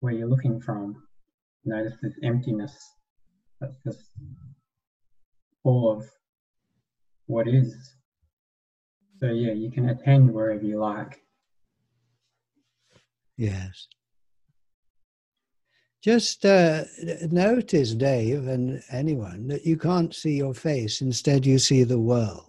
where 0.00 0.12
you're 0.12 0.28
looking 0.28 0.60
from. 0.60 1.02
Notice 1.64 1.94
this 2.02 2.14
emptiness 2.22 2.74
that's 3.60 3.76
just 3.84 4.04
full 5.62 5.90
of 5.90 6.08
what 7.26 7.48
is. 7.48 7.74
So 9.20 9.26
yeah, 9.26 9.52
you 9.52 9.70
can 9.70 9.88
attend 9.88 10.32
wherever 10.32 10.64
you 10.64 10.78
like. 10.78 11.20
Yes. 13.36 13.88
Just 16.02 16.44
uh, 16.44 16.84
notice, 17.30 17.94
Dave, 17.94 18.46
and 18.46 18.82
anyone, 18.90 19.48
that 19.48 19.66
you 19.66 19.76
can't 19.76 20.14
see 20.14 20.36
your 20.36 20.54
face. 20.54 21.00
Instead, 21.00 21.44
you 21.44 21.58
see 21.58 21.82
the 21.82 21.98
world. 21.98 22.44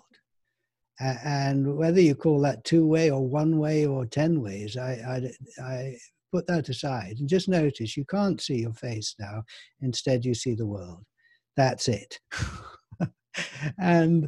And 0.99 1.77
whether 1.77 2.01
you 2.01 2.13
call 2.13 2.41
that 2.41 2.63
two 2.63 2.85
way 2.85 3.09
or 3.09 3.25
one 3.25 3.57
way 3.57 3.85
or 3.85 4.05
10 4.05 4.41
ways, 4.41 4.77
I, 4.77 5.31
I, 5.59 5.63
I 5.63 5.95
put 6.31 6.45
that 6.47 6.69
aside 6.69 7.15
and 7.19 7.29
just 7.29 7.47
notice 7.47 7.97
you 7.97 8.05
can't 8.05 8.39
see 8.39 8.57
your 8.57 8.73
face 8.73 9.15
now. 9.17 9.43
Instead, 9.81 10.25
you 10.25 10.33
see 10.33 10.55
the 10.55 10.67
world. 10.67 11.03
That's 11.55 11.87
it. 11.87 12.19
and 13.79 14.25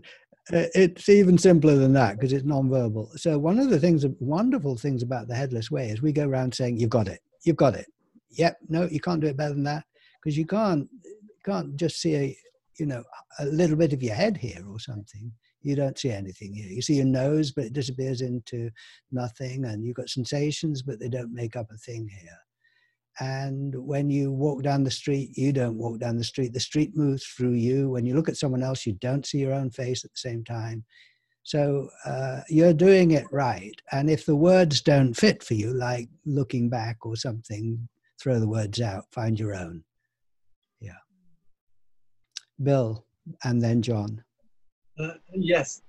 uh, 0.52 0.68
it's 0.74 1.10
even 1.10 1.38
simpler 1.38 1.76
than 1.76 1.94
that 1.94 2.16
because 2.16 2.34
it's 2.34 2.46
nonverbal. 2.46 3.20
So, 3.20 3.38
one 3.38 3.60
of 3.60 3.70
the 3.70 3.80
things, 3.80 4.06
wonderful 4.20 4.78
things 4.78 5.04
about 5.04 5.28
the 5.28 5.36
headless 5.36 5.70
way 5.70 5.90
is 5.90 6.02
we 6.02 6.12
go 6.12 6.28
around 6.28 6.54
saying, 6.54 6.78
You've 6.78 6.90
got 6.90 7.08
it, 7.08 7.20
you've 7.44 7.58
got 7.58 7.76
it. 7.76 7.86
Yep, 8.32 8.58
no, 8.70 8.88
you 8.90 9.00
can't 9.00 9.22
do 9.22 9.28
it 9.28 9.38
better 9.38 9.54
than 9.54 9.64
that 9.64 9.86
because 10.22 10.38
you 10.38 10.46
can't, 10.46 10.88
can't 11.46 11.76
just 11.76 12.00
see 12.02 12.16
a, 12.16 12.38
you 12.80 12.86
know, 12.86 13.04
a 13.40 13.46
little 13.46 13.76
bit 13.76 13.94
of 13.94 14.02
your 14.02 14.16
head 14.16 14.38
here 14.38 14.64
or 14.68 14.80
something 14.80 15.32
you 15.64 15.76
don't 15.76 15.98
see 15.98 16.10
anything 16.10 16.54
here. 16.54 16.68
You 16.68 16.82
see 16.82 16.96
your 16.96 17.06
nose, 17.06 17.52
but 17.52 17.66
it 17.66 17.74
disappears 17.74 18.22
into 18.22 18.70
nothing, 19.12 19.66
and 19.66 19.84
you've 19.84 19.96
got 19.96 20.10
sensations, 20.10 20.82
but 20.82 21.00
they 21.00 21.10
don't 21.10 21.34
make 21.34 21.56
up 21.56 21.68
a 21.72 21.78
thing 21.78 22.10
here. 22.10 22.38
And 23.20 23.76
when 23.76 24.10
you 24.10 24.32
walk 24.32 24.64
down 24.64 24.84
the 24.84 24.92
street, 24.92 25.38
you 25.38 25.52
don't 25.54 25.78
walk 25.78 26.00
down 26.00 26.18
the 26.18 26.24
street. 26.24 26.54
The 26.54 26.60
street 26.60 26.96
moves 26.96 27.26
through 27.26 27.54
you. 27.54 27.90
When 27.90 28.06
you 28.06 28.16
look 28.16 28.30
at 28.30 28.38
someone 28.38 28.64
else, 28.64 28.86
you 28.86 28.94
don't 28.94 29.26
see 29.26 29.40
your 29.40 29.54
own 29.54 29.70
face 29.70 30.04
at 30.04 30.12
the 30.12 30.18
same 30.18 30.44
time. 30.44 30.84
So 31.44 31.90
uh, 32.06 32.42
you're 32.50 32.74
doing 32.74 33.12
it 33.12 33.26
right. 33.32 33.76
And 33.92 34.10
if 34.10 34.26
the 34.26 34.36
words 34.36 34.82
don't 34.82 35.14
fit 35.14 35.44
for 35.44 35.56
you, 35.56 35.74
like 35.74 36.08
looking 36.26 36.70
back 36.70 37.06
or 37.06 37.16
something, 37.16 37.88
throw 38.22 38.40
the 38.40 38.48
words 38.48 38.80
out, 38.80 39.06
find 39.12 39.40
your 39.40 39.56
own. 39.56 39.84
Yeah. 40.80 41.02
Bill, 42.62 43.06
and 43.44 43.62
then 43.62 43.82
John. 43.82 44.24
Uh, 45.00 45.14
yes, 45.34 45.82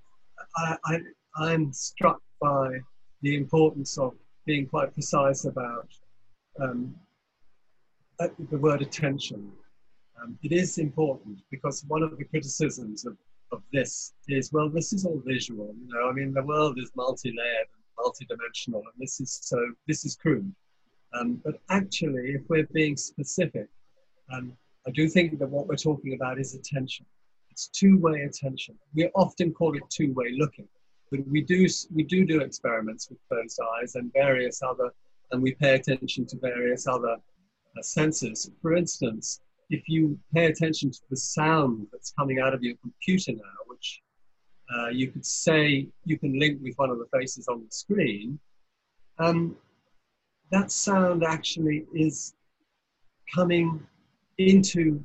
I, 0.57 0.77
I, 0.85 0.99
I'm 1.37 1.71
struck 1.71 2.21
by 2.41 2.79
the 3.21 3.35
importance 3.35 3.97
of 3.97 4.13
being 4.45 4.65
quite 4.65 4.93
precise 4.93 5.45
about 5.45 5.87
um, 6.59 6.95
uh, 8.19 8.27
the 8.49 8.57
word 8.57 8.81
attention. 8.81 9.51
Um, 10.21 10.37
it 10.43 10.51
is 10.51 10.77
important 10.77 11.39
because 11.51 11.83
one 11.87 12.01
of 12.01 12.17
the 12.17 12.25
criticisms 12.25 13.05
of, 13.05 13.17
of 13.51 13.61
this 13.71 14.13
is, 14.27 14.51
well, 14.51 14.69
this 14.69 14.93
is 14.93 15.05
all 15.05 15.21
visual. 15.25 15.73
You 15.79 15.93
know, 15.93 16.09
I 16.09 16.13
mean, 16.13 16.33
the 16.33 16.43
world 16.43 16.79
is 16.79 16.91
multi-layered 16.95 17.67
and 17.75 17.83
multi-dimensional, 17.97 18.79
and 18.79 18.93
this 18.97 19.19
is 19.19 19.39
so 19.43 19.57
this 19.87 20.05
is 20.05 20.15
crude. 20.15 20.53
Um, 21.13 21.41
but 21.43 21.55
actually, 21.69 22.31
if 22.31 22.41
we're 22.49 22.67
being 22.73 22.97
specific, 22.97 23.67
um, 24.33 24.53
I 24.87 24.91
do 24.91 25.07
think 25.07 25.39
that 25.39 25.49
what 25.49 25.67
we're 25.67 25.75
talking 25.75 26.13
about 26.13 26.39
is 26.39 26.55
attention. 26.55 27.05
It's 27.51 27.67
two-way 27.67 28.21
attention. 28.23 28.75
We 28.95 29.09
often 29.13 29.53
call 29.53 29.75
it 29.75 29.83
two-way 29.89 30.35
looking, 30.37 30.67
but 31.11 31.19
we 31.27 31.41
do 31.41 31.67
we 31.93 32.03
do 32.03 32.25
do 32.25 32.41
experiments 32.41 33.09
with 33.09 33.19
closed 33.29 33.59
eyes 33.75 33.95
and 33.95 34.11
various 34.11 34.61
other, 34.63 34.91
and 35.31 35.41
we 35.41 35.53
pay 35.53 35.75
attention 35.75 36.25
to 36.27 36.37
various 36.39 36.87
other 36.87 37.15
uh, 37.77 37.81
senses. 37.81 38.49
For 38.61 38.75
instance, 38.75 39.39
if 39.69 39.87
you 39.87 40.17
pay 40.33 40.45
attention 40.47 40.91
to 40.91 40.99
the 41.09 41.17
sound 41.17 41.87
that's 41.91 42.11
coming 42.17 42.39
out 42.39 42.53
of 42.53 42.63
your 42.63 42.75
computer 42.81 43.33
now, 43.33 43.57
which 43.67 44.01
uh, 44.75 44.87
you 44.87 45.11
could 45.11 45.25
say 45.25 45.87
you 46.05 46.17
can 46.17 46.39
link 46.39 46.59
with 46.61 46.73
one 46.77 46.89
of 46.89 46.97
the 46.97 47.07
faces 47.17 47.47
on 47.47 47.63
the 47.63 47.71
screen, 47.71 48.39
um, 49.19 49.55
that 50.53 50.71
sound 50.71 51.23
actually 51.23 51.83
is 51.95 52.35
coming 53.33 53.81
into 54.37 55.03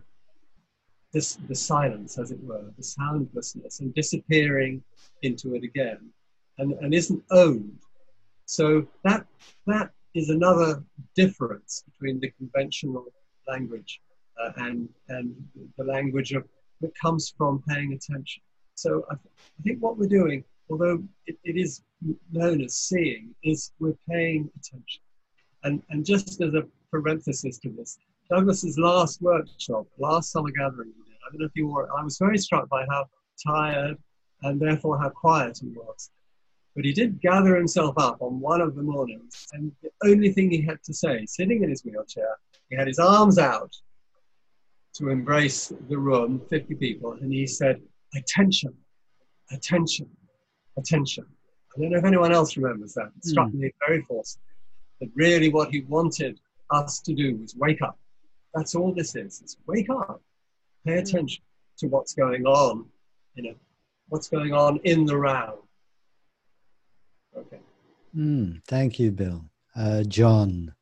this, 1.14 1.36
the 1.49 1.55
silence, 1.55 2.18
as 2.18 2.30
it 2.30 2.38
were, 2.42 2.70
the 2.76 2.82
soundlessness, 2.82 3.80
and 3.80 3.94
disappearing 3.94 4.82
into 5.22 5.55
it 5.55 5.64
again, 5.64 6.11
and, 6.59 6.72
and 6.82 6.92
isn't 6.92 7.22
owned. 7.30 7.78
So 8.44 8.86
that 9.05 9.26
that 9.66 9.90
is 10.14 10.28
another 10.28 10.84
difference 11.14 11.82
between 11.90 12.20
the 12.20 12.30
conventional 12.32 13.07
language 13.46 14.01
uh, 14.42 14.53
and 14.57 14.86
and 15.09 15.34
the 15.78 15.84
language 15.84 16.32
of 16.32 16.44
that 16.82 16.94
comes 16.94 17.32
from 17.38 17.62
paying 17.66 17.94
attention. 17.94 18.42
So 18.74 19.05
I, 19.11 19.14
th- 19.14 19.34
I 19.59 19.62
think 19.62 19.82
what 19.82 19.96
we're 19.96 20.09
doing, 20.09 20.44
although 20.70 21.03
it, 21.26 21.38
it 21.42 21.57
is 21.57 21.82
known 22.30 22.61
as 22.61 22.74
seeing, 22.74 23.34
is 23.42 23.72
we're 23.80 23.99
paying 24.09 24.51
attention. 24.59 25.03
And 25.64 25.82
and 25.90 26.04
just 26.04 26.40
as 26.40 26.54
a 26.54 26.64
parenthesis 26.90 27.59
to 27.59 27.70
this, 27.70 27.98
Douglas's 28.30 28.78
last 28.78 29.20
workshop, 29.22 29.86
last 29.98 30.32
summer 30.32 30.50
gathering 30.50 30.92
I 31.28 31.30
don't 31.32 31.40
know 31.40 31.46
if 31.46 31.52
you 31.56 31.66
were, 31.66 31.88
I 31.98 32.02
was 32.02 32.16
very 32.16 32.38
struck 32.38 32.68
by 32.70 32.86
how 32.88 33.06
tired 33.46 33.98
and 34.42 34.59
therefore 34.59 34.98
how 34.98 35.11
quiet 35.11 35.59
he 35.61 35.68
was. 35.68 36.11
But 36.74 36.84
he 36.86 36.92
did 36.92 37.20
gather 37.20 37.54
himself 37.54 37.96
up 37.98 38.22
on 38.22 38.40
one 38.40 38.61
of 38.61 38.74
the 38.76 38.82
mornings, 38.82 39.46
and 39.52 39.72
the 39.82 39.90
only 40.04 40.32
thing 40.32 40.50
he 40.50 40.62
had 40.62 40.82
to 40.84 40.94
say, 40.94 41.26
sitting 41.26 41.62
in 41.62 41.68
his 41.70 41.84
wheelchair, 41.84 42.38
he 42.70 42.76
had 42.76 42.86
his 42.86 42.98
arms 42.98 43.36
out 43.38 43.74
to 44.94 45.11
embrace 45.11 45.72
the 45.88 45.98
room, 45.98 46.40
50 46.48 46.76
people, 46.76 47.12
and 47.12 47.32
he 47.32 47.46
said, 47.46 47.80
Attention, 48.14 48.72
attention, 49.50 50.09
attention. 50.78 51.26
I 51.76 51.80
don't 51.80 51.90
know 51.90 51.98
if 51.98 52.04
anyone 52.04 52.32
else 52.32 52.56
remembers 52.56 52.94
that. 52.94 53.11
It 53.16 53.24
struck 53.24 53.48
Mm. 53.48 53.54
me 53.54 53.72
very 53.86 54.00
forcefully 54.02 54.47
that 55.01 55.11
really 55.14 55.49
what 55.49 55.70
he 55.70 55.80
wanted 55.82 56.40
us 56.70 57.01
to 57.01 57.14
do 57.14 57.36
was 57.36 57.55
wake 57.57 57.82
up. 57.82 57.99
That's 58.55 58.74
all 58.74 58.92
this 58.92 59.14
is. 59.14 59.40
It's 59.42 59.57
wake 59.66 59.90
up, 59.90 60.22
pay 60.86 60.99
attention 60.99 61.42
to 61.78 61.86
what's 61.86 62.14
going 62.14 62.46
on, 62.46 62.86
you 63.34 63.44
know, 63.44 63.55
what's 64.09 64.28
going 64.28 64.53
on 64.53 64.78
in 64.84 65.05
the 65.05 65.16
round. 65.16 65.59
Okay. 67.36 67.61
Mm, 68.16 68.62
thank 68.66 68.99
you, 68.99 69.12
Bill. 69.12 69.44
Uh, 69.76 70.03
John. 70.03 70.74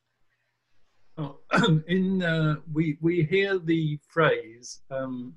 Oh, 1.18 1.38
in 1.88 2.22
uh, 2.22 2.56
we 2.72 2.98
we 3.00 3.22
hear 3.24 3.58
the 3.58 3.98
phrase 4.08 4.82
um, 4.90 5.34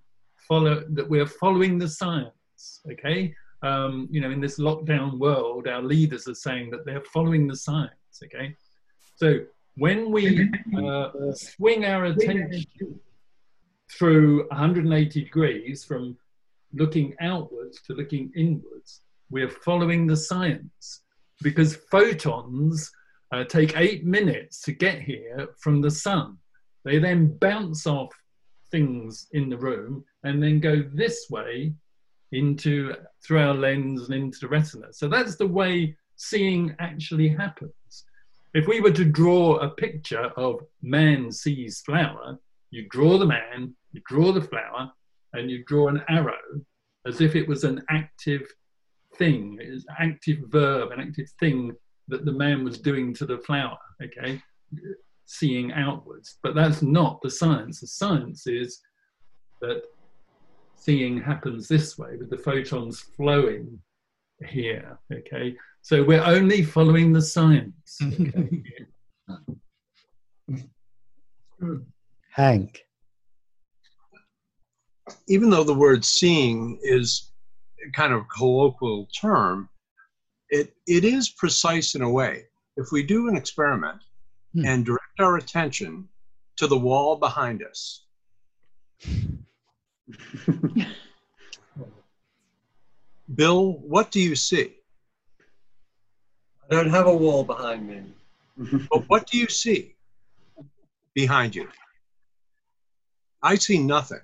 follow 0.47 0.83
that 0.89 1.09
we're 1.09 1.25
following 1.25 1.77
the 1.77 1.87
science. 1.87 2.81
Okay, 2.91 3.33
um, 3.63 4.07
you 4.11 4.21
know, 4.21 4.29
in 4.29 4.39
this 4.39 4.59
lockdown 4.59 5.17
world, 5.17 5.67
our 5.67 5.81
leaders 5.81 6.27
are 6.27 6.35
saying 6.35 6.69
that 6.71 6.85
they're 6.85 7.03
following 7.13 7.47
the 7.47 7.55
science. 7.55 7.93
Okay, 8.23 8.55
so 9.19 9.41
when 9.75 10.11
we 10.11 10.49
uh, 10.77 11.09
swing 11.33 11.83
our 11.83 12.05
attention 12.05 12.65
through 13.91 14.47
180 14.47 15.23
degrees 15.25 15.83
from 15.83 16.15
looking 16.73 17.13
outwards 17.19 17.81
to 17.81 17.93
looking 17.93 18.31
inwards, 18.33 19.01
we're 19.29 19.49
following 19.49 20.07
the 20.07 20.15
science 20.15 21.01
because 21.41 21.75
photons 21.91 22.89
uh, 23.33 23.43
take 23.43 23.75
eight 23.75 24.05
minutes 24.05 24.61
to 24.61 24.71
get 24.71 25.01
here 25.01 25.49
from 25.57 25.81
the 25.81 25.91
sun. 25.91 26.37
They 26.85 26.97
then 26.97 27.37
bounce 27.39 27.85
off 27.87 28.13
things 28.71 29.27
in 29.33 29.49
the 29.49 29.57
room 29.57 30.05
and 30.23 30.41
then 30.41 30.61
go 30.61 30.81
this 30.93 31.27
way 31.29 31.73
into 32.31 32.95
through 33.25 33.39
our 33.39 33.53
lens 33.53 34.03
and 34.03 34.13
into 34.13 34.39
the 34.39 34.47
retina. 34.47 34.93
So 34.93 35.09
that's 35.09 35.35
the 35.35 35.47
way 35.47 35.97
seeing 36.15 36.73
actually 36.79 37.27
happens. 37.27 37.73
If 38.53 38.67
we 38.67 38.81
were 38.81 38.91
to 38.91 39.05
draw 39.05 39.57
a 39.57 39.69
picture 39.69 40.31
of 40.35 40.61
man 40.81 41.31
sees 41.31 41.81
flower, 41.81 42.39
you 42.71 42.87
draw 42.89 43.17
the 43.17 43.25
man, 43.25 43.75
you 43.91 44.01
draw 44.07 44.31
the 44.31 44.41
flower, 44.41 44.91
and 45.33 45.51
you 45.51 45.63
draw 45.65 45.87
an 45.87 46.01
arrow 46.09 46.61
as 47.05 47.21
if 47.21 47.35
it 47.35 47.47
was 47.47 47.63
an 47.63 47.83
active 47.89 48.51
thing, 49.15 49.59
is 49.61 49.85
active 49.99 50.39
verb, 50.47 50.91
an 50.91 50.99
active 50.99 51.29
thing 51.39 51.73
that 52.07 52.25
the 52.25 52.31
man 52.31 52.63
was 52.63 52.79
doing 52.79 53.13
to 53.13 53.25
the 53.25 53.37
flower, 53.37 53.77
okay? 54.03 54.41
Seeing 55.25 55.71
outwards. 55.73 56.39
But 56.41 56.55
that's 56.55 56.81
not 56.81 57.21
the 57.21 57.29
science. 57.29 57.81
The 57.81 57.87
science 57.87 58.47
is 58.47 58.81
that 59.61 59.83
seeing 60.75 61.21
happens 61.21 61.67
this 61.67 61.97
way 61.97 62.15
with 62.17 62.31
the 62.31 62.37
photons 62.37 62.99
flowing 62.99 63.79
here, 64.47 64.97
okay? 65.13 65.55
So 65.89 66.03
we're 66.03 66.23
only 66.23 66.61
following 66.61 67.13
the 67.13 67.21
science. 67.23 67.97
Okay? 71.61 71.79
Hank. 72.31 72.85
even 75.27 75.49
though 75.49 75.63
the 75.63 75.73
word 75.73 76.05
seeing 76.05 76.79
is 76.83 77.31
kind 77.93 78.13
of 78.13 78.21
a 78.21 78.25
colloquial 78.25 79.07
term, 79.07 79.67
it, 80.49 80.73
it 80.87 81.03
is 81.03 81.29
precise 81.29 81.95
in 81.95 82.03
a 82.03 82.09
way. 82.09 82.45
If 82.77 82.91
we 82.91 83.01
do 83.03 83.27
an 83.27 83.35
experiment 83.35 83.99
hmm. 84.53 84.65
and 84.65 84.85
direct 84.85 85.19
our 85.19 85.37
attention 85.37 86.07
to 86.57 86.67
the 86.67 86.77
wall 86.77 87.17
behind 87.17 87.63
us, 87.63 88.05
Bill, 93.35 93.73
what 93.79 94.11
do 94.11 94.21
you 94.21 94.35
see? 94.35 94.78
I 96.69 96.75
don't 96.75 96.89
have 96.89 97.07
a 97.07 97.15
wall 97.15 97.43
behind 97.43 97.87
me. 97.87 98.03
But 98.91 99.07
what 99.09 99.25
do 99.27 99.37
you 99.37 99.47
see 99.47 99.95
behind 101.15 101.55
you? 101.55 101.67
I 103.41 103.55
see 103.55 103.79
nothing. 103.79 104.19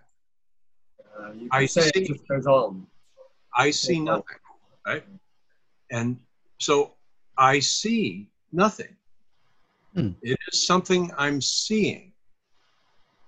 Uh, 1.17 1.31
you 1.31 1.47
I 1.51 1.65
say 1.65 1.81
see- 1.83 2.01
it 2.03 2.07
just 2.07 2.27
goes 2.27 2.45
on. 2.45 2.85
I 3.55 3.71
see 3.71 3.99
nothing. 3.99 4.39
Right? 4.85 5.03
And 5.91 6.19
so 6.59 6.95
I 7.37 7.59
see 7.59 8.27
nothing. 8.51 8.95
Hmm. 9.95 10.11
It 10.21 10.37
is 10.51 10.65
something 10.67 11.11
I'm 11.17 11.39
seeing. 11.41 12.11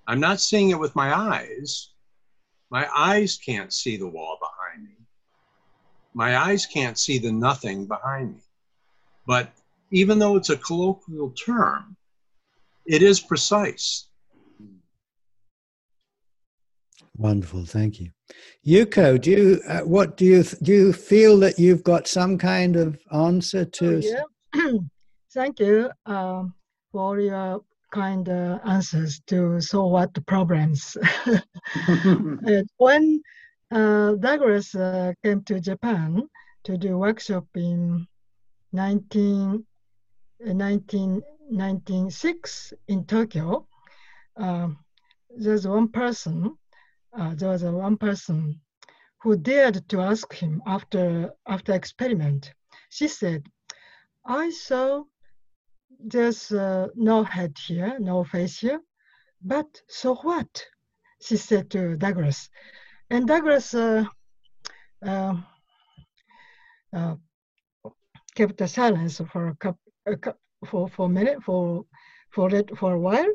I'm 0.07 0.19
not 0.19 0.41
seeing 0.41 0.69
it 0.71 0.79
with 0.79 0.95
my 0.95 1.17
eyes. 1.17 1.91
My 2.69 2.87
eyes 2.95 3.37
can't 3.37 3.71
see 3.71 3.95
the 3.95 4.07
wall 4.07 4.37
behind 4.41 4.83
me. 4.89 4.95
My 6.13 6.37
eyes 6.37 6.65
can't 6.65 6.99
see 6.99 7.17
the 7.19 7.31
nothing 7.31 7.85
behind 7.85 8.35
me. 8.35 8.41
But 9.27 9.51
even 9.91 10.17
though 10.19 10.37
it's 10.37 10.49
a 10.49 10.57
colloquial 10.57 11.31
term, 11.31 11.97
it 12.85 13.03
is 13.03 13.19
precise. 13.19 14.07
Wonderful, 17.17 17.65
thank 17.65 17.99
you. 17.99 18.11
Yuko, 18.65 19.19
do 19.19 19.31
you 19.31 19.61
uh, 19.67 19.81
what 19.81 20.17
do 20.17 20.25
you 20.25 20.43
do 20.61 20.71
you 20.71 20.93
feel 20.93 21.37
that 21.39 21.59
you've 21.59 21.83
got 21.83 22.07
some 22.07 22.37
kind 22.37 22.75
of 22.75 22.97
answer 23.11 23.65
to? 23.65 24.01
yeah. 24.01 24.23
Thank 25.33 25.59
you 25.59 25.89
um, 26.05 26.53
for 26.91 27.19
your 27.19 27.61
kind 27.91 28.27
uh, 28.29 28.59
answers 28.65 29.19
to 29.27 29.59
so 29.61 29.87
what 29.87 30.13
problems. 30.25 30.95
When 32.77 33.21
uh, 33.71 34.13
Douglas 34.13 34.75
uh, 34.75 35.13
came 35.23 35.43
to 35.43 35.59
Japan 35.59 36.23
to 36.63 36.77
do 36.77 36.97
workshop 36.97 37.45
in 37.55 38.07
19, 38.77 39.65
uh, 40.47 40.53
1996 40.53 42.73
in 42.87 43.05
Tokyo, 43.05 43.67
um, 44.37 44.77
there's 45.35 45.67
one 45.67 45.89
person, 45.89 46.55
uh, 47.17 47.33
there 47.35 47.49
was 47.49 47.63
one 47.63 47.97
person 47.97 48.61
who 49.23 49.35
dared 49.35 49.89
to 49.89 49.99
ask 49.99 50.31
him 50.33 50.61
after 50.67 51.31
after 51.47 51.73
experiment. 51.73 52.53
She 52.89 53.07
said, 53.07 53.47
I 54.25 54.51
saw 54.51 55.03
there's 55.99 56.51
uh, 56.51 56.89
no 56.95 57.23
head 57.23 57.57
here, 57.57 57.97
no 57.99 58.23
face 58.23 58.59
here, 58.59 58.79
but 59.41 59.81
so 59.87 60.15
what? 60.15 60.65
She 61.21 61.37
said 61.37 61.71
to 61.71 61.97
Douglas. 61.97 62.49
And 63.09 63.27
Douglas 63.27 63.73
uh, 63.73 64.05
uh, 65.03 65.35
uh, 66.93 67.15
kept 68.37 68.57
the 68.57 68.67
silence 68.67 69.19
for 69.31 69.47
a 69.47 69.55
couple, 69.55 69.91
a 70.05 70.15
cou- 70.15 70.41
for 70.69 70.87
for 70.95 71.05
a 71.07 71.15
minute, 71.19 71.39
for 71.47 71.85
for 72.35 72.47
it 72.59 72.67
for 72.79 72.93
a 72.93 73.01
while, 73.07 73.33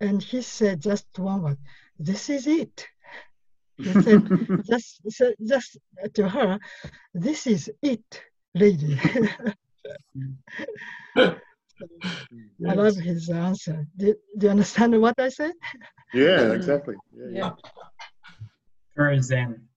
and 0.00 0.22
he 0.30 0.42
said 0.42 0.80
just 0.90 1.06
one 1.18 1.42
word: 1.42 1.58
"This 2.08 2.28
is 2.36 2.46
it." 2.60 2.76
He 3.78 3.92
said 4.04 4.22
just 4.70 4.88
said 5.18 5.34
just 5.52 5.78
to 6.16 6.28
her, 6.36 6.58
"This 7.14 7.46
is 7.46 7.70
it, 7.92 8.08
lady." 8.54 8.98
I 12.70 12.74
love 12.82 12.96
his 12.96 13.30
answer. 13.30 13.86
Do, 13.96 14.14
do 14.38 14.46
you 14.46 14.50
understand 14.50 15.00
what 15.00 15.18
I 15.18 15.28
said? 15.28 15.54
Yeah, 16.12 16.52
exactly. 16.58 16.96
Yeah, 17.16 17.30
yeah. 17.38 17.52
Very 18.96 19.20
zen. 19.22 19.69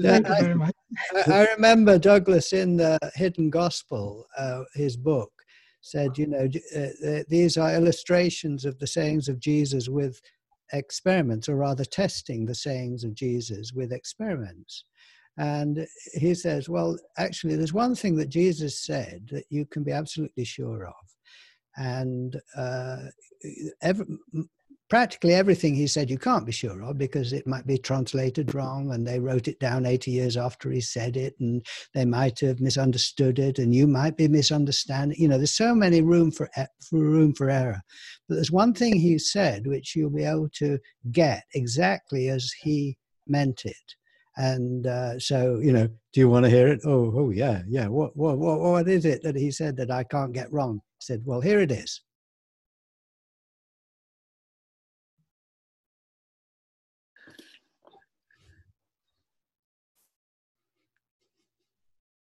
Thank 0.00 0.28
you 0.28 0.34
I- 0.34 0.40
very 0.40 0.54
much. 0.54 0.74
I, 1.14 1.32
I 1.32 1.52
remember 1.54 1.98
Douglas 1.98 2.52
in 2.52 2.76
the 2.76 2.98
Hidden 3.14 3.50
Gospel, 3.50 4.26
uh, 4.36 4.62
his 4.74 4.96
book, 4.96 5.32
said, 5.80 6.16
you 6.18 6.26
know, 6.26 6.48
uh, 6.76 7.22
these 7.28 7.56
are 7.56 7.74
illustrations 7.74 8.64
of 8.64 8.78
the 8.78 8.86
sayings 8.86 9.28
of 9.28 9.40
Jesus 9.40 9.88
with 9.88 10.20
experiments, 10.72 11.48
or 11.48 11.56
rather 11.56 11.84
testing 11.84 12.44
the 12.44 12.54
sayings 12.54 13.04
of 13.04 13.14
Jesus 13.14 13.72
with 13.72 13.92
experiments. 13.92 14.84
And 15.38 15.86
he 16.12 16.34
says, 16.34 16.68
well, 16.68 16.98
actually, 17.16 17.56
there's 17.56 17.72
one 17.72 17.94
thing 17.94 18.16
that 18.16 18.28
Jesus 18.28 18.84
said 18.84 19.28
that 19.32 19.44
you 19.48 19.64
can 19.66 19.82
be 19.82 19.92
absolutely 19.92 20.44
sure 20.44 20.86
of. 20.86 20.94
And 21.76 22.38
uh, 22.56 23.06
every, 23.80 24.04
practically 24.92 25.32
everything 25.32 25.74
he 25.74 25.86
said 25.86 26.10
you 26.10 26.18
can't 26.18 26.44
be 26.44 26.52
sure 26.52 26.82
of 26.82 26.98
because 26.98 27.32
it 27.32 27.46
might 27.46 27.66
be 27.66 27.78
translated 27.78 28.54
wrong 28.54 28.92
and 28.92 29.06
they 29.06 29.18
wrote 29.18 29.48
it 29.48 29.58
down 29.58 29.86
80 29.86 30.10
years 30.10 30.36
after 30.36 30.70
he 30.70 30.82
said 30.82 31.16
it 31.16 31.34
and 31.40 31.64
they 31.94 32.04
might 32.04 32.38
have 32.40 32.60
misunderstood 32.60 33.38
it 33.38 33.58
and 33.58 33.74
you 33.74 33.86
might 33.86 34.18
be 34.18 34.28
misunderstanding 34.28 35.16
you 35.18 35.28
know 35.28 35.38
there's 35.38 35.56
so 35.56 35.74
many 35.74 36.02
room 36.02 36.30
for, 36.30 36.50
for 36.90 36.98
room 36.98 37.32
for 37.32 37.48
error. 37.48 37.80
But 38.28 38.34
there's 38.34 38.52
one 38.52 38.74
thing 38.74 38.94
he 38.94 39.18
said 39.18 39.66
which 39.66 39.96
you'll 39.96 40.10
be 40.10 40.24
able 40.24 40.50
to 40.56 40.78
get 41.10 41.44
exactly 41.54 42.28
as 42.28 42.52
he 42.62 42.98
meant 43.26 43.64
it. 43.64 43.94
And 44.36 44.86
uh, 44.86 45.18
so 45.18 45.58
you 45.62 45.72
know 45.72 45.86
do 45.86 46.20
you 46.20 46.28
want 46.28 46.44
to 46.44 46.50
hear 46.50 46.68
it? 46.68 46.80
Oh 46.84 47.10
oh 47.16 47.30
yeah 47.30 47.62
yeah. 47.66 47.86
What, 47.86 48.14
what 48.14 48.36
what 48.36 48.60
what 48.60 48.88
is 48.88 49.06
it 49.06 49.22
that 49.22 49.36
he 49.36 49.52
said 49.52 49.74
that 49.78 49.90
i 49.90 50.04
can't 50.04 50.34
get 50.34 50.52
wrong? 50.52 50.82
Said 50.98 51.22
well 51.24 51.40
here 51.40 51.60
it 51.60 51.72
is 51.72 52.02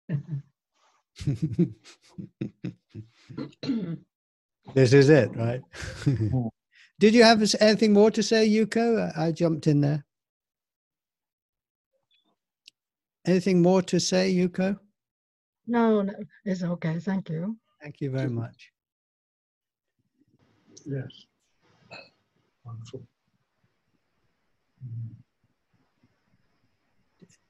this 4.75 4.93
is 4.93 5.09
it, 5.09 5.35
right? 5.37 5.61
Did 6.99 7.15
you 7.15 7.23
have 7.23 7.43
anything 7.61 7.93
more 7.93 8.11
to 8.11 8.23
say, 8.23 8.49
Yuko? 8.49 9.17
I 9.17 9.27
I 9.27 9.33
jumped 9.33 9.67
in 9.67 9.81
there. 9.81 10.05
Anything 13.27 13.61
more 13.63 13.83
to 13.83 14.01
say, 14.01 14.33
Yuko? 14.35 14.79
No, 15.67 16.03
no, 16.03 16.15
it's 16.45 16.63
okay. 16.63 16.99
Thank 16.99 17.29
you. 17.29 17.59
Thank 17.83 18.01
you 18.01 18.11
very 18.11 18.31
much. 18.31 18.73
Yes. 20.87 21.27
Wonderful. 22.65 23.07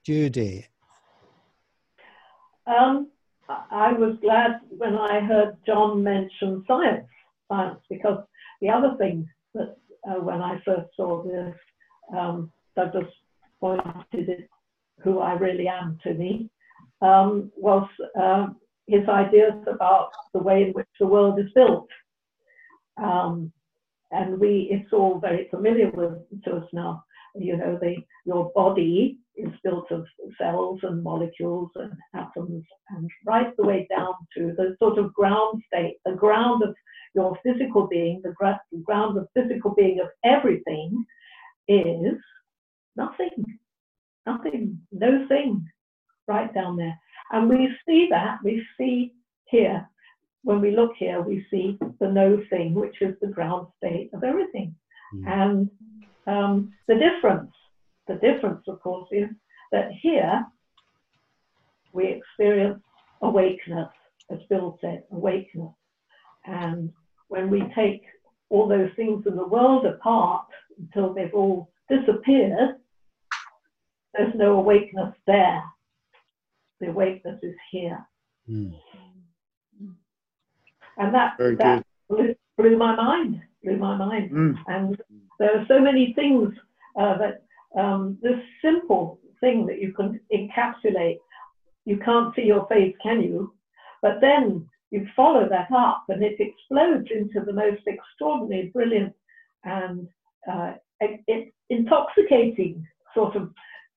Judy. 0.04 0.66
Um, 2.68 3.08
I 3.48 3.92
was 3.92 4.18
glad 4.20 4.60
when 4.76 4.94
I 4.94 5.20
heard 5.20 5.56
John 5.64 6.02
mention 6.02 6.64
science, 6.68 7.06
science, 7.50 7.80
because 7.88 8.22
the 8.60 8.68
other 8.68 8.94
thing 8.98 9.26
that 9.54 9.76
uh, 10.08 10.20
when 10.20 10.42
I 10.42 10.60
first 10.64 10.90
saw 10.94 11.22
this, 11.22 11.54
um, 12.14 12.52
Douglas 12.76 13.06
pointed 13.58 14.28
it, 14.28 14.50
who 15.02 15.20
I 15.20 15.32
really 15.32 15.66
am 15.66 15.98
to 16.02 16.12
me, 16.12 16.50
um, 17.00 17.50
was 17.56 17.88
uh, 18.20 18.48
his 18.86 19.08
ideas 19.08 19.54
about 19.66 20.10
the 20.34 20.40
way 20.40 20.64
in 20.64 20.72
which 20.72 20.88
the 21.00 21.06
world 21.06 21.38
is 21.38 21.50
built. 21.54 21.88
Um, 22.98 23.50
and 24.10 24.38
we, 24.38 24.68
it's 24.70 24.92
all 24.92 25.18
very 25.18 25.48
familiar 25.50 25.90
with 25.90 26.18
to 26.44 26.56
us 26.56 26.68
now. 26.72 27.04
You 27.34 27.56
know, 27.56 27.78
the 27.80 27.96
your 28.24 28.50
body 28.54 29.18
is 29.36 29.52
built 29.62 29.90
of 29.90 30.04
cells 30.36 30.80
and 30.82 31.02
molecules 31.02 31.70
and 31.76 31.92
atoms, 32.14 32.64
and 32.90 33.10
right 33.26 33.54
the 33.56 33.66
way 33.66 33.86
down 33.90 34.14
to 34.36 34.54
the 34.56 34.76
sort 34.78 34.98
of 34.98 35.14
ground 35.14 35.62
state, 35.66 35.98
the 36.04 36.12
ground 36.12 36.62
of 36.62 36.74
your 37.14 37.38
physical 37.44 37.86
being, 37.86 38.20
the 38.22 38.34
the 38.72 38.78
ground 38.78 39.18
of 39.18 39.28
physical 39.34 39.74
being 39.74 40.00
of 40.00 40.08
everything 40.24 41.04
is 41.68 42.16
nothing, 42.96 43.44
nothing, 44.26 44.78
no 44.92 45.26
thing, 45.28 45.64
right 46.26 46.52
down 46.54 46.76
there. 46.76 46.98
And 47.30 47.48
we 47.48 47.68
see 47.86 48.08
that, 48.10 48.38
we 48.42 48.64
see 48.78 49.12
here, 49.44 49.88
when 50.42 50.60
we 50.60 50.74
look 50.74 50.92
here, 50.96 51.20
we 51.20 51.46
see 51.50 51.78
the 52.00 52.08
no 52.08 52.42
thing, 52.50 52.74
which 52.74 53.00
is 53.00 53.14
the 53.20 53.28
ground 53.28 53.68
state 53.78 54.10
of 54.14 54.24
everything. 54.24 54.74
Hmm. 55.12 55.28
And 55.28 55.70
um, 56.28 56.72
the 56.86 56.94
difference, 56.94 57.52
the 58.06 58.14
difference, 58.16 58.62
of 58.68 58.80
course, 58.82 59.08
is 59.12 59.28
that 59.72 59.90
here 60.02 60.44
we 61.92 62.06
experience 62.06 62.82
awakeness, 63.22 63.88
as 64.30 64.38
Bill 64.48 64.78
said, 64.80 65.04
awakeness. 65.10 65.72
And 66.44 66.92
when 67.28 67.50
we 67.50 67.62
take 67.74 68.02
all 68.50 68.68
those 68.68 68.90
things 68.96 69.26
in 69.26 69.36
the 69.36 69.46
world 69.46 69.86
apart 69.86 70.46
until 70.78 71.14
they've 71.14 71.34
all 71.34 71.70
disappeared, 71.88 72.76
there's 74.14 74.34
no 74.34 74.58
awakeness 74.58 75.14
there. 75.26 75.62
The 76.80 76.88
awakeness 76.88 77.38
is 77.42 77.54
here. 77.70 78.06
And 80.98 81.14
that, 81.14 81.36
Very 81.38 81.56
that 81.56 81.84
blew, 82.08 82.34
blew 82.56 82.76
my 82.76 82.94
mind, 82.96 83.40
blew 83.62 83.76
my 83.76 83.96
mind. 83.96 84.30
And 84.66 84.96
there 85.38 85.58
are 85.58 85.64
so 85.68 85.78
many 85.78 86.12
things 86.14 86.52
uh, 86.98 87.16
that 87.18 87.42
um, 87.80 88.18
this 88.22 88.40
simple 88.62 89.20
thing 89.40 89.66
that 89.66 89.80
you 89.80 89.92
can 89.92 90.20
encapsulate, 90.32 91.18
you 91.84 91.98
can't 91.98 92.34
see 92.34 92.42
your 92.42 92.66
face, 92.66 92.94
can 93.02 93.22
you? 93.22 93.54
But 94.02 94.20
then 94.20 94.68
you 94.90 95.06
follow 95.14 95.48
that 95.48 95.70
up 95.74 96.04
and 96.08 96.22
it 96.22 96.36
explodes 96.40 97.08
into 97.14 97.44
the 97.44 97.52
most 97.52 97.82
extraordinary, 97.86 98.70
brilliant, 98.72 99.14
and 99.64 100.08
uh, 100.50 100.74
it, 101.00 101.52
intoxicating 101.70 102.86
sort 103.14 103.36
of 103.36 103.50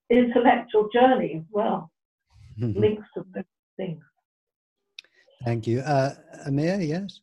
intellectual 0.10 0.90
journey 0.94 1.36
as 1.38 1.44
well. 1.52 1.92
Links 2.80 3.08
to 3.16 3.26
those 3.34 3.44
things. 3.78 4.02
Thank 5.44 5.66
you. 5.66 5.80
Uh, 5.80 6.14
Amir, 6.46 6.80
yes? 6.82 7.22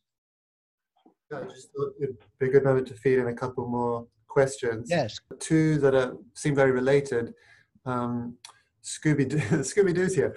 Yeah, 1.31 1.39
I 1.39 1.43
just 1.43 1.71
thought 1.73 1.93
it'd 2.01 2.17
be 2.39 2.47
a 2.47 2.49
good 2.49 2.63
moment 2.63 2.87
to 2.87 2.95
feed 2.95 3.19
in 3.19 3.27
a 3.27 3.33
couple 3.33 3.67
more 3.67 4.07
questions. 4.27 4.89
Yes. 4.89 5.19
Two 5.39 5.77
that 5.79 5.93
are, 5.93 6.17
seem 6.33 6.55
very 6.55 6.71
related. 6.71 7.33
Um, 7.85 8.37
Scooby 8.83 9.29
Scooby 9.29 9.93
Doo's 9.93 10.15
here. 10.15 10.35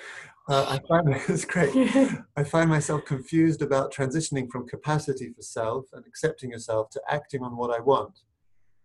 Uh, 0.48 0.66
I 0.68 0.80
find 0.88 1.08
it's 1.28 1.44
great. 1.44 1.70
I 2.36 2.44
find 2.44 2.68
myself 2.68 3.04
confused 3.04 3.62
about 3.62 3.92
transitioning 3.92 4.50
from 4.50 4.68
capacity 4.68 5.32
for 5.34 5.42
self 5.42 5.86
and 5.92 6.04
accepting 6.06 6.50
yourself 6.50 6.90
to 6.90 7.02
acting 7.08 7.42
on 7.42 7.56
what 7.56 7.70
I 7.70 7.80
want. 7.80 8.20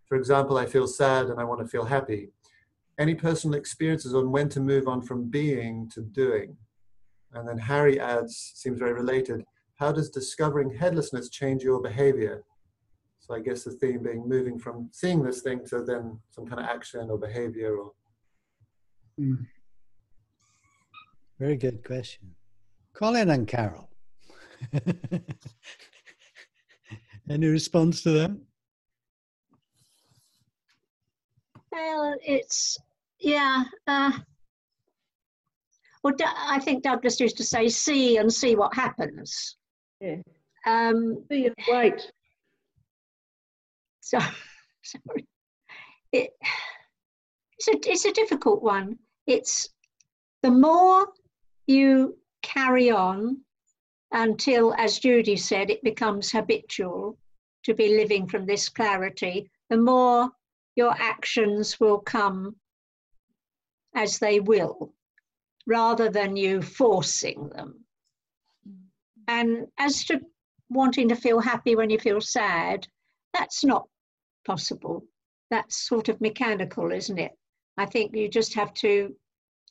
For 0.06 0.18
example, 0.18 0.58
I 0.58 0.66
feel 0.66 0.88
sad 0.88 1.28
and 1.28 1.40
I 1.40 1.44
want 1.44 1.62
to 1.62 1.68
feel 1.68 1.86
happy. 1.86 2.30
Any 3.00 3.16
personal 3.16 3.58
experiences 3.58 4.14
on 4.16 4.32
when 4.32 4.50
to 4.50 4.60
move 4.60 4.88
on 4.88 5.02
from 5.02 5.30
being 5.30 5.90
to 5.94 6.02
doing? 6.02 6.56
And 7.34 7.48
then 7.48 7.58
Harry 7.58 8.00
adds, 8.00 8.54
seems 8.56 8.80
very 8.80 8.94
related. 8.94 9.44
How 9.78 9.92
does 9.92 10.10
discovering 10.10 10.76
headlessness 10.76 11.30
change 11.30 11.64
your 11.64 11.82
behavior? 11.82 12.44
So 13.20 13.36
I 13.36 13.40
guess 13.40 13.64
the 13.64 13.72
theme 13.72 14.04
being 14.04 14.28
moving 14.28 14.58
from 14.58 14.90
seeing 14.92 15.22
this 15.24 15.42
thing 15.42 15.66
to 15.68 15.84
then 15.84 16.20
some 16.32 16.48
kind 16.48 16.60
of 16.60 16.68
action 16.68 17.10
or 17.12 17.18
behavior 17.18 17.78
or. 17.78 17.92
Mm. 19.20 19.46
Very 21.40 21.58
good 21.58 21.84
question. 21.84 22.36
Colin 22.94 23.30
and 23.30 23.48
Carol. 23.48 23.90
Any 27.30 27.48
response 27.48 28.02
to 28.04 28.12
that? 28.12 28.32
Well, 31.72 32.16
it's 32.26 32.78
yeah. 33.20 33.66
Uh, 33.86 34.12
well, 36.04 36.16
I 36.24 36.60
think 36.60 36.84
Douglas 36.84 37.20
used 37.20 37.38
to 37.38 37.44
say, 37.44 37.68
"See 37.68 38.18
and 38.18 38.34
see 38.34 38.56
what 38.56 38.74
happens." 38.74 39.58
Yeah. 40.00 40.22
Um, 40.66 41.24
see 41.30 41.50
wait. 41.70 42.12
So, 44.02 44.20
sorry. 44.84 45.26
It, 46.12 46.32
it's 47.58 47.68
a 47.68 47.92
it's 47.92 48.06
a 48.06 48.14
difficult 48.14 48.62
one. 48.62 48.98
It's 49.26 49.70
the 50.44 50.52
more 50.52 51.08
you 51.66 52.18
carry 52.42 52.92
on 52.92 53.42
until, 54.12 54.74
as 54.76 55.00
Judy 55.00 55.36
said, 55.36 55.70
it 55.70 55.84
becomes 55.84 56.32
habitual 56.32 57.18
to 57.64 57.74
be 57.74 57.98
living 57.98 58.28
from 58.28 58.46
this 58.46 58.70
clarity, 58.70 59.52
the 59.70 59.78
more 59.78 60.32
your 60.76 60.96
actions 60.98 61.80
will 61.80 62.00
come 62.00 62.56
as 63.96 64.20
they 64.20 64.40
will, 64.40 64.94
rather 65.66 66.10
than 66.10 66.38
you 66.38 66.62
forcing 66.62 67.50
them. 67.50 67.84
And 69.28 69.68
as 69.78 70.06
to 70.06 70.22
wanting 70.70 71.10
to 71.10 71.16
feel 71.16 71.40
happy 71.40 71.76
when 71.76 71.90
you 71.90 72.00
feel 72.00 72.22
sad, 72.22 72.88
that's 73.34 73.64
not 73.64 73.88
possible. 74.46 75.04
That's 75.50 75.88
sort 75.88 76.10
of 76.10 76.22
mechanical, 76.22 76.92
isn't 76.92 77.18
it? 77.18 77.32
I 77.78 77.86
think 77.86 78.16
you 78.16 78.30
just 78.30 78.54
have 78.56 78.74
to 78.76 79.16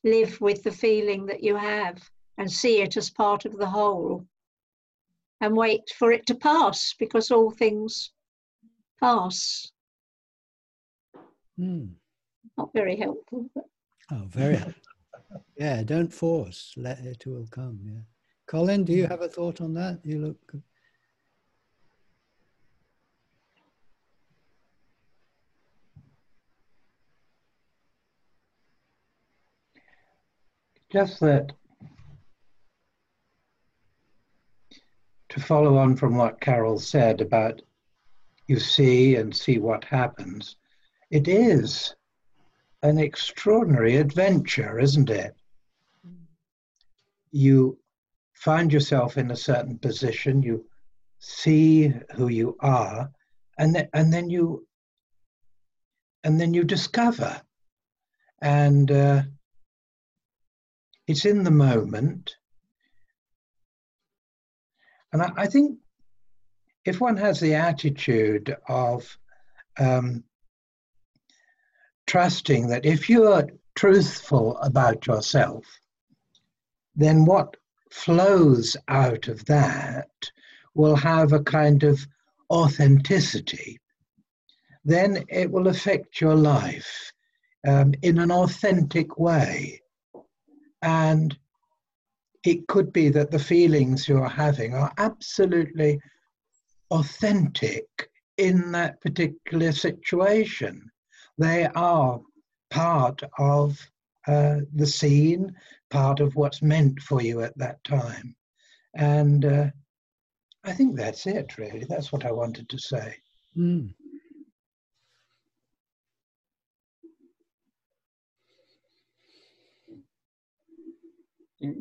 live 0.04 0.40
with 0.40 0.62
the 0.62 0.70
feeling 0.70 1.26
that 1.26 1.42
you 1.42 1.56
have 1.56 1.98
and 2.38 2.50
see 2.50 2.80
it 2.80 2.96
as 2.96 3.10
part 3.10 3.44
of 3.44 3.56
the 3.56 3.66
whole 3.66 4.24
and 5.40 5.56
wait 5.56 5.90
for 5.98 6.12
it 6.12 6.26
to 6.26 6.34
pass 6.34 6.94
because 6.98 7.30
all 7.30 7.50
things 7.50 8.12
pass. 9.00 9.70
Hmm. 11.58 11.86
Not 12.56 12.72
very 12.72 12.96
helpful. 12.96 13.50
But... 13.54 13.64
Oh, 14.10 14.24
very 14.28 14.56
helpful. 14.56 14.82
yeah, 15.56 15.82
don't 15.82 16.12
force. 16.12 16.72
Let 16.76 17.00
it 17.00 17.26
will 17.26 17.46
come. 17.50 17.80
Yeah. 17.82 18.02
Colin, 18.46 18.84
do 18.84 18.92
you 18.92 19.06
have 19.08 19.22
a 19.22 19.28
thought 19.28 19.60
on 19.60 19.74
that? 19.74 19.98
You 20.04 20.18
look. 20.20 20.54
Just 30.92 31.18
that 31.20 31.52
to 35.30 35.40
follow 35.40 35.76
on 35.76 35.96
from 35.96 36.16
what 36.16 36.40
Carol 36.40 36.78
said 36.78 37.20
about 37.20 37.60
you 38.46 38.60
see 38.60 39.16
and 39.16 39.34
see 39.34 39.58
what 39.58 39.82
happens, 39.84 40.56
it 41.10 41.26
is 41.26 41.96
an 42.84 42.98
extraordinary 42.98 43.96
adventure, 43.96 44.78
isn't 44.78 45.10
it? 45.10 45.34
Mm. 46.06 46.14
You 47.32 47.76
find 48.36 48.72
yourself 48.72 49.18
in 49.18 49.30
a 49.30 49.36
certain 49.36 49.78
position, 49.78 50.42
you 50.42 50.64
see 51.18 51.92
who 52.14 52.28
you 52.28 52.56
are, 52.60 53.10
and, 53.58 53.74
th- 53.74 53.88
and 53.92 54.12
then 54.12 54.30
you 54.30 54.66
and 56.24 56.40
then 56.40 56.52
you 56.52 56.64
discover. 56.64 57.40
And 58.42 58.90
uh, 58.90 59.22
it's 61.06 61.24
in 61.24 61.44
the 61.44 61.52
moment. 61.52 62.36
And 65.12 65.22
I, 65.22 65.30
I 65.36 65.46
think 65.46 65.78
if 66.84 67.00
one 67.00 67.16
has 67.16 67.38
the 67.38 67.54
attitude 67.54 68.56
of 68.68 69.16
um, 69.78 70.24
trusting 72.08 72.68
that 72.68 72.84
if 72.84 73.08
you 73.08 73.28
are 73.28 73.46
truthful 73.76 74.56
about 74.58 75.06
yourself, 75.06 75.64
then 76.96 77.24
what 77.24 77.56
flows 77.96 78.76
out 78.88 79.26
of 79.26 79.44
that 79.46 80.10
will 80.74 80.96
have 80.96 81.32
a 81.32 81.42
kind 81.42 81.82
of 81.82 82.06
authenticity. 82.50 83.80
Then 84.84 85.24
it 85.28 85.50
will 85.50 85.68
affect 85.68 86.20
your 86.20 86.34
life 86.34 87.12
um, 87.66 87.94
in 88.02 88.18
an 88.18 88.30
authentic 88.30 89.18
way. 89.18 89.80
And 90.82 91.36
it 92.44 92.68
could 92.68 92.92
be 92.92 93.08
that 93.08 93.30
the 93.30 93.38
feelings 93.38 94.06
you're 94.06 94.28
having 94.28 94.74
are 94.74 94.92
absolutely 94.98 95.98
authentic 96.90 97.86
in 98.36 98.72
that 98.72 99.00
particular 99.00 99.72
situation. 99.72 100.88
They 101.38 101.66
are 101.74 102.20
part 102.70 103.22
of 103.38 103.80
uh, 104.26 104.60
the 104.74 104.86
scene, 104.86 105.54
part 105.90 106.20
of 106.20 106.34
what's 106.34 106.62
meant 106.62 107.00
for 107.00 107.22
you 107.22 107.42
at 107.42 107.56
that 107.58 107.82
time. 107.84 108.34
And 108.94 109.44
uh, 109.44 109.66
I 110.64 110.72
think 110.72 110.96
that's 110.96 111.26
it, 111.26 111.58
really. 111.58 111.84
That's 111.88 112.12
what 112.12 112.24
I 112.24 112.32
wanted 112.32 112.68
to 112.68 112.78
say. 112.78 113.14
Mm. 113.56 113.94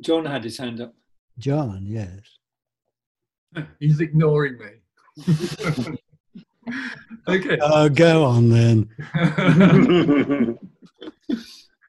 John 0.02 0.26
had 0.26 0.43
his 0.43 0.58
hand 0.58 0.82
up. 0.82 0.93
John, 1.38 1.86
yes. 1.86 2.20
He's 3.80 4.00
ignoring 4.00 4.58
me. 4.58 4.68
okay. 7.28 7.58
Oh, 7.62 7.89
go 7.89 8.24
on 8.24 8.50
then. 8.50 8.89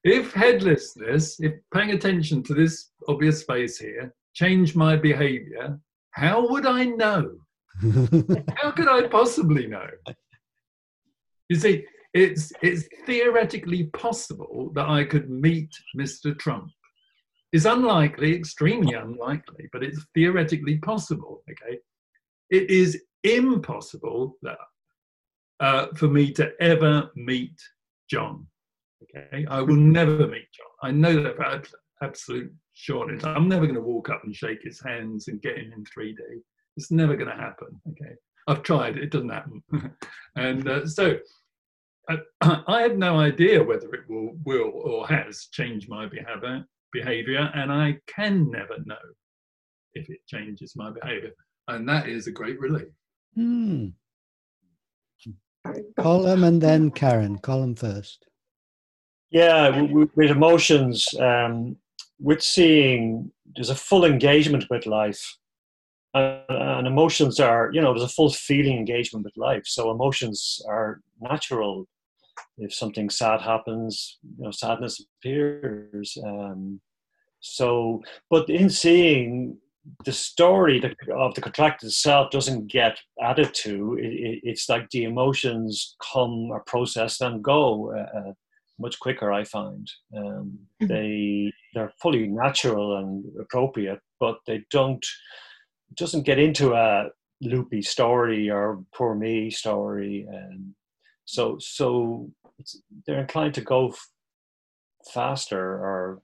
if 0.06 0.32
headlessness, 0.32 1.40
if 1.40 1.54
paying 1.72 1.90
attention 1.90 2.42
to 2.44 2.54
this 2.54 2.90
obvious 3.08 3.40
space 3.40 3.78
here, 3.78 4.14
changed 4.34 4.76
my 4.76 4.96
behavior, 4.96 5.78
how 6.10 6.48
would 6.48 6.66
I 6.66 6.84
know? 6.84 7.36
how 7.82 8.70
could 8.70 8.88
I 8.88 9.08
possibly 9.08 9.66
know? 9.66 9.88
You 11.48 11.56
see, 11.56 11.84
it's 12.14 12.52
it's 12.62 12.88
theoretically 13.04 13.84
possible 13.88 14.70
that 14.74 14.88
I 14.88 15.04
could 15.04 15.28
meet 15.28 15.70
Mr. 15.96 16.36
Trump. 16.38 16.70
It's 17.52 17.66
unlikely, 17.66 18.34
extremely 18.34 18.94
unlikely, 18.94 19.68
but 19.72 19.82
it's 19.82 20.04
theoretically 20.14 20.78
possible. 20.78 21.42
Okay, 21.50 21.78
it 22.50 22.70
is 22.70 23.02
impossible 23.22 24.36
that 24.42 24.58
uh, 25.60 25.86
for 25.94 26.08
me 26.08 26.32
to 26.32 26.52
ever 26.60 27.10
meet 27.14 27.58
John. 28.10 28.46
Okay, 29.14 29.46
I 29.48 29.60
will 29.60 29.76
never 29.76 30.26
meet 30.26 30.48
John. 30.52 30.66
I 30.82 30.90
know 30.90 31.22
that 31.22 31.36
for 31.36 31.62
absolute 32.02 32.52
sureness. 32.74 33.24
I'm 33.24 33.48
never 33.48 33.66
going 33.66 33.76
to 33.76 33.80
walk 33.80 34.10
up 34.10 34.22
and 34.24 34.34
shake 34.34 34.62
his 34.62 34.80
hands 34.80 35.28
and 35.28 35.40
get 35.40 35.58
him 35.58 35.72
in 35.72 35.84
3D. 35.84 36.18
It's 36.76 36.90
never 36.90 37.16
going 37.16 37.30
to 37.30 37.36
happen. 37.36 37.68
Okay, 37.88 38.12
I've 38.46 38.62
tried. 38.62 38.96
It 38.98 39.10
doesn't 39.10 39.30
happen. 39.30 39.62
and 40.36 40.68
uh, 40.68 40.86
so 40.86 41.18
I, 42.08 42.18
I, 42.66 42.82
have 42.82 42.98
no 42.98 43.18
idea 43.18 43.62
whether 43.62 43.92
it 43.94 44.08
will, 44.08 44.32
will 44.44 44.70
or 44.74 45.06
has 45.08 45.48
changed 45.52 45.88
my 45.88 46.06
behavior, 46.06 46.64
behavior, 46.92 47.50
and 47.54 47.72
I 47.72 47.98
can 48.06 48.50
never 48.50 48.76
know 48.84 48.96
if 49.94 50.08
it 50.10 50.20
changes 50.26 50.74
my 50.76 50.90
behavior, 50.90 51.32
and 51.68 51.88
that 51.88 52.08
is 52.08 52.26
a 52.26 52.32
great 52.32 52.60
relief. 52.60 52.88
Hmm. 53.34 53.88
Colin 55.98 56.44
and 56.44 56.60
then 56.60 56.90
Karen. 56.90 57.38
Colin 57.38 57.74
first. 57.74 58.26
Yeah, 59.30 59.82
with, 59.82 60.30
emotions, 60.30 61.08
um, 61.18 61.76
with 62.20 62.42
seeing, 62.42 63.32
there's 63.54 63.70
a 63.70 63.74
full 63.74 64.04
engagement 64.04 64.64
with 64.70 64.86
life. 64.86 65.36
and, 66.14 66.40
and 66.48 66.86
emotions 66.86 67.40
are 67.40 67.70
you 67.72 67.80
know 67.80 67.92
there's 67.92 68.10
a 68.10 68.14
full 68.14 68.32
feeling 68.32 68.78
engagement 68.78 69.24
with 69.24 69.36
life. 69.36 69.66
So 69.66 69.90
emotions 69.90 70.60
are 70.68 71.00
natural. 71.20 71.86
If 72.58 72.72
something 72.72 73.10
sad 73.10 73.40
happens 73.40 74.18
you 74.38 74.44
know 74.44 74.50
sadness 74.50 75.04
appears 75.18 76.16
um, 76.24 76.80
so 77.40 78.02
but 78.30 78.48
in 78.48 78.68
seeing 78.70 79.58
the 80.04 80.12
story 80.12 80.82
of 81.14 81.34
the 81.34 81.40
contract 81.40 81.84
itself 81.84 82.30
doesn't 82.30 82.66
get 82.66 82.98
added 83.22 83.54
to. 83.54 83.96
It, 84.00 84.40
it's 84.42 84.68
like 84.68 84.88
the 84.90 85.04
emotions 85.04 85.96
come 86.12 86.50
are 86.50 86.62
processed 86.66 87.20
and 87.20 87.42
go 87.42 87.92
uh, 87.92 88.18
uh 88.18 88.32
much 88.78 88.98
quicker 89.00 89.32
i 89.32 89.44
find 89.44 89.90
um, 90.16 90.58
mm-hmm. 90.82 90.86
they 90.86 91.52
they're 91.74 91.92
fully 92.00 92.26
natural 92.26 92.98
and 92.98 93.24
appropriate 93.40 94.00
but 94.20 94.38
they 94.46 94.62
don't 94.70 95.04
doesn't 95.94 96.24
get 96.24 96.38
into 96.38 96.74
a 96.74 97.08
loopy 97.42 97.82
story 97.82 98.50
or 98.50 98.82
poor 98.94 99.14
me 99.14 99.50
story 99.50 100.26
and 100.30 100.74
so 101.24 101.56
so 101.60 102.28
they're 103.06 103.20
inclined 103.20 103.54
to 103.54 103.60
go 103.60 103.88
f- 103.88 104.08
faster 105.12 105.60
or 105.60 106.22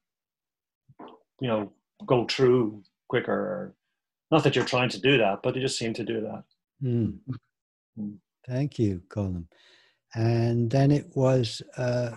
you 1.41 1.49
know 1.49 1.71
go 2.07 2.27
through 2.27 2.83
quicker 3.09 3.33
or 3.33 3.75
not 4.31 4.43
that 4.43 4.57
you're 4.57 4.65
trying 4.65 4.89
to 4.89 5.01
do 5.01 5.19
that 5.19 5.41
but 5.43 5.55
they 5.55 5.61
just 5.61 5.79
seem 5.79 5.93
to 5.93 6.05
do 6.05 6.21
that 6.21 6.45
mm. 6.83 7.15
Mm. 7.99 8.17
thank 8.49 8.79
you 8.79 9.03
colin 9.11 9.47
and 10.15 10.71
then 10.71 10.91
it 10.91 11.07
was 11.15 11.63
uh, 11.77 12.11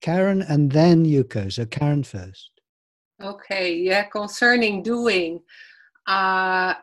karen 0.00 0.42
and 0.42 0.70
then 0.72 1.04
yuko 1.04 1.52
so 1.52 1.64
karen 1.66 2.02
first 2.02 2.50
okay 3.22 3.74
yeah 3.74 4.04
concerning 4.04 4.82
doing 4.82 5.40
uh, 6.06 6.74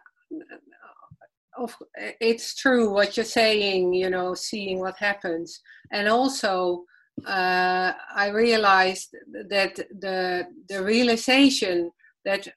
it's 2.19 2.55
true 2.55 2.89
what 2.89 3.15
you're 3.15 3.25
saying, 3.25 3.93
you 3.93 4.09
know, 4.09 4.33
seeing 4.33 4.79
what 4.79 4.97
happens. 4.97 5.61
And 5.91 6.07
also, 6.07 6.85
uh, 7.25 7.93
I 8.15 8.29
realized 8.29 9.15
that 9.49 9.75
the, 9.75 10.47
the 10.67 10.83
realization 10.83 11.91
that, 12.25 12.47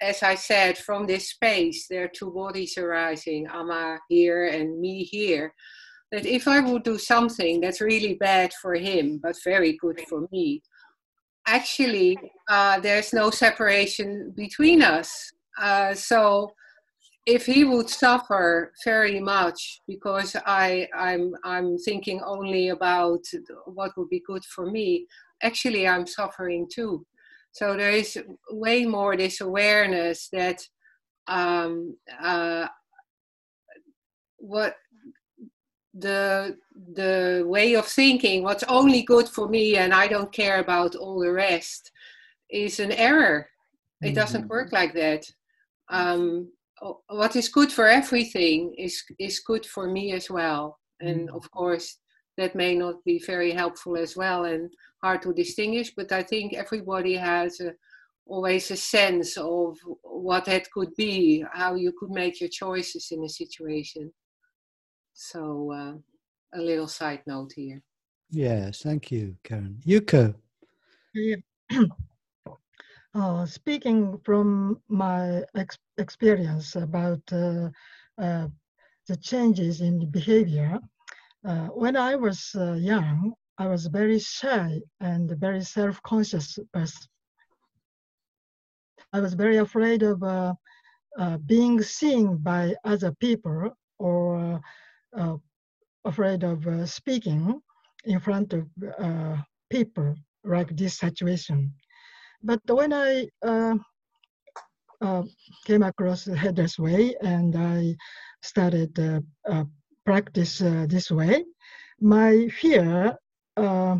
as 0.00 0.22
I 0.22 0.36
said, 0.36 0.78
from 0.78 1.06
this 1.06 1.30
space, 1.30 1.88
there 1.88 2.04
are 2.04 2.08
two 2.14 2.30
bodies 2.30 2.78
arising, 2.78 3.48
Amma 3.48 3.98
here 4.08 4.46
and 4.46 4.80
me 4.80 5.02
here. 5.02 5.52
That 6.14 6.26
if 6.26 6.46
I 6.46 6.60
would 6.60 6.84
do 6.84 6.96
something 6.96 7.60
that's 7.60 7.80
really 7.80 8.14
bad 8.14 8.52
for 8.62 8.74
him, 8.74 9.18
but 9.20 9.34
very 9.42 9.76
good 9.78 10.00
for 10.08 10.28
me, 10.30 10.62
actually, 11.44 12.16
uh, 12.48 12.78
there's 12.78 13.12
no 13.12 13.30
separation 13.30 14.32
between 14.36 14.80
us. 14.80 15.32
Uh, 15.60 15.92
so 15.92 16.52
if 17.26 17.46
he 17.46 17.64
would 17.64 17.90
suffer 17.90 18.72
very 18.84 19.18
much 19.18 19.80
because 19.88 20.36
I, 20.46 20.86
I'm, 20.96 21.34
I'm 21.42 21.78
thinking 21.78 22.20
only 22.24 22.68
about 22.68 23.24
what 23.64 23.90
would 23.96 24.08
be 24.08 24.22
good 24.24 24.44
for 24.44 24.70
me, 24.70 25.08
actually 25.42 25.88
I'm 25.88 26.06
suffering 26.06 26.68
too. 26.72 27.04
So 27.50 27.76
there 27.76 27.90
is 27.90 28.22
way 28.50 28.86
more 28.86 29.16
this 29.16 29.40
awareness 29.40 30.28
that 30.32 30.60
um, 31.26 31.96
uh, 32.22 32.68
what 34.38 34.76
the 35.96 36.56
the 36.94 37.44
way 37.46 37.74
of 37.74 37.86
thinking, 37.86 38.42
what's 38.42 38.64
only 38.64 39.02
good 39.02 39.28
for 39.28 39.48
me 39.48 39.76
and 39.76 39.94
I 39.94 40.08
don't 40.08 40.32
care 40.32 40.58
about 40.60 40.94
all 40.96 41.20
the 41.20 41.32
rest, 41.32 41.90
is 42.50 42.80
an 42.80 42.92
error. 42.92 43.48
It 44.02 44.14
doesn't 44.14 44.42
mm-hmm. 44.42 44.50
work 44.50 44.72
like 44.72 44.92
that 44.94 45.24
um, 45.88 46.50
what 47.08 47.36
is 47.36 47.48
good 47.48 47.72
for 47.72 47.86
everything 47.86 48.74
is 48.76 49.02
is 49.18 49.40
good 49.40 49.64
for 49.64 49.88
me 49.88 50.12
as 50.12 50.28
well 50.28 50.78
and 51.00 51.28
mm. 51.28 51.36
of 51.36 51.50
course 51.50 51.98
that 52.36 52.54
may 52.54 52.74
not 52.74 52.96
be 53.04 53.22
very 53.24 53.52
helpful 53.52 53.96
as 53.96 54.16
well 54.16 54.44
and 54.44 54.70
hard 55.02 55.22
to 55.22 55.32
distinguish 55.32 55.92
but 55.96 56.10
i 56.12 56.22
think 56.22 56.52
everybody 56.52 57.14
has 57.14 57.60
a, 57.60 57.72
always 58.26 58.70
a 58.70 58.76
sense 58.76 59.36
of 59.36 59.78
what 60.02 60.44
that 60.44 60.70
could 60.72 60.94
be 60.96 61.44
how 61.52 61.74
you 61.74 61.92
could 61.98 62.10
make 62.10 62.40
your 62.40 62.50
choices 62.50 63.08
in 63.12 63.22
a 63.24 63.28
situation 63.28 64.12
so 65.14 65.72
uh, 65.72 66.58
a 66.58 66.60
little 66.60 66.88
side 66.88 67.22
note 67.26 67.52
here 67.54 67.80
yes 68.30 68.82
thank 68.82 69.10
you 69.10 69.36
karen 69.42 69.80
yuko 69.86 70.34
yeah. 71.14 71.36
Uh, 73.14 73.46
speaking 73.46 74.18
from 74.24 74.76
my 74.88 75.40
ex 75.54 75.78
experience 75.98 76.74
about 76.74 77.22
uh, 77.30 77.68
uh, 78.18 78.48
the 79.06 79.16
changes 79.16 79.80
in 79.80 80.10
behavior, 80.10 80.80
uh, 81.46 81.66
when 81.68 81.96
I 81.96 82.16
was 82.16 82.50
uh, 82.56 82.72
young, 82.72 83.34
I 83.56 83.68
was 83.68 83.86
very 83.86 84.18
shy 84.18 84.80
and 85.00 85.30
very 85.38 85.62
self-conscious 85.62 86.58
person. 86.72 87.06
I 89.12 89.20
was 89.20 89.34
very 89.34 89.58
afraid 89.58 90.02
of 90.02 90.20
uh, 90.24 90.54
being 91.46 91.80
seen 91.82 92.38
by 92.38 92.74
other 92.82 93.12
people 93.12 93.70
or 94.00 94.60
afraid 96.04 96.44
of 96.44 96.88
speaking 96.88 97.60
in 98.04 98.20
front 98.20 98.52
of 98.52 98.66
people 99.70 100.14
like 100.44 100.76
this 100.76 100.98
situation. 100.98 101.72
But 102.42 102.60
when 102.68 102.92
I 102.92 103.28
uh, 103.42 103.76
uh, 105.00 105.22
came 105.64 105.82
across 105.82 106.26
Headless 106.26 106.78
Way 106.78 107.14
and 107.22 107.56
I 107.56 107.96
started 108.42 108.98
uh, 108.98 109.20
uh 109.50 109.64
practice 110.04 110.60
uh, 110.60 110.86
this 110.88 111.10
way, 111.10 111.44
my 112.00 112.48
fear 112.48 113.16
uh, 113.56 113.96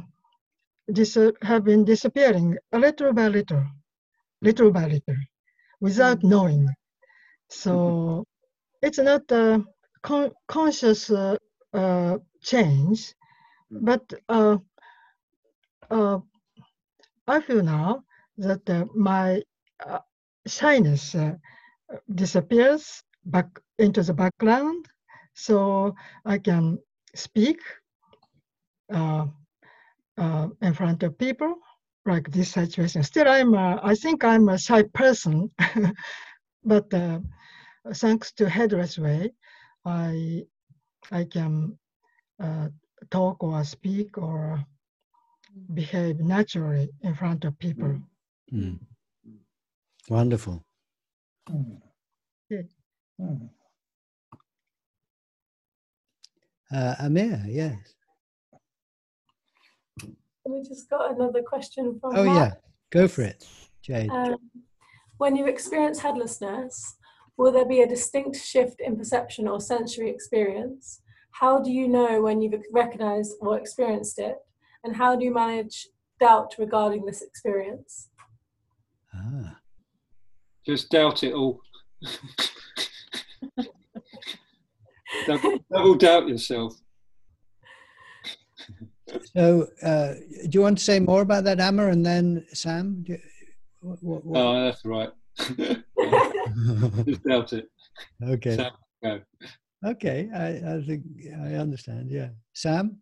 dis- 0.93 1.33
have 1.41 1.65
been 1.65 1.85
disappearing 1.85 2.59
a 2.73 2.79
little 2.79 3.13
by 3.15 3.29
little, 3.29 3.65
little 4.43 4.71
by 4.71 4.85
little, 4.85 5.21
without 5.81 6.19
mm-hmm. 6.19 6.29
knowing. 6.29 6.69
So 7.49 8.25
it's 8.83 8.99
not 8.99 9.23
a 9.33 9.65
con- 10.05 10.33
conscious 10.47 11.11
change, 12.43 13.15
but 13.71 14.05
I 17.27 17.41
feel 17.41 17.63
now 17.63 18.05
that 18.37 18.69
uh, 18.69 18.85
my 18.95 19.43
uh, 19.85 20.01
shyness 20.47 21.15
uh, 21.15 21.35
disappears 22.15 23.03
back 23.25 23.47
into 23.79 24.03
the 24.03 24.13
background. 24.13 24.87
So 25.35 25.95
I 26.25 26.39
can 26.39 26.79
speak 27.15 27.59
uh, 28.93 29.27
uh, 30.19 30.49
in 30.61 30.75
front 30.75 31.03
of 31.03 31.19
people 31.19 31.57
like 32.05 32.31
this 32.31 32.53
situation. 32.53 33.03
Still, 33.03 33.29
I'm 33.29 33.55
a, 33.55 33.81
I 33.83 33.95
think 33.95 34.23
I'm 34.23 34.49
a 34.51 34.59
shy 34.59 34.83
person, 34.93 35.51
but 36.65 36.93
uh, 36.93 37.21
thanks 37.95 38.33
to 38.33 38.49
Headless 38.49 38.99
Way, 38.99 39.33
I 39.85 40.45
I 41.11 41.25
can 41.25 41.79
talk 43.11 43.43
or 43.43 43.65
speak 43.65 44.19
or 44.19 44.65
behave 45.75 46.21
naturally 46.21 46.91
in 47.03 47.15
front 47.15 47.45
of 47.45 47.59
people. 47.59 48.01
Mm. 48.53 48.79
Wonderful. 50.09 50.65
Mm. 51.51 51.81
Uh, 56.73 56.95
Amir, 56.99 57.45
yes. 57.47 57.77
We 60.47 60.63
just 60.63 60.91
got 60.91 61.15
another 61.15 61.43
question 61.43 61.99
from. 62.01 62.17
Oh 62.17 62.25
Mark. 62.25 62.37
yeah, 62.37 62.51
go 62.91 63.09
for 63.09 63.23
it, 63.23 63.47
Jade. 63.83 64.11
Um, 64.11 64.37
when 65.19 65.37
you 65.37 65.47
experience 65.47 66.01
headlessness, 66.01 66.97
will 67.37 67.53
there 67.53 67.67
be 67.67 67.83
a 67.83 67.89
distinct 67.89 68.37
shift 68.37 68.81
in 68.81 68.97
perception 68.97 69.49
or 69.49 69.61
sensory 69.61 70.11
experience? 70.11 71.01
How 71.33 71.61
do 71.61 71.71
you 71.71 71.89
know 71.89 72.23
when 72.23 72.41
you've 72.41 72.63
recognized 72.73 73.35
or 73.41 73.59
experienced 73.59 74.19
it? 74.19 74.37
And 74.85 74.95
how 74.95 75.17
do 75.17 75.25
you 75.25 75.35
manage 75.35 75.89
doubt 76.21 76.55
regarding 76.59 77.05
this 77.05 77.23
experience? 77.23 78.09
Ah. 79.15 79.57
Just 80.65 80.91
doubt 80.91 81.23
it 81.25 81.33
all. 81.33 81.61
double, 85.27 85.59
double, 85.71 85.95
doubt 85.95 86.29
yourself. 86.29 86.75
So, 89.37 89.69
uh, 89.83 90.15
do 90.15 90.49
you 90.51 90.63
want 90.63 90.79
to 90.79 90.85
say 90.85 91.01
more 91.01 91.21
about 91.21 91.45
that, 91.45 91.61
Amma, 91.61 91.89
and 91.89 92.05
then 92.05 92.47
Sam? 92.53 93.05
You, 93.07 93.19
what, 93.81 94.25
what? 94.25 94.41
Oh, 94.41 94.65
that's 94.65 94.85
right. 94.85 95.11
Just 97.07 97.25
doubt 97.25 97.53
it. 97.53 97.69
Okay. 98.23 98.57
Sam, 98.57 98.73
go. 99.03 99.21
Okay, 99.85 100.29
I, 100.35 100.77
I 100.77 100.83
think 100.83 101.03
I 101.43 101.55
understand. 101.55 102.11
Yeah, 102.11 102.29
Sam. 102.55 102.97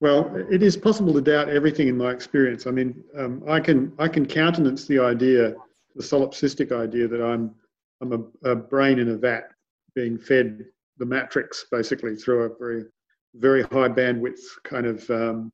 Well, 0.00 0.34
it 0.50 0.62
is 0.62 0.76
possible 0.76 1.12
to 1.14 1.20
doubt 1.20 1.48
everything 1.48 1.88
in 1.88 1.96
my 1.96 2.10
experience. 2.10 2.66
I 2.66 2.70
mean, 2.70 3.02
um, 3.16 3.42
I 3.48 3.60
can 3.60 3.92
I 3.98 4.08
can 4.08 4.26
countenance 4.26 4.86
the 4.86 4.98
idea, 4.98 5.54
the 5.94 6.02
solipsistic 6.02 6.72
idea 6.72 7.08
that 7.08 7.22
I'm 7.22 7.54
I'm 8.00 8.12
a, 8.12 8.50
a 8.50 8.56
brain 8.56 8.98
in 8.98 9.10
a 9.10 9.16
vat 9.16 9.50
being 9.94 10.18
fed 10.18 10.64
the 10.98 11.06
matrix 11.06 11.66
basically 11.70 12.16
through 12.16 12.44
a 12.44 12.50
very 12.58 12.84
very 13.34 13.62
high 13.62 13.88
bandwidth 13.88 14.40
kind 14.64 14.86
of 14.86 15.08
um, 15.10 15.52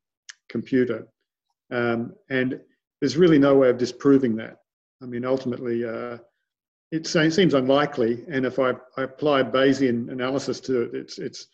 computer, 0.48 1.06
um, 1.70 2.12
and 2.28 2.60
there's 3.00 3.16
really 3.16 3.38
no 3.38 3.56
way 3.56 3.70
of 3.70 3.78
disproving 3.78 4.36
that. 4.36 4.58
I 5.02 5.06
mean, 5.06 5.24
ultimately, 5.24 5.84
uh, 5.84 6.18
it 6.92 7.06
seems 7.06 7.54
unlikely, 7.54 8.24
and 8.28 8.44
if 8.44 8.58
I, 8.58 8.72
I 8.96 9.02
apply 9.04 9.44
Bayesian 9.44 10.10
analysis 10.10 10.60
to 10.60 10.82
it, 10.82 10.94
it's 10.94 11.18
it's 11.18 11.46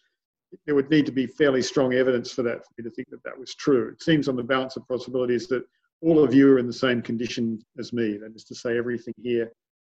there 0.65 0.75
would 0.75 0.91
need 0.91 1.05
to 1.07 1.13
be 1.13 1.27
fairly 1.27 1.61
strong 1.61 1.93
evidence 1.95 2.33
for 2.33 2.43
that 2.43 2.65
for 2.65 2.73
me 2.79 2.85
to 2.85 2.91
think 2.91 3.11
that 3.11 3.23
that 3.25 3.39
was 3.39 3.55
true. 3.55 3.91
It 3.91 4.03
seems 4.03 4.29
on 4.29 4.37
the 4.37 4.43
balance 4.43 4.77
of 4.77 4.87
probabilities 4.87 5.47
that 5.49 5.65
all 6.03 6.23
of 6.23 6.33
you 6.33 6.53
are 6.53 6.59
in 6.59 6.67
the 6.67 6.73
same 6.73 7.03
condition 7.03 7.59
as 7.79 7.93
me. 7.93 8.17
That 8.17 8.35
is 8.35 8.45
to 8.45 8.55
say, 8.55 8.79
everything 8.79 9.15
here 9.23 9.51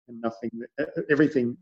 and 0.09 0.21
nothing, 0.21 0.51
uh, 0.81 0.85
uh, 0.97 1.03
everything 1.11 1.57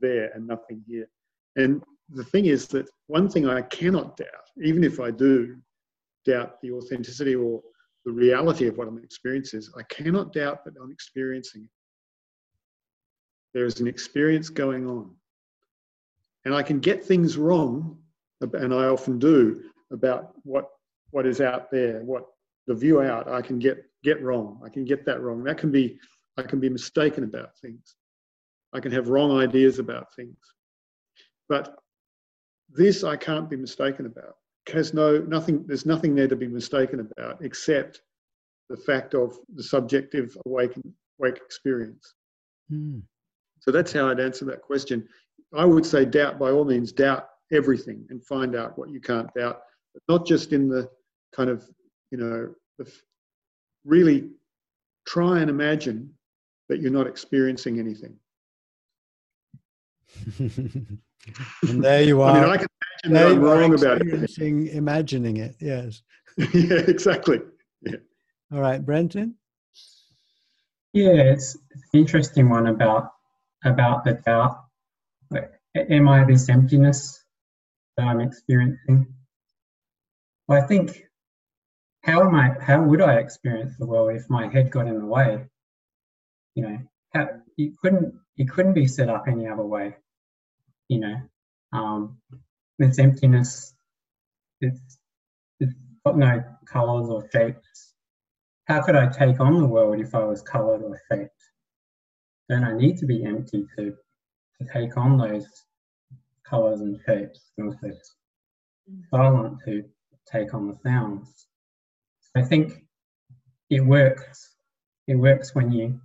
there 0.00 0.30
and 0.34 0.46
nothing 0.46 0.82
here. 0.86 1.08
And 1.56 1.82
the 2.10 2.24
thing 2.24 2.46
is 2.46 2.68
that 2.68 2.88
one 3.08 3.28
thing 3.28 3.48
I 3.48 3.62
cannot 3.62 4.16
doubt, 4.16 4.46
even 4.62 4.84
if 4.84 5.00
I 5.00 5.10
do 5.10 5.56
doubt 6.24 6.60
the 6.62 6.72
authenticity 6.72 7.34
or 7.34 7.60
the 8.04 8.12
reality 8.12 8.66
of 8.66 8.78
what 8.78 8.88
I'm 8.88 8.98
experiencing, 8.98 9.62
I 9.76 9.82
cannot 9.84 10.32
doubt 10.32 10.64
that 10.64 10.74
I'm 10.82 10.90
experiencing 10.90 11.64
it. 11.64 11.70
There 13.54 13.64
is 13.64 13.80
an 13.80 13.86
experience 13.86 14.48
going 14.48 14.86
on. 14.86 15.10
And 16.44 16.54
I 16.54 16.62
can 16.62 16.80
get 16.80 17.04
things 17.04 17.36
wrong, 17.36 17.98
and 18.40 18.72
I 18.72 18.86
often 18.86 19.18
do, 19.18 19.62
about 19.92 20.32
what, 20.44 20.68
what 21.10 21.26
is 21.26 21.40
out 21.40 21.70
there, 21.70 22.00
what 22.02 22.24
the 22.66 22.74
view 22.74 23.02
out, 23.02 23.28
I 23.28 23.42
can 23.42 23.58
get, 23.58 23.84
get 24.02 24.22
wrong. 24.22 24.60
I 24.64 24.68
can 24.68 24.84
get 24.84 25.04
that 25.06 25.20
wrong. 25.20 25.44
That 25.44 25.58
can 25.58 25.70
be, 25.70 25.98
I 26.36 26.42
can 26.42 26.60
be 26.60 26.68
mistaken 26.68 27.24
about 27.24 27.58
things. 27.58 27.96
I 28.72 28.80
can 28.80 28.92
have 28.92 29.08
wrong 29.08 29.38
ideas 29.38 29.78
about 29.78 30.14
things. 30.14 30.36
But 31.48 31.74
this 32.70 33.02
I 33.02 33.16
can't 33.16 33.50
be 33.50 33.56
mistaken 33.56 34.06
about. 34.06 34.36
Has 34.72 34.94
no 34.94 35.18
nothing. 35.18 35.64
There's 35.66 35.86
nothing 35.86 36.14
there 36.14 36.28
to 36.28 36.36
be 36.36 36.46
mistaken 36.46 37.00
about 37.00 37.42
except 37.42 38.02
the 38.68 38.76
fact 38.76 39.14
of 39.14 39.36
the 39.54 39.62
subjective 39.62 40.36
awake 40.46 40.74
wake 41.18 41.38
experience. 41.38 42.14
Mm. 42.70 43.02
So 43.60 43.70
that's 43.70 43.92
how 43.92 44.08
I'd 44.08 44.20
answer 44.20 44.44
that 44.46 44.62
question. 44.62 45.06
I 45.54 45.64
would 45.64 45.86
say 45.86 46.04
doubt 46.04 46.38
by 46.38 46.50
all 46.50 46.64
means, 46.64 46.92
doubt 46.92 47.28
everything 47.52 48.06
and 48.10 48.24
find 48.24 48.54
out 48.54 48.78
what 48.78 48.90
you 48.90 49.00
can't 49.00 49.32
doubt, 49.34 49.60
but 49.94 50.02
not 50.08 50.26
just 50.26 50.52
in 50.52 50.68
the 50.68 50.88
kind 51.34 51.50
of 51.50 51.68
you 52.10 52.18
know 52.18 52.54
the, 52.78 52.90
really 53.84 54.30
try 55.06 55.40
and 55.40 55.50
imagine 55.50 56.12
that 56.68 56.80
you're 56.80 56.92
not 56.92 57.06
experiencing 57.06 57.78
anything. 57.78 58.16
and 60.38 61.84
there 61.84 62.02
you 62.02 62.22
are. 62.22 62.30
I 62.36 62.40
mean, 62.40 62.50
I 62.50 62.56
can 62.56 62.66
imagine 63.04 63.12
that 63.12 63.26
I'm 63.26 63.40
wrong 63.40 63.74
about 63.74 64.02
it. 64.02 64.72
Imagining 64.72 65.38
it, 65.38 65.56
yes. 65.60 66.02
yeah, 66.54 66.82
exactly. 66.86 67.40
Yeah. 67.82 67.96
All 68.52 68.60
right, 68.60 68.84
Brenton. 68.84 69.34
Yeah, 70.92 71.10
it's, 71.10 71.56
it's 71.70 71.84
an 71.92 72.00
interesting 72.00 72.48
one 72.48 72.66
about 72.66 73.12
about 73.64 74.04
the 74.04 74.14
doubt. 74.14 74.64
Like, 75.30 75.52
am 75.76 76.08
I 76.08 76.24
this 76.24 76.48
emptiness 76.48 77.22
that 77.96 78.06
I'm 78.06 78.20
experiencing? 78.20 79.14
Well, 80.48 80.62
I 80.62 80.66
think 80.66 81.04
how 82.02 82.22
am 82.22 82.34
I? 82.34 82.54
How 82.60 82.82
would 82.82 83.02
I 83.02 83.16
experience 83.16 83.74
the 83.78 83.86
world 83.86 84.16
if 84.16 84.28
my 84.30 84.48
head 84.48 84.70
got 84.70 84.86
in 84.86 84.98
the 84.98 85.06
way? 85.06 85.46
You 86.54 86.62
know, 86.62 86.78
how, 87.14 87.28
it 87.58 87.76
couldn't 87.78 88.14
it 88.36 88.48
couldn't 88.48 88.72
be 88.72 88.86
set 88.86 89.08
up 89.08 89.24
any 89.28 89.46
other 89.46 89.64
way 89.64 89.96
you 90.90 90.98
know, 90.98 91.16
um, 91.72 92.18
emptiness. 92.80 93.72
It's, 94.60 94.98
it's 95.60 95.72
got 96.04 96.18
no 96.18 96.42
colors 96.66 97.08
or 97.08 97.26
shapes. 97.32 97.94
How 98.66 98.82
could 98.82 98.96
I 98.96 99.06
take 99.06 99.40
on 99.40 99.60
the 99.60 99.66
world 99.66 100.00
if 100.00 100.14
I 100.14 100.24
was 100.24 100.42
colored 100.42 100.82
or 100.82 101.00
shaped? 101.10 101.39
Don't 102.50 102.64
I 102.64 102.76
need 102.76 102.98
to 102.98 103.06
be 103.06 103.24
empty 103.24 103.64
to, 103.78 103.94
to 104.58 104.72
take 104.72 104.96
on 104.96 105.16
those 105.16 105.46
colors 106.44 106.80
and 106.80 106.98
shapes 107.06 107.52
and 107.56 107.72
effects? 107.72 108.16
Silent 109.08 109.58
to 109.66 109.84
take 110.30 110.52
on 110.52 110.66
the 110.66 110.76
sounds. 110.82 111.46
I 112.36 112.42
think 112.42 112.72
it 113.70 113.80
works. 113.80 114.56
It 115.06 115.14
works 115.14 115.54
when 115.54 115.70
you 115.70 116.00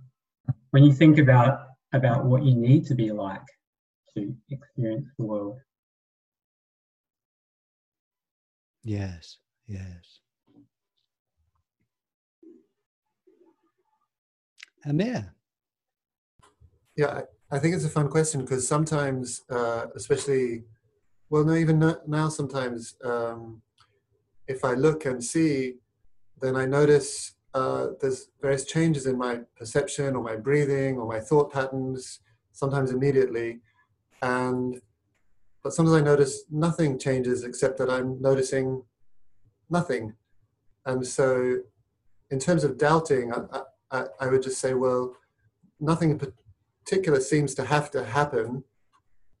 when 0.70 0.84
you 0.84 0.92
think 0.92 1.18
about 1.18 1.66
about 1.92 2.26
what 2.26 2.44
you 2.44 2.54
need 2.54 2.86
to 2.86 2.94
be 2.94 3.10
like 3.10 3.48
to 4.16 4.32
experience 4.48 5.08
the 5.18 5.24
world. 5.24 5.58
Yes, 8.84 9.38
yes. 9.66 10.20
Amir. 14.84 15.35
Yeah, 16.96 17.22
I, 17.50 17.58
think 17.58 17.74
it's 17.74 17.84
a 17.84 17.90
fun 17.90 18.08
question 18.08 18.40
because 18.40 18.66
sometimes, 18.66 19.42
uh, 19.50 19.86
especially, 19.94 20.64
well, 21.28 21.44
no, 21.44 21.54
even 21.54 21.78
now, 22.06 22.28
sometimes, 22.28 22.96
um, 23.04 23.62
if 24.48 24.64
I 24.64 24.72
look 24.74 25.04
and 25.04 25.22
see, 25.22 25.74
then 26.40 26.56
I 26.56 26.66
notice 26.66 27.34
uh, 27.54 27.88
there's 28.00 28.28
various 28.40 28.64
changes 28.64 29.06
in 29.06 29.18
my 29.18 29.40
perception 29.56 30.16
or 30.16 30.22
my 30.22 30.36
breathing 30.36 30.98
or 30.98 31.06
my 31.06 31.20
thought 31.20 31.52
patterns, 31.52 32.20
sometimes 32.52 32.90
immediately 32.90 33.60
and 34.22 34.80
but 35.62 35.72
sometimes 35.72 35.96
I 35.96 36.00
notice 36.00 36.44
nothing 36.50 36.98
changes 36.98 37.42
except 37.42 37.76
that 37.78 37.90
I'm 37.90 38.20
noticing 38.22 38.84
nothing. 39.68 40.14
And 40.84 41.04
so, 41.04 41.58
in 42.30 42.38
terms 42.38 42.62
of 42.62 42.78
doubting, 42.78 43.32
I, 43.32 43.62
I, 43.90 44.04
I 44.20 44.26
would 44.28 44.42
just 44.42 44.60
say, 44.60 44.74
well, 44.74 45.16
nothing 45.80 46.10
in 46.10 46.18
particular 46.86 47.20
seems 47.20 47.54
to 47.54 47.64
have 47.64 47.90
to 47.90 48.04
happen 48.04 48.62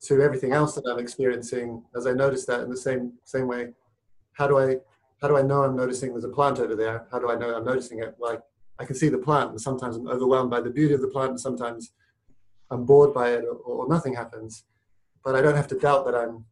to 0.02 0.20
everything 0.20 0.52
else 0.52 0.74
that 0.74 0.84
I'm 0.90 0.98
experiencing. 0.98 1.82
As 1.96 2.06
I 2.06 2.12
notice 2.12 2.44
that 2.46 2.60
in 2.60 2.70
the 2.70 2.76
same 2.76 3.12
same 3.24 3.46
way, 3.46 3.68
how 4.32 4.46
do 4.46 4.58
I 4.58 4.76
how 5.20 5.28
do 5.28 5.36
I 5.36 5.42
know 5.42 5.62
I'm 5.62 5.76
noticing 5.76 6.10
there's 6.10 6.24
a 6.24 6.28
plant 6.28 6.58
over 6.58 6.76
there? 6.76 7.06
How 7.10 7.18
do 7.18 7.30
I 7.30 7.36
know 7.36 7.54
I'm 7.56 7.64
noticing 7.64 8.00
it? 8.00 8.16
Like 8.18 8.40
I 8.78 8.84
can 8.84 8.96
see 8.96 9.08
the 9.08 9.18
plant, 9.18 9.50
and 9.50 9.60
sometimes 9.60 9.96
I'm 9.96 10.08
overwhelmed 10.08 10.50
by 10.50 10.60
the 10.60 10.70
beauty 10.70 10.94
of 10.94 11.00
the 11.00 11.08
plant, 11.08 11.30
and 11.30 11.40
sometimes 11.40 11.92
I'm 12.70 12.84
bored 12.84 13.14
by 13.14 13.30
it 13.30 13.44
or, 13.44 13.54
or 13.54 13.88
nothing 13.88 14.14
happens. 14.14 14.64
But 15.24 15.34
I 15.36 15.40
don't 15.40 15.56
have 15.56 15.68
to 15.68 15.78
doubt 15.78 16.04
that 16.06 16.14
I'm 16.14 16.44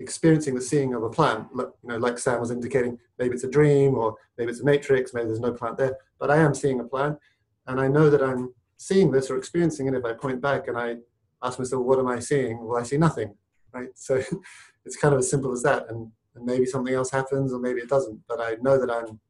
experiencing 0.00 0.54
the 0.54 0.60
seeing 0.60 0.94
of 0.94 1.02
a 1.02 1.10
plant. 1.10 1.48
You 1.56 1.72
know, 1.84 1.98
like 1.98 2.18
Sam 2.18 2.40
was 2.40 2.50
indicating, 2.50 2.98
maybe 3.18 3.34
it's 3.34 3.44
a 3.44 3.50
dream 3.50 3.94
or 3.94 4.16
maybe 4.36 4.50
it's 4.50 4.60
a 4.60 4.64
matrix, 4.64 5.12
maybe 5.12 5.26
there's 5.26 5.40
no 5.40 5.52
plant 5.52 5.76
there, 5.76 5.96
but 6.18 6.30
I 6.30 6.36
am 6.36 6.54
seeing 6.54 6.80
a 6.80 6.84
plant. 6.84 7.18
And 7.66 7.80
I 7.80 7.88
know 7.88 8.08
that 8.08 8.22
I'm 8.22 8.54
seeing 8.80 9.10
this 9.10 9.30
or 9.30 9.36
experiencing 9.36 9.88
it 9.88 9.94
if 9.94 10.04
I 10.06 10.14
point 10.14 10.40
back 10.40 10.66
and 10.66 10.78
I 10.78 10.96
ask 11.42 11.58
myself, 11.58 11.84
what 11.84 11.98
am 11.98 12.08
I 12.08 12.18
seeing? 12.18 12.64
Well, 12.64 12.80
I 12.80 12.82
see 12.82 12.96
nothing, 12.96 13.34
right? 13.72 13.90
So 13.94 14.22
it's 14.86 14.96
kind 14.96 15.12
of 15.12 15.20
as 15.20 15.28
simple 15.28 15.52
as 15.52 15.62
that. 15.64 15.84
And, 15.90 16.10
and 16.34 16.46
maybe 16.46 16.64
something 16.64 16.94
else 16.94 17.10
happens 17.10 17.52
or 17.52 17.58
maybe 17.58 17.80
it 17.80 17.90
doesn't, 17.90 18.20
but 18.26 18.40
I 18.40 18.56
know 18.62 18.78
that 18.78 18.90
I'm 18.90 19.20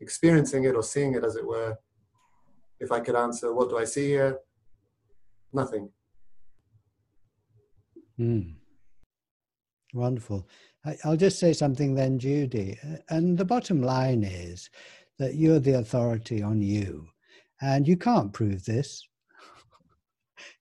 experiencing 0.00 0.64
it 0.64 0.74
or 0.74 0.82
seeing 0.82 1.14
it 1.14 1.24
as 1.24 1.36
it 1.36 1.46
were. 1.46 1.78
If 2.80 2.90
I 2.90 2.98
could 2.98 3.14
answer, 3.14 3.54
what 3.54 3.68
do 3.68 3.78
I 3.78 3.84
see 3.84 4.08
here? 4.08 4.38
nothing. 5.52 5.90
Mm. 8.18 8.54
Wonderful. 9.92 10.48
I, 10.84 10.96
will 11.04 11.16
just 11.16 11.38
say 11.38 11.52
something 11.52 11.94
then, 11.94 12.18
Judy. 12.18 12.78
And 13.08 13.36
the 13.36 13.44
bottom 13.44 13.82
line 13.82 14.22
is 14.22 14.70
that 15.18 15.34
you're 15.34 15.58
the 15.58 15.78
authority 15.78 16.42
on 16.42 16.62
you, 16.62 17.08
and 17.60 17.86
you 17.86 17.96
can't 17.96 18.32
prove 18.32 18.64
this. 18.64 19.06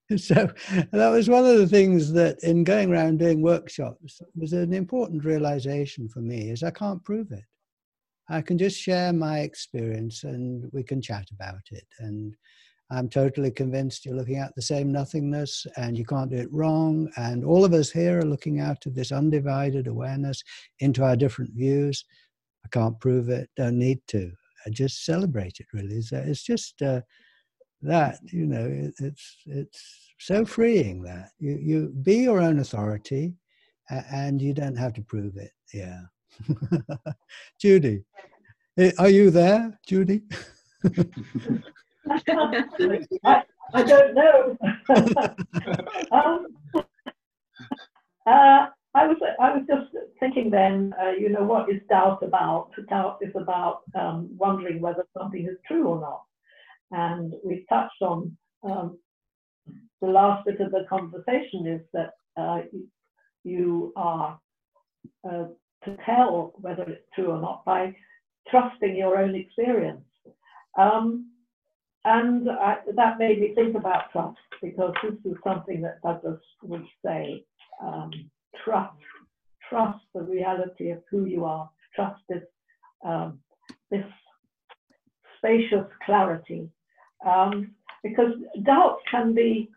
so 0.18 0.50
that 0.92 1.10
was 1.10 1.30
one 1.30 1.46
of 1.46 1.58
the 1.58 1.68
things 1.68 2.12
that 2.14 2.38
in 2.44 2.64
going 2.64 2.92
around 2.92 3.20
doing 3.20 3.42
workshops 3.42 4.22
was 4.36 4.54
an 4.54 4.74
important 4.74 5.24
realization 5.24 6.10
for 6.10 6.20
me 6.20 6.50
is 6.50 6.64
I 6.64 6.72
can't 6.72 7.04
prove 7.04 7.32
it. 7.32 7.44
I 8.30 8.42
can 8.42 8.58
just 8.58 8.80
share 8.80 9.12
my 9.14 9.40
experience 9.40 10.24
and 10.24 10.70
we 10.72 10.84
can 10.84 11.02
chat 11.02 11.26
about 11.32 11.62
it. 11.72 11.86
And 12.00 12.36
I'm 12.92 13.08
totally 13.10 13.52
convinced 13.52 14.06
you're 14.06 14.16
looking 14.16 14.38
at 14.38 14.54
the 14.56 14.62
same 14.62 14.92
nothingness 14.92 15.66
and 15.78 15.98
you 15.98 16.06
can't 16.06 16.32
do 16.32 16.38
it 16.38 16.52
wrong. 16.52 17.12
And 17.18 17.46
all 17.46 17.64
of 17.64 17.74
us 17.74 17.92
here 17.92 18.20
are 18.20 18.26
looking 18.26 18.60
out 18.60 18.86
of 18.86 18.96
this 18.96 19.12
undivided 19.12 19.88
awareness 19.88 20.44
into 20.80 21.04
our 21.04 21.16
different 21.16 21.52
views. 21.54 22.04
I 22.66 22.68
can't 22.70 23.00
prove 23.00 23.30
it, 23.30 23.50
don't 23.56 23.78
need 23.78 24.00
to. 24.08 24.32
I 24.66 24.70
just 24.70 25.06
celebrate 25.06 25.60
it 25.60 25.68
really. 25.74 26.02
It's 26.12 26.44
just 26.44 26.82
uh, 26.82 27.02
that, 27.82 28.20
you 28.26 28.46
know, 28.46 28.66
it, 28.66 28.94
it's, 29.00 29.38
it's 29.46 30.14
so 30.20 30.46
freeing 30.46 31.02
that 31.04 31.30
you, 31.40 31.58
you 31.62 31.94
be 32.04 32.18
your 32.18 32.42
own 32.42 32.60
authority 32.60 33.34
and 33.90 34.42
you 34.42 34.54
don't 34.54 34.76
have 34.76 34.94
to 34.94 35.02
prove 35.02 35.38
it. 35.38 35.52
Yeah. 35.74 36.02
Judy, 37.60 38.04
eh, 38.78 38.92
are 39.00 39.10
you 39.10 39.32
there, 39.32 39.80
Judy? 39.88 40.22
I, 43.24 43.44
I 43.74 43.84
don't 43.84 44.14
know. 44.16 44.58
um, 46.12 46.48
uh, 48.26 48.68
I 49.00 49.08
was 49.08 49.18
I 49.40 49.56
was 49.56 49.64
just 49.66 49.96
thinking 50.20 50.50
then, 50.50 50.94
uh, 51.02 51.12
you 51.12 51.30
know, 51.30 51.44
what 51.44 51.70
is 51.70 51.82
doubt 51.88 52.22
about? 52.22 52.72
Doubt 52.90 53.20
is 53.22 53.34
about 53.36 53.84
um, 53.98 54.30
wondering 54.38 54.82
whether 54.82 55.06
something 55.18 55.46
is 55.46 55.58
true 55.66 55.88
or 55.88 56.02
not. 56.02 56.24
And 56.92 57.34
we've 57.46 57.66
touched 57.70 58.02
on 58.02 58.36
um, 58.64 58.98
the 60.02 60.08
last 60.08 60.46
bit 60.46 60.60
of 60.60 60.72
the 60.72 60.86
conversation 60.90 61.66
is 61.66 61.82
that 61.94 62.12
uh, 62.36 62.62
you 63.46 63.94
are 63.96 64.38
uh, 65.24 65.46
to 65.86 65.98
tell 66.06 66.54
whether 66.56 66.84
it's 66.84 67.08
true 67.16 67.32
or 67.32 67.40
not 67.40 67.64
by 67.64 67.96
trusting 68.50 68.98
your 68.98 69.18
own 69.18 69.34
experience. 69.34 70.04
Um, 70.78 71.32
and 72.04 72.50
I, 72.50 72.78
that 72.98 73.18
made 73.18 73.40
me 73.40 73.54
think 73.56 73.78
about 73.78 74.12
trust 74.12 74.38
because 74.62 74.94
this 75.04 75.14
is 75.24 75.38
something 75.42 75.82
that 75.84 76.02
Douglas 76.02 76.42
would 76.64 76.86
say 77.06 77.46
um, 77.82 78.12
trust, 78.64 78.98
trust 79.70 80.00
the 80.14 80.22
reality 80.22 80.92
of 80.92 81.00
who 81.10 81.26
you 81.26 81.46
are, 81.46 81.70
trust 81.96 82.22
this, 82.30 82.44
um, 83.06 83.40
this 83.92 84.06
spacious 85.38 85.86
clarity. 86.06 86.70
Um, 87.26 87.72
because 88.04 88.34
doubt 88.64 89.00
can 89.12 89.34
be 89.34 89.70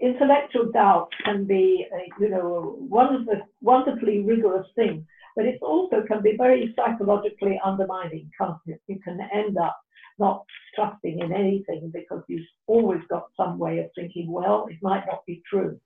intellectual 0.00 0.70
doubt 0.72 1.08
can 1.24 1.44
be, 1.44 1.86
you 2.20 2.28
know, 2.28 2.76
one 2.78 3.14
of 3.14 3.26
the 3.26 3.40
wonderfully 3.60 4.20
rigorous 4.20 4.66
things, 4.74 5.04
but 5.36 5.44
it 5.44 5.58
also 5.62 6.02
can 6.06 6.22
be 6.22 6.36
very 6.36 6.74
psychologically 6.76 7.60
undermining, 7.64 8.30
can't 8.38 8.56
it? 8.66 8.80
You 8.86 9.00
can 9.00 9.18
end 9.32 9.56
up 9.58 9.76
not 10.18 10.44
trusting 10.74 11.20
in 11.20 11.32
anything 11.32 11.90
because 11.92 12.22
you've 12.28 12.46
always 12.66 13.00
got 13.08 13.26
some 13.36 13.58
way 13.58 13.78
of 13.78 13.86
thinking, 13.94 14.30
well, 14.30 14.66
it 14.70 14.78
might 14.82 15.04
not 15.06 15.24
be 15.26 15.42
true. 15.48 15.80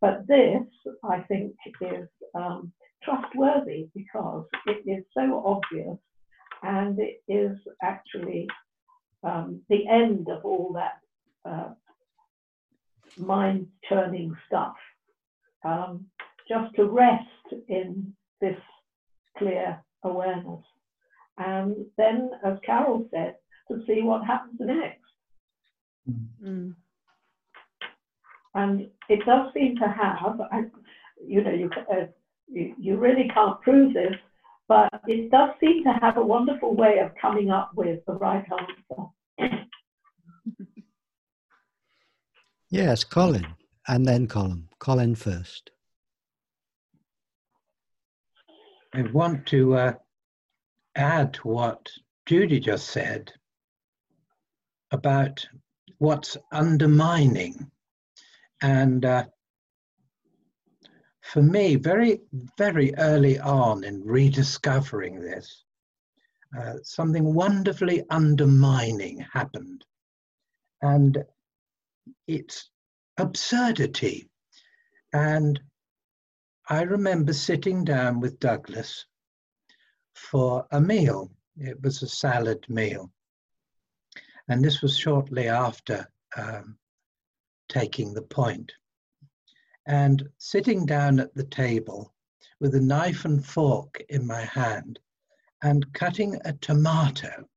But 0.00 0.26
this, 0.26 0.62
I 1.02 1.20
think, 1.20 1.54
is 1.80 2.08
um, 2.34 2.72
trustworthy 3.02 3.88
because 3.94 4.46
it 4.66 4.88
is 4.88 5.04
so 5.14 5.42
obvious 5.44 5.98
and 6.62 6.98
it 6.98 7.22
is 7.28 7.56
actually 7.82 8.48
um, 9.22 9.60
the 9.68 9.86
end 9.88 10.28
of 10.28 10.44
all 10.44 10.72
that 10.74 11.00
uh, 11.48 11.70
mind 13.16 13.66
churning 13.88 14.34
stuff. 14.46 14.74
Um, 15.64 16.06
just 16.48 16.74
to 16.76 16.84
rest 16.84 17.64
in 17.68 18.14
this 18.40 18.58
clear 19.38 19.82
awareness. 20.02 20.62
And 21.38 21.86
then, 21.96 22.30
as 22.44 22.58
Carol 22.64 23.08
said, 23.10 23.36
to 23.70 23.82
see 23.86 24.02
what 24.02 24.26
happens 24.26 24.56
next. 24.60 25.00
Mm. 26.42 26.74
And 28.54 28.88
it 29.08 29.24
does 29.26 29.52
seem 29.52 29.76
to 29.76 29.88
have, 29.88 30.40
you 31.26 31.42
know, 31.42 31.50
you, 31.50 31.70
uh, 31.90 32.06
you, 32.48 32.74
you 32.78 32.96
really 32.96 33.28
can't 33.32 33.60
prove 33.62 33.94
this, 33.94 34.14
but 34.68 34.88
it 35.06 35.30
does 35.30 35.50
seem 35.60 35.82
to 35.84 35.92
have 36.00 36.16
a 36.16 36.24
wonderful 36.24 36.74
way 36.74 36.98
of 36.98 37.10
coming 37.20 37.50
up 37.50 37.72
with 37.74 38.00
the 38.06 38.14
right 38.14 38.44
answer. 39.38 39.60
Yes, 42.70 43.04
Colin, 43.04 43.46
and 43.86 44.04
then 44.04 44.26
Colin. 44.26 44.68
Colin 44.80 45.14
first. 45.14 45.70
I 48.92 49.02
want 49.02 49.46
to 49.46 49.76
uh, 49.76 49.92
add 50.96 51.34
to 51.34 51.48
what 51.48 51.88
Judy 52.26 52.58
just 52.58 52.88
said 52.88 53.32
about 54.90 55.46
what's 55.98 56.36
undermining. 56.50 57.70
And 58.64 59.04
uh, 59.04 59.24
for 61.20 61.42
me, 61.42 61.76
very, 61.76 62.22
very 62.56 62.94
early 62.96 63.38
on 63.38 63.84
in 63.84 64.02
rediscovering 64.02 65.20
this, 65.20 65.64
uh, 66.58 66.76
something 66.82 67.34
wonderfully 67.34 68.04
undermining 68.08 69.18
happened. 69.18 69.84
And 70.80 71.22
it's 72.26 72.70
absurdity. 73.18 74.30
And 75.12 75.60
I 76.70 76.84
remember 76.84 77.34
sitting 77.34 77.84
down 77.84 78.18
with 78.18 78.40
Douglas 78.40 79.04
for 80.14 80.66
a 80.70 80.80
meal. 80.80 81.30
It 81.58 81.82
was 81.82 82.02
a 82.02 82.08
salad 82.08 82.64
meal. 82.70 83.12
And 84.48 84.64
this 84.64 84.80
was 84.80 84.96
shortly 84.96 85.48
after 85.48 86.10
um, 86.38 86.78
taking 87.74 88.14
the 88.14 88.22
point. 88.22 88.72
And 89.86 90.22
sitting 90.38 90.86
down 90.86 91.18
at 91.18 91.34
the 91.34 91.44
table 91.44 92.14
with 92.60 92.74
a 92.74 92.80
knife 92.80 93.24
and 93.24 93.44
fork 93.44 94.02
in 94.08 94.26
my 94.26 94.42
hand 94.42 94.98
and 95.62 95.92
cutting 95.92 96.38
a 96.44 96.52
tomato. 96.52 97.48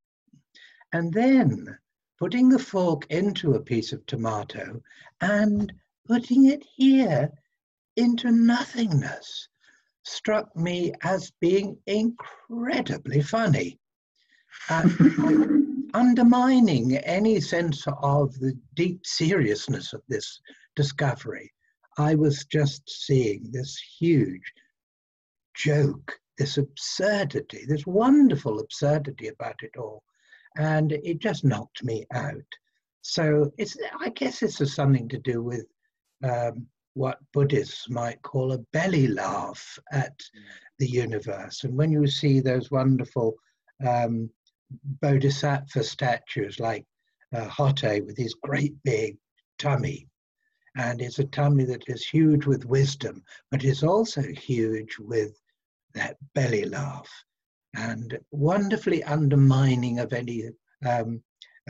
And 0.92 1.14
then 1.14 1.78
putting 2.20 2.50
the 2.50 2.60
fork 2.60 3.06
into 3.10 3.54
a 3.54 3.62
piece 3.62 3.94
of 3.94 4.06
tomato 4.08 4.82
and 5.22 5.72
putting 6.08 6.48
it 6.48 6.64
here 6.76 7.32
into 7.96 8.32
nothingness 8.32 9.50
struck 10.04 10.56
me 10.56 10.94
as 11.04 11.32
being 11.40 11.78
incredibly 11.86 13.22
funny. 13.22 13.80
undermining 15.94 16.98
any 16.98 17.40
sense 17.40 17.86
of 18.02 18.34
the 18.40 18.58
deep 18.76 19.06
seriousness 19.06 19.94
of 19.94 20.02
this 20.08 20.40
discovery. 20.76 21.52
I 21.98 22.16
was 22.16 22.46
just 22.46 22.84
seeing 23.06 23.50
this 23.52 23.78
huge 24.00 24.54
joke, 25.56 26.20
this 26.38 26.58
absurdity, 26.58 27.66
this 27.68 27.86
wonderful 27.88 28.60
absurdity 28.60 29.28
about 29.30 29.56
it 29.64 29.78
all 29.78 30.04
and 30.58 30.92
it 30.92 31.20
just 31.20 31.46
knocked 31.46 31.84
me 31.84 32.06
out. 32.14 32.36
So 33.02 33.52
it's, 33.58 33.78
I 34.00 34.10
guess 34.10 34.40
this 34.40 34.60
has 34.60 34.74
something 34.74 35.08
to 35.10 35.20
do 35.20 35.42
with 35.42 35.66
um, 36.24 36.66
what 36.94 37.20
Buddhists 37.32 37.90
might 37.90 38.22
call 38.24 38.52
a 38.52 38.58
belly 38.74 39.08
laugh 39.08 39.80
at 39.92 40.20
the 40.80 40.88
universe. 40.88 41.64
And 41.64 41.78
when 41.78 41.92
you 41.92 42.08
see 42.08 42.40
those 42.40 42.72
wonderful 42.72 43.36
um, 43.88 44.30
bodhisattva 45.02 45.84
statues 45.84 46.60
like 46.60 46.86
uh, 47.36 47.48
Hotei 47.48 48.06
with 48.06 48.18
his 48.18 48.34
great 48.34 48.76
big 48.84 49.18
tummy, 49.60 50.08
and 50.76 51.02
it's 51.02 51.20
a 51.20 51.26
tummy 51.26 51.66
that 51.66 51.84
is 51.88 52.06
huge 52.06 52.46
with 52.46 52.66
wisdom, 52.66 53.24
but 53.52 53.64
is 53.64 53.84
also 53.84 54.22
huge 54.22 54.98
with 55.00 55.40
that 55.94 56.18
belly 56.36 56.66
laugh 56.66 57.10
and 57.76 58.18
wonderfully 58.32 59.04
undermining 59.04 60.00
of 60.00 60.14
any 60.14 60.50
um, 60.86 61.22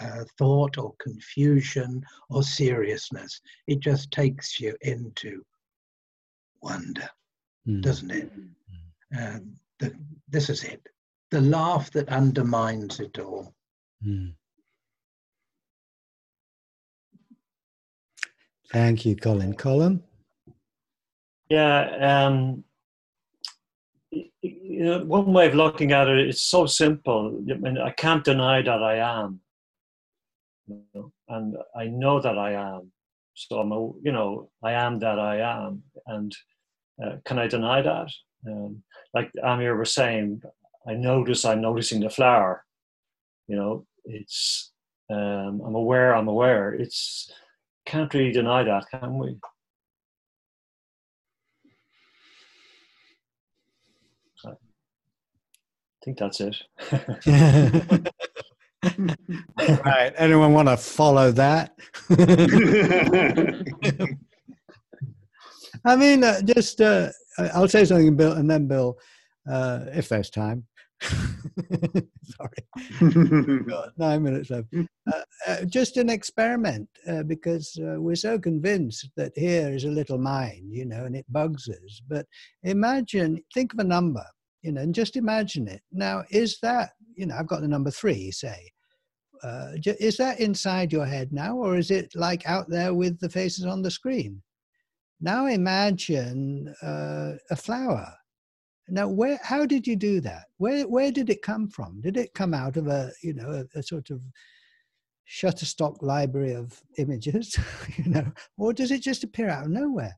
uh, 0.01 0.23
thought 0.37 0.77
or 0.77 0.93
confusion 0.99 2.03
or 2.29 2.43
seriousness. 2.43 3.41
It 3.67 3.79
just 3.79 4.11
takes 4.11 4.59
you 4.59 4.75
into 4.81 5.43
wonder, 6.61 7.09
mm. 7.67 7.81
doesn't 7.81 8.11
it? 8.11 8.31
Mm. 9.13 9.55
the, 9.79 9.93
this 10.29 10.49
is 10.49 10.63
it. 10.63 10.85
The 11.31 11.41
laugh 11.41 11.91
that 11.91 12.09
undermines 12.09 12.99
it 12.99 13.19
all. 13.19 13.53
Mm. 14.05 14.33
Thank 18.71 19.05
you, 19.05 19.15
Colin. 19.15 19.53
Colin? 19.53 20.03
Yeah, 21.49 22.27
um, 22.29 22.63
you 24.11 24.83
know, 24.83 25.03
one 25.05 25.33
way 25.33 25.47
of 25.47 25.55
looking 25.55 25.91
at 25.91 26.07
it, 26.07 26.27
it's 26.27 26.41
so 26.41 26.65
simple. 26.65 27.41
I, 27.49 27.53
mean, 27.55 27.77
I 27.77 27.91
can't 27.91 28.23
deny 28.23 28.61
that 28.61 28.83
I 28.83 28.97
am, 28.97 29.39
you 30.67 30.81
know, 30.93 31.11
and 31.29 31.55
I 31.75 31.85
know 31.87 32.19
that 32.19 32.37
I 32.37 32.53
am. 32.53 32.91
So 33.33 33.59
I'm, 33.59 33.71
a, 33.71 33.91
you 34.03 34.11
know, 34.11 34.49
I 34.63 34.73
am 34.73 34.99
that 34.99 35.19
I 35.19 35.37
am, 35.37 35.83
and 36.07 36.35
uh, 37.03 37.17
can 37.23 37.39
I 37.39 37.47
deny 37.47 37.81
that? 37.81 38.11
Um, 38.47 38.83
like 39.13 39.31
Amir 39.43 39.77
was 39.77 39.93
saying, 39.93 40.41
I 40.87 40.93
notice 40.93 41.45
I'm 41.45 41.61
noticing 41.61 41.99
the 41.99 42.09
flower. 42.09 42.63
You 43.47 43.57
know, 43.57 43.85
it's 44.05 44.71
um, 45.09 45.61
I'm 45.65 45.75
aware. 45.75 46.15
I'm 46.15 46.27
aware. 46.27 46.73
It's 46.73 47.31
can't 47.85 48.13
really 48.13 48.31
deny 48.31 48.63
that, 48.63 48.85
can 48.91 49.17
we? 49.17 49.37
I 54.45 54.51
think 56.03 56.19
that's 56.19 56.39
it. 56.39 56.55
right. 59.85 60.13
Anyone 60.17 60.53
want 60.53 60.69
to 60.69 60.77
follow 60.77 61.31
that? 61.33 61.75
I 65.85 65.95
mean, 65.95 66.23
uh, 66.23 66.41
just 66.41 66.79
uh, 66.79 67.09
I'll 67.53 67.67
say 67.67 67.83
something, 67.83 68.15
Bill, 68.15 68.33
and 68.33 68.49
then 68.49 68.67
Bill, 68.67 68.97
uh, 69.49 69.85
if 69.93 70.07
there's 70.07 70.29
time. 70.29 70.65
Sorry. 72.23 72.63
Nine 73.97 74.23
minutes 74.23 74.49
left. 74.49 74.67
Uh, 74.73 75.21
uh, 75.47 75.65
just 75.65 75.97
an 75.97 76.09
experiment 76.09 76.89
uh, 77.07 77.23
because 77.23 77.77
uh, 77.81 77.99
we're 78.01 78.15
so 78.15 78.39
convinced 78.39 79.09
that 79.15 79.31
here 79.35 79.73
is 79.73 79.83
a 79.83 79.89
little 79.89 80.17
mind, 80.17 80.71
you 80.71 80.85
know, 80.85 81.05
and 81.05 81.15
it 81.15 81.25
bugs 81.29 81.69
us. 81.69 82.01
But 82.07 82.25
imagine, 82.63 83.43
think 83.53 83.73
of 83.73 83.79
a 83.79 83.83
number, 83.83 84.25
you 84.61 84.71
know, 84.71 84.81
and 84.81 84.93
just 84.93 85.15
imagine 85.15 85.67
it. 85.67 85.81
Now, 85.91 86.23
is 86.31 86.59
that, 86.61 86.91
you 87.15 87.27
know, 87.27 87.35
I've 87.37 87.47
got 87.47 87.61
the 87.61 87.67
number 87.67 87.91
three, 87.91 88.31
say. 88.31 88.71
Uh, 89.43 89.73
is 89.85 90.17
that 90.17 90.39
inside 90.39 90.91
your 90.91 91.05
head 91.05 91.31
now, 91.31 91.55
or 91.55 91.77
is 91.77 91.91
it 91.91 92.11
like 92.15 92.47
out 92.47 92.67
there 92.69 92.95
with 92.95 93.19
the 93.19 93.29
faces 93.29 93.65
on 93.65 93.83
the 93.83 93.91
screen? 93.91 94.41
Now 95.21 95.47
imagine 95.47 96.73
uh, 96.81 97.33
a 97.49 97.55
flower 97.55 98.13
now, 98.89 99.07
where? 99.07 99.39
How 99.43 99.65
did 99.65 99.85
you 99.85 99.95
do 99.95 100.21
that? 100.21 100.45
Where? 100.57 100.87
Where 100.87 101.11
did 101.11 101.29
it 101.29 101.41
come 101.41 101.67
from? 101.67 102.01
Did 102.01 102.17
it 102.17 102.33
come 102.33 102.53
out 102.53 102.77
of 102.77 102.87
a, 102.87 103.11
you 103.21 103.33
know, 103.33 103.51
a, 103.51 103.79
a 103.79 103.83
sort 103.83 104.09
of 104.09 104.21
Shutterstock 105.29 106.01
library 106.01 106.53
of 106.53 106.81
images, 106.97 107.57
you 107.97 108.09
know, 108.11 108.31
or 108.57 108.73
does 108.73 108.91
it 108.91 109.01
just 109.01 109.23
appear 109.23 109.49
out 109.49 109.65
of 109.65 109.71
nowhere? 109.71 110.17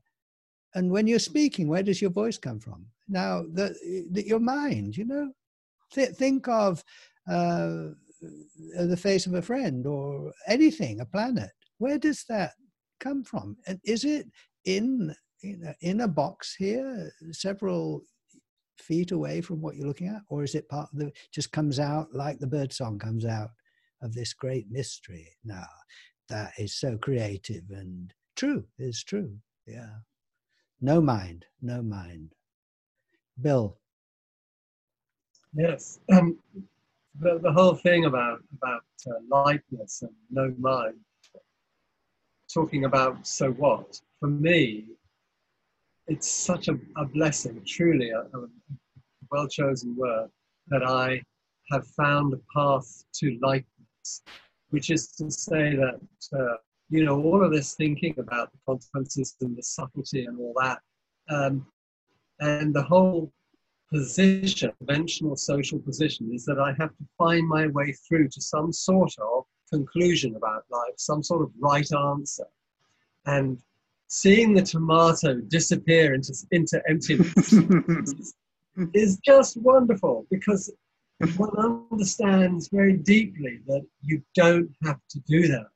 And 0.74 0.90
when 0.90 1.06
you're 1.08 1.18
speaking, 1.18 1.66
where 1.66 1.82
does 1.82 2.00
your 2.00 2.12
voice 2.12 2.38
come 2.38 2.60
from? 2.60 2.86
Now, 3.08 3.42
the, 3.42 3.74
the 4.12 4.26
your 4.26 4.38
mind, 4.38 4.96
you 4.96 5.04
know, 5.04 5.32
Th- 5.92 6.10
think 6.10 6.46
of 6.46 6.84
uh, 7.28 7.88
the 8.78 8.96
face 8.96 9.26
of 9.26 9.34
a 9.34 9.42
friend 9.42 9.86
or 9.86 10.32
anything, 10.46 11.00
a 11.00 11.04
planet. 11.04 11.50
Where 11.78 11.98
does 11.98 12.24
that 12.28 12.52
come 13.00 13.24
from? 13.24 13.56
And 13.66 13.80
is 13.84 14.04
it 14.04 14.26
in 14.64 15.14
know, 15.42 15.72
in 15.80 16.02
a 16.02 16.08
box 16.08 16.54
here, 16.54 17.10
several 17.32 18.02
feet 18.80 19.12
away 19.12 19.40
from 19.40 19.60
what 19.60 19.76
you're 19.76 19.86
looking 19.86 20.08
at, 20.08 20.22
or 20.28 20.42
is 20.42 20.54
it 20.54 20.68
part 20.68 20.88
of 20.92 20.98
the 20.98 21.12
just 21.32 21.52
comes 21.52 21.78
out 21.78 22.08
like 22.12 22.38
the 22.38 22.46
bird 22.46 22.72
song 22.72 22.98
comes 22.98 23.24
out 23.24 23.50
of 24.02 24.14
this 24.14 24.32
great 24.32 24.66
mystery? 24.70 25.28
Now, 25.44 25.66
that 26.28 26.52
is 26.58 26.78
so 26.78 26.96
creative 26.96 27.64
and 27.70 28.12
true. 28.36 28.64
Is 28.78 29.02
true. 29.02 29.36
Yeah. 29.66 29.90
No 30.80 31.00
mind. 31.00 31.44
No 31.60 31.82
mind. 31.82 32.32
Bill. 33.40 33.76
Yes. 35.54 35.98
Um, 36.12 36.38
the, 37.18 37.38
the 37.42 37.52
whole 37.52 37.74
thing 37.74 38.04
about 38.04 38.40
about 38.56 38.84
uh, 39.06 39.20
lightness 39.28 40.02
and 40.02 40.12
no 40.30 40.54
mind. 40.58 40.94
Talking 42.52 42.84
about 42.84 43.26
so 43.26 43.52
what 43.52 44.00
for 44.18 44.28
me 44.28 44.86
it's 46.10 46.28
such 46.28 46.66
a, 46.66 46.76
a 46.96 47.04
blessing, 47.06 47.62
truly 47.64 48.10
a, 48.10 48.18
a 48.18 48.46
well 49.30 49.46
chosen 49.46 49.96
word, 49.96 50.28
that 50.68 50.82
I 50.82 51.22
have 51.70 51.86
found 51.86 52.34
a 52.34 52.40
path 52.54 53.04
to 53.20 53.38
lightness, 53.40 54.22
which 54.70 54.90
is 54.90 55.12
to 55.12 55.30
say 55.30 55.76
that, 55.76 56.00
uh, 56.36 56.56
you 56.88 57.04
know, 57.04 57.22
all 57.22 57.44
of 57.44 57.52
this 57.52 57.74
thinking 57.74 58.16
about 58.18 58.50
the 58.50 58.58
consequences 58.66 59.36
and 59.40 59.56
the 59.56 59.62
subtlety 59.62 60.24
and 60.24 60.36
all 60.40 60.54
that, 60.60 60.80
um, 61.30 61.64
and 62.40 62.74
the 62.74 62.82
whole 62.82 63.32
position, 63.92 64.72
conventional 64.78 65.36
social 65.36 65.78
position, 65.78 66.30
is 66.34 66.44
that 66.44 66.58
I 66.58 66.72
have 66.80 66.90
to 66.96 67.04
find 67.18 67.46
my 67.46 67.68
way 67.68 67.92
through 68.08 68.28
to 68.30 68.40
some 68.40 68.72
sort 68.72 69.12
of 69.22 69.44
conclusion 69.72 70.34
about 70.34 70.64
life, 70.70 70.94
some 70.96 71.22
sort 71.22 71.42
of 71.42 71.52
right 71.60 71.88
answer. 71.92 72.46
And 73.26 73.60
seeing 74.10 74.52
the 74.52 74.62
tomato 74.62 75.36
disappear 75.36 76.14
into, 76.14 76.34
into 76.50 76.82
emptiness 76.88 78.34
is 78.92 79.20
just 79.24 79.56
wonderful 79.56 80.26
because 80.32 80.72
one 81.36 81.84
understands 81.92 82.68
very 82.72 82.94
deeply 82.94 83.60
that 83.68 83.86
you 84.02 84.20
don't 84.34 84.68
have 84.82 84.98
to 85.10 85.20
do 85.28 85.46
that, 85.46 85.66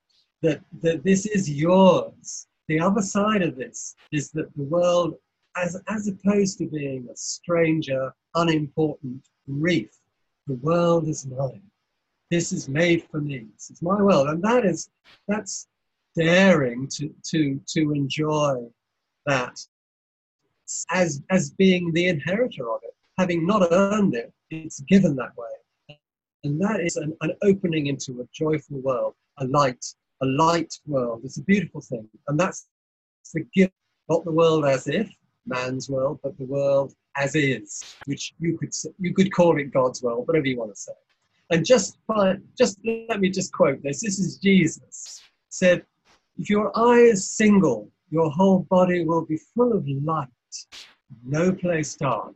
that, 0.42 0.60
that 0.82 1.04
this 1.04 1.26
is 1.26 1.48
yours. 1.48 2.48
The 2.66 2.80
other 2.80 3.02
side 3.02 3.42
of 3.42 3.54
this 3.54 3.94
is 4.10 4.32
that 4.32 4.52
the 4.56 4.64
world, 4.64 5.14
as, 5.56 5.80
as 5.86 6.08
opposed 6.08 6.58
to 6.58 6.66
being 6.66 7.06
a 7.12 7.16
stranger, 7.16 8.12
unimportant 8.34 9.28
reef, 9.46 9.90
the 10.48 10.54
world 10.54 11.06
is 11.06 11.24
mine. 11.24 11.62
This 12.32 12.52
is 12.52 12.68
made 12.68 13.04
for 13.12 13.20
me. 13.20 13.46
This 13.54 13.70
is 13.70 13.80
my 13.80 14.02
world. 14.02 14.28
And 14.28 14.42
that 14.42 14.64
is, 14.64 14.90
that's 15.28 15.68
daring 16.14 16.88
to, 16.88 17.12
to, 17.24 17.60
to 17.68 17.92
enjoy 17.92 18.56
that 19.26 19.58
as, 20.92 21.22
as 21.30 21.50
being 21.50 21.92
the 21.92 22.08
inheritor 22.08 22.70
of 22.70 22.80
it. 22.82 22.94
Having 23.18 23.46
not 23.46 23.68
earned 23.70 24.14
it, 24.14 24.32
it's 24.50 24.80
given 24.80 25.16
that 25.16 25.36
way. 25.36 25.98
And 26.42 26.60
that 26.60 26.80
is 26.80 26.96
an, 26.96 27.16
an 27.22 27.32
opening 27.42 27.86
into 27.86 28.20
a 28.20 28.28
joyful 28.32 28.80
world, 28.80 29.14
a 29.38 29.46
light, 29.46 29.84
a 30.22 30.26
light 30.26 30.74
world. 30.86 31.22
It's 31.24 31.38
a 31.38 31.42
beautiful 31.42 31.80
thing. 31.80 32.08
And 32.28 32.38
that's 32.38 32.66
the 33.32 33.46
gift, 33.54 33.72
not 34.08 34.24
the 34.24 34.32
world 34.32 34.64
as 34.64 34.86
if, 34.88 35.10
man's 35.46 35.88
world, 35.88 36.20
but 36.22 36.36
the 36.38 36.44
world 36.44 36.94
as 37.16 37.34
is, 37.34 37.96
which 38.06 38.34
you 38.38 38.58
could 38.58 38.72
you 38.98 39.14
could 39.14 39.32
call 39.32 39.58
it 39.58 39.72
God's 39.72 40.02
world, 40.02 40.26
whatever 40.26 40.46
you 40.46 40.58
want 40.58 40.74
to 40.74 40.80
say. 40.80 40.92
And 41.50 41.64
just 41.64 41.98
by, 42.06 42.36
just 42.58 42.78
let 43.08 43.20
me 43.20 43.30
just 43.30 43.52
quote 43.52 43.82
this. 43.82 44.00
This 44.00 44.18
is 44.18 44.38
Jesus 44.38 45.22
said, 45.50 45.84
if 46.38 46.50
your 46.50 46.76
eye 46.76 47.00
is 47.00 47.30
single, 47.30 47.90
your 48.10 48.30
whole 48.30 48.60
body 48.70 49.04
will 49.04 49.24
be 49.24 49.38
full 49.54 49.72
of 49.72 49.86
light, 49.88 50.28
no 51.24 51.52
place 51.52 51.94
dark. 51.96 52.34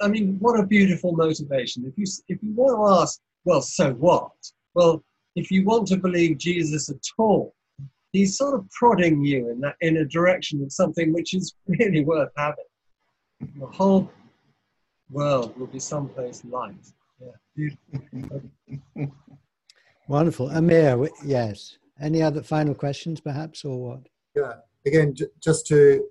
I 0.00 0.08
mean, 0.08 0.36
what 0.40 0.58
a 0.58 0.66
beautiful 0.66 1.12
motivation. 1.12 1.84
If 1.84 1.96
you, 1.96 2.06
if 2.28 2.42
you 2.42 2.52
want 2.54 2.76
to 2.76 3.02
ask, 3.02 3.20
well, 3.44 3.62
so 3.62 3.92
what? 3.94 4.32
Well, 4.74 5.04
if 5.36 5.50
you 5.50 5.64
want 5.64 5.86
to 5.88 5.96
believe 5.96 6.38
Jesus 6.38 6.90
at 6.90 7.04
all, 7.18 7.54
he's 8.12 8.36
sort 8.36 8.54
of 8.54 8.68
prodding 8.70 9.22
you 9.24 9.50
in 9.50 9.60
that 9.60 9.76
in 9.80 9.98
a 9.98 10.04
direction 10.04 10.62
of 10.62 10.72
something 10.72 11.12
which 11.12 11.34
is 11.34 11.54
really 11.66 12.04
worth 12.04 12.30
having. 12.36 12.64
The 13.58 13.66
whole 13.66 14.10
world 15.10 15.58
will 15.58 15.66
be 15.66 15.78
someplace 15.78 16.44
light. 16.44 16.74
Yeah, 17.20 17.28
beautiful. 17.56 18.42
Wonderful. 20.08 20.50
Amir, 20.50 21.08
yes. 21.24 21.78
Any 22.00 22.22
other 22.22 22.42
final 22.42 22.74
questions, 22.74 23.20
perhaps, 23.20 23.64
or 23.64 23.78
what? 23.78 24.00
Yeah. 24.34 24.54
Again, 24.86 25.14
j- 25.14 25.26
just 25.40 25.66
to 25.66 26.04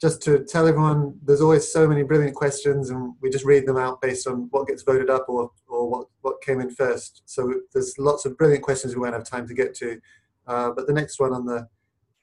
just 0.00 0.20
to 0.22 0.44
tell 0.44 0.66
everyone, 0.66 1.16
there's 1.22 1.40
always 1.40 1.72
so 1.72 1.86
many 1.86 2.02
brilliant 2.02 2.34
questions, 2.34 2.90
and 2.90 3.14
we 3.20 3.30
just 3.30 3.44
read 3.44 3.66
them 3.66 3.76
out 3.76 4.00
based 4.00 4.26
on 4.26 4.48
what 4.50 4.66
gets 4.66 4.82
voted 4.82 5.10
up 5.10 5.26
or 5.28 5.50
or 5.68 5.88
what 5.88 6.06
what 6.20 6.42
came 6.42 6.60
in 6.60 6.70
first. 6.70 7.22
So 7.24 7.54
there's 7.72 7.98
lots 7.98 8.24
of 8.24 8.36
brilliant 8.36 8.62
questions 8.62 8.94
we 8.94 9.00
won't 9.00 9.14
have 9.14 9.24
time 9.24 9.46
to 9.48 9.54
get 9.54 9.74
to, 9.76 10.00
uh, 10.46 10.70
but 10.70 10.86
the 10.86 10.92
next 10.92 11.18
one 11.18 11.32
on 11.32 11.46
the 11.46 11.68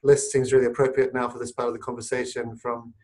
list 0.02 0.32
seems 0.32 0.52
really 0.52 0.66
appropriate 0.66 1.12
now 1.12 1.28
for 1.28 1.38
this 1.38 1.52
part 1.52 1.68
of 1.68 1.74
the 1.74 1.80
conversation 1.80 2.56
from 2.56 2.94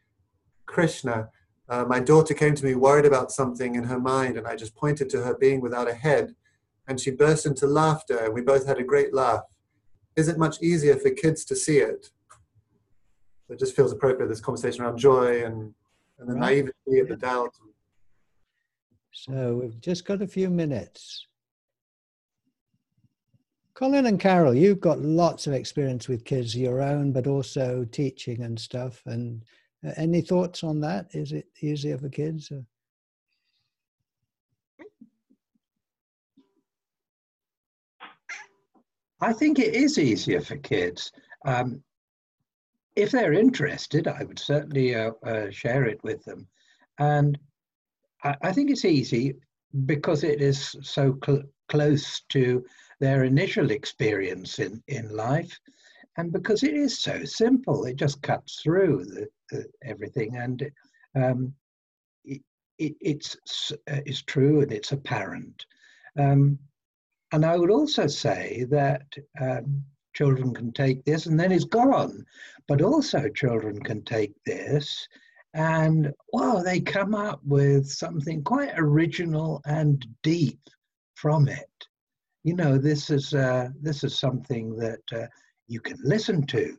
Krishna. 0.65 1.29
Uh, 1.69 1.85
my 1.87 2.01
daughter 2.01 2.33
came 2.33 2.55
to 2.55 2.65
me 2.65 2.75
worried 2.75 3.05
about 3.05 3.33
something 3.33 3.75
in 3.75 3.85
her 3.85 3.99
mind, 3.99 4.39
and 4.39 4.47
I 4.47 4.57
just 4.57 4.75
pointed 4.77 5.11
to 5.11 5.23
her 5.23 5.37
being 5.37 5.61
without 5.61 5.91
a 5.91 5.95
head, 5.95 6.35
and 6.87 6.99
she 6.99 7.11
burst 7.11 7.45
into 7.45 7.67
laughter, 7.67 8.19
and 8.19 8.33
we 8.33 8.41
both 8.41 8.67
had 8.67 8.79
a 8.79 8.85
great 8.85 9.13
laugh 9.13 9.43
is 10.17 10.29
it 10.29 10.39
much 10.39 10.63
easier 10.63 10.97
for 10.97 11.11
kids 11.11 11.45
to 11.45 11.57
see 11.57 11.79
it? 11.79 12.11
It 13.49 13.59
just 13.59 13.77
feels 13.77 13.93
appropriate, 13.93 14.29
this 14.29 14.41
conversation 14.41 14.83
around 14.83 14.99
joy 14.99 15.45
and, 15.45 15.73
and 16.19 16.29
the 16.29 16.35
right. 16.35 16.65
naivety 16.65 17.01
of 17.01 17.09
the 17.09 17.17
doubt. 17.17 17.55
So 19.13 19.61
we've 19.63 19.81
just 19.81 20.05
got 20.05 20.23
a 20.23 20.27
few 20.27 20.51
minutes. 20.51 21.27
Colin 23.75 24.07
and 24.07 24.19
Carol, 24.19 24.55
you've 24.55 24.81
got 24.81 25.01
lots 25.01 25.47
of 25.47 25.53
experience 25.53 26.09
with 26.09 26.25
kids, 26.25 26.57
your 26.57 26.81
own, 26.81 27.13
but 27.13 27.27
also 27.27 27.87
teaching 27.93 28.43
and 28.43 28.59
stuff. 28.59 29.03
And 29.05 29.45
uh, 29.87 29.93
any 29.97 30.23
thoughts 30.23 30.65
on 30.65 30.81
that? 30.81 31.09
Is 31.13 31.33
it 31.33 31.47
easier 31.61 31.99
for 31.99 32.09
kids? 32.09 32.51
Or? 32.51 32.65
I 39.21 39.33
think 39.33 39.59
it 39.59 39.75
is 39.75 39.99
easier 39.99 40.41
for 40.41 40.57
kids. 40.57 41.13
Um, 41.45 41.83
if 42.97 43.11
they're 43.11 43.33
interested, 43.33 44.09
I 44.09 44.25
would 44.25 44.39
certainly 44.39 44.95
uh, 44.95 45.13
uh, 45.25 45.51
share 45.51 45.85
it 45.85 46.03
with 46.03 46.25
them. 46.25 46.47
And 46.99 47.39
I, 48.25 48.35
I, 48.43 48.53
think 48.53 48.71
it's 48.71 48.85
easy 48.85 49.35
because 49.85 50.25
it 50.25 50.41
is 50.41 50.75
so 50.83 51.19
cl- 51.25 51.45
close 51.69 52.23
to 52.31 52.65
their 53.01 53.25
initial 53.25 53.71
experience 53.71 54.59
in, 54.59 54.83
in 54.89 55.15
life. 55.15 55.59
And 56.17 56.33
because 56.33 56.63
it 56.63 56.75
is 56.75 56.99
so 56.99 57.25
simple, 57.25 57.85
it 57.85 57.97
just 57.97 58.23
cuts 58.23 58.61
through 58.63 59.05
the, 59.05 59.27
the, 59.51 59.67
everything. 59.83 60.37
And 60.37 60.71
um, 61.15 61.53
it, 62.25 62.41
it, 62.79 62.95
it's, 63.01 63.37
uh, 63.73 64.01
it's 64.07 64.23
true 64.23 64.63
and 64.63 64.73
it's 64.73 64.93
apparent. 64.93 65.67
Um, 66.19 66.59
and 67.37 67.45
I 67.45 67.57
would 67.57 67.71
also 67.71 68.07
say 68.07 68.65
that 68.71 69.07
um, 69.41 69.85
children 70.15 70.55
can 70.55 70.73
take 70.73 71.05
this 71.05 71.27
and 71.27 71.39
then 71.39 71.53
it's 71.53 71.65
gone. 71.65 72.25
But 72.67 72.83
also, 72.83 73.29
children 73.29 73.81
can 73.81 74.03
take 74.03 74.35
this 74.45 75.07
And 75.57 76.13
wow, 76.35 76.63
they 76.63 76.81
come 76.81 77.15
up 77.15 77.41
with 77.43 77.89
something 77.89 78.45
quite 78.45 78.75
original 78.77 79.63
and 79.65 80.07
deep 80.23 80.61
from 81.15 81.49
it. 81.49 81.89
You 82.45 82.55
know, 82.55 82.77
this 82.77 83.09
is 83.09 83.33
uh, 83.33 83.71
this 83.81 84.05
is 84.05 84.19
something 84.19 84.77
that 84.77 85.01
uh, 85.13 85.27
you 85.67 85.81
can 85.81 85.97
listen 86.05 86.47
to. 86.49 86.77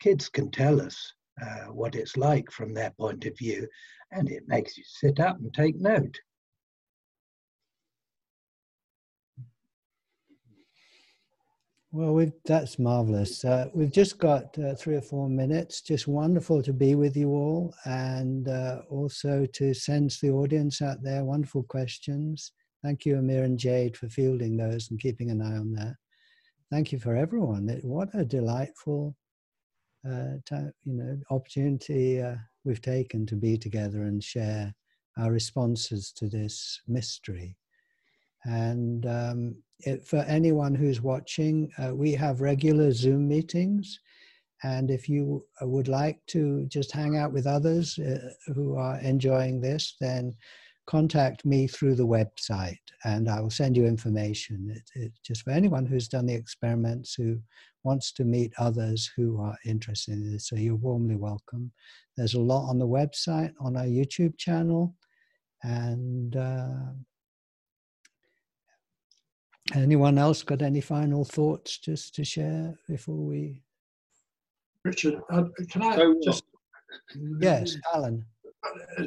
Kids 0.00 0.28
can 0.28 0.50
tell 0.50 0.82
us 0.82 1.14
uh, 1.42 1.72
what 1.72 1.94
it's 1.94 2.18
like 2.18 2.50
from 2.50 2.74
their 2.74 2.90
point 2.90 3.24
of 3.24 3.38
view, 3.38 3.66
and 4.12 4.28
it 4.30 4.42
makes 4.46 4.76
you 4.76 4.84
sit 4.86 5.18
up 5.18 5.38
and 5.38 5.52
take 5.54 5.76
note. 5.80 6.20
Well, 11.92 12.24
that's 12.44 12.78
marvelous. 12.78 13.44
Uh, 13.44 13.68
we've 13.74 13.90
just 13.90 14.18
got 14.18 14.56
uh, 14.58 14.76
three 14.76 14.94
or 14.94 15.02
four 15.02 15.28
minutes. 15.28 15.80
Just 15.80 16.06
wonderful 16.06 16.62
to 16.62 16.72
be 16.72 16.94
with 16.94 17.16
you 17.16 17.30
all 17.30 17.74
and 17.84 18.46
uh, 18.46 18.82
also 18.88 19.44
to 19.54 19.74
sense 19.74 20.20
the 20.20 20.30
audience 20.30 20.82
out 20.82 21.02
there. 21.02 21.24
Wonderful 21.24 21.64
questions. 21.64 22.52
Thank 22.84 23.04
you, 23.04 23.18
Amir 23.18 23.42
and 23.42 23.58
Jade, 23.58 23.96
for 23.96 24.08
fielding 24.08 24.56
those 24.56 24.88
and 24.90 25.00
keeping 25.00 25.30
an 25.30 25.42
eye 25.42 25.56
on 25.56 25.72
that. 25.72 25.96
Thank 26.70 26.92
you 26.92 27.00
for 27.00 27.16
everyone. 27.16 27.68
What 27.82 28.10
a 28.14 28.24
delightful 28.24 29.16
uh, 30.08 30.38
time, 30.46 30.72
you 30.84 30.94
know, 30.94 31.18
opportunity 31.30 32.22
uh, 32.22 32.36
we've 32.64 32.80
taken 32.80 33.26
to 33.26 33.34
be 33.34 33.58
together 33.58 34.04
and 34.04 34.22
share 34.22 34.72
our 35.18 35.32
responses 35.32 36.12
to 36.12 36.28
this 36.28 36.80
mystery. 36.86 37.56
And 38.44 39.04
um, 39.06 39.56
it, 39.84 40.06
for 40.06 40.18
anyone 40.18 40.74
who's 40.74 41.00
watching, 41.00 41.70
uh, 41.78 41.94
we 41.94 42.12
have 42.12 42.40
regular 42.40 42.92
Zoom 42.92 43.28
meetings. 43.28 44.00
And 44.62 44.90
if 44.90 45.08
you 45.08 45.44
uh, 45.62 45.66
would 45.66 45.88
like 45.88 46.20
to 46.28 46.66
just 46.66 46.92
hang 46.92 47.16
out 47.16 47.32
with 47.32 47.46
others 47.46 47.98
uh, 47.98 48.30
who 48.54 48.76
are 48.76 48.98
enjoying 49.00 49.60
this, 49.60 49.96
then 50.00 50.34
contact 50.86 51.44
me 51.44 51.66
through 51.66 51.94
the 51.94 52.06
website 52.06 52.78
and 53.04 53.28
I 53.28 53.40
will 53.40 53.50
send 53.50 53.76
you 53.76 53.86
information. 53.86 54.74
It, 54.74 55.00
it, 55.00 55.12
just 55.24 55.42
for 55.42 55.50
anyone 55.50 55.86
who's 55.86 56.08
done 56.08 56.26
the 56.26 56.34
experiments 56.34 57.14
who 57.14 57.38
wants 57.84 58.12
to 58.12 58.24
meet 58.24 58.52
others 58.58 59.10
who 59.16 59.40
are 59.40 59.56
interested 59.64 60.14
in 60.14 60.32
this. 60.32 60.48
So 60.48 60.56
you're 60.56 60.74
warmly 60.74 61.16
welcome. 61.16 61.70
There's 62.16 62.34
a 62.34 62.40
lot 62.40 62.68
on 62.68 62.78
the 62.78 62.86
website, 62.86 63.52
on 63.60 63.76
our 63.76 63.84
YouTube 63.84 64.36
channel. 64.36 64.94
And 65.62 66.36
uh, 66.36 66.92
Anyone 69.74 70.18
else 70.18 70.42
got 70.42 70.62
any 70.62 70.80
final 70.80 71.24
thoughts 71.24 71.78
just 71.78 72.14
to 72.16 72.24
share 72.24 72.76
before 72.88 73.24
we? 73.24 73.62
Richard, 74.84 75.20
uh, 75.30 75.44
can 75.70 75.82
I 75.82 75.94
So, 75.96 76.16
just? 76.24 76.42
Yes, 77.40 77.76
Alan. 77.94 78.24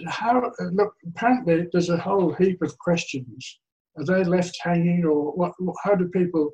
How, 0.07 0.51
look, 0.71 0.95
apparently 1.07 1.67
there's 1.71 1.89
a 1.89 1.97
whole 1.97 2.33
heap 2.33 2.61
of 2.61 2.77
questions. 2.77 3.59
Are 3.97 4.05
they 4.05 4.23
left 4.23 4.57
hanging 4.61 5.03
or 5.05 5.33
what, 5.33 5.51
how 5.83 5.95
do 5.95 6.07
people, 6.07 6.51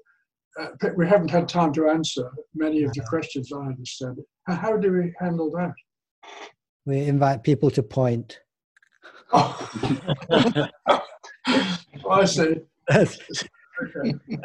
uh, 0.60 0.69
we 0.98 1.07
haven't 1.07 1.30
had 1.30 1.48
time 1.48 1.72
to 1.73 1.90
answer 1.90 2.31
many 2.56 2.84
of 2.84 2.94
the 2.94 3.03
questions, 3.03 3.53
I 3.53 3.60
understand. 3.60 4.18
How, 4.48 4.56
how 4.56 4.76
do 4.77 4.91
we 4.91 5.14
handle 5.19 5.52
that? 5.52 5.73
We 6.86 7.03
invite 7.03 7.44
people 7.44 7.69
to 7.72 7.84
point. 7.84 8.40
I 9.34 10.69
see. 12.26 12.56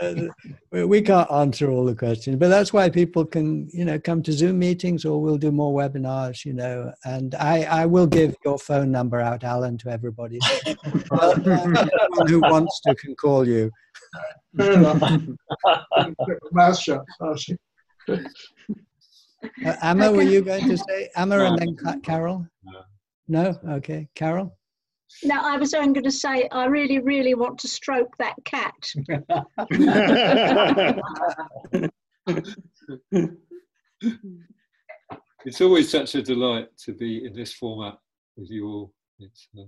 Uh, 0.00 0.14
we- 0.72 0.84
we 0.84 1.02
can't 1.02 1.30
answer 1.30 1.70
all 1.70 1.84
the 1.84 1.94
questions, 1.94 2.36
but 2.36 2.48
that's 2.48 2.72
why 2.72 2.88
people 2.90 3.24
can, 3.24 3.68
you 3.72 3.84
know, 3.84 3.98
come 3.98 4.22
to 4.22 4.32
Zoom 4.32 4.58
meetings 4.58 5.04
or 5.04 5.20
we'll 5.20 5.38
do 5.38 5.50
more 5.52 5.72
webinars, 5.72 6.44
you 6.44 6.52
know. 6.52 6.92
And 7.04 7.34
I, 7.36 7.62
I 7.64 7.86
will 7.86 8.06
give 8.06 8.34
your 8.44 8.58
phone 8.58 8.90
number 8.90 9.20
out, 9.20 9.44
Alan, 9.44 9.78
to 9.78 9.90
everybody. 9.90 10.38
Uh, 11.10 11.34
who 12.26 12.40
wants 12.40 12.80
to 12.80 12.94
can 12.96 13.14
call 13.14 13.46
you. 13.46 13.70
Fair 14.56 14.72
enough. 14.72 15.00
Mouth 16.52 16.78
shut. 16.78 17.02
Uh, 18.08 18.16
Amma, 19.82 20.10
were 20.12 20.22
you 20.22 20.42
going 20.42 20.68
to 20.68 20.76
say 20.76 21.08
Amma 21.16 21.38
and 21.44 21.58
then 21.58 21.76
Ca- 21.76 21.98
Carol? 22.02 22.46
No. 23.28 23.56
Okay, 23.68 24.08
Carol. 24.14 24.56
Now, 25.22 25.42
I 25.44 25.56
was 25.56 25.74
only 25.74 25.92
going 25.92 26.04
to 26.04 26.10
say, 26.10 26.48
I 26.50 26.66
really, 26.66 26.98
really 26.98 27.34
want 27.34 27.58
to 27.60 27.68
stroke 27.68 28.16
that 28.18 28.34
cat. 28.44 28.74
it's 35.44 35.60
always 35.60 35.90
such 35.90 36.14
a 36.14 36.22
delight 36.22 36.68
to 36.84 36.92
be 36.92 37.24
in 37.24 37.34
this 37.34 37.52
format 37.52 37.96
with 38.36 38.50
you 38.50 38.66
all. 38.66 38.92
It's 39.20 39.48
uh, 39.58 39.64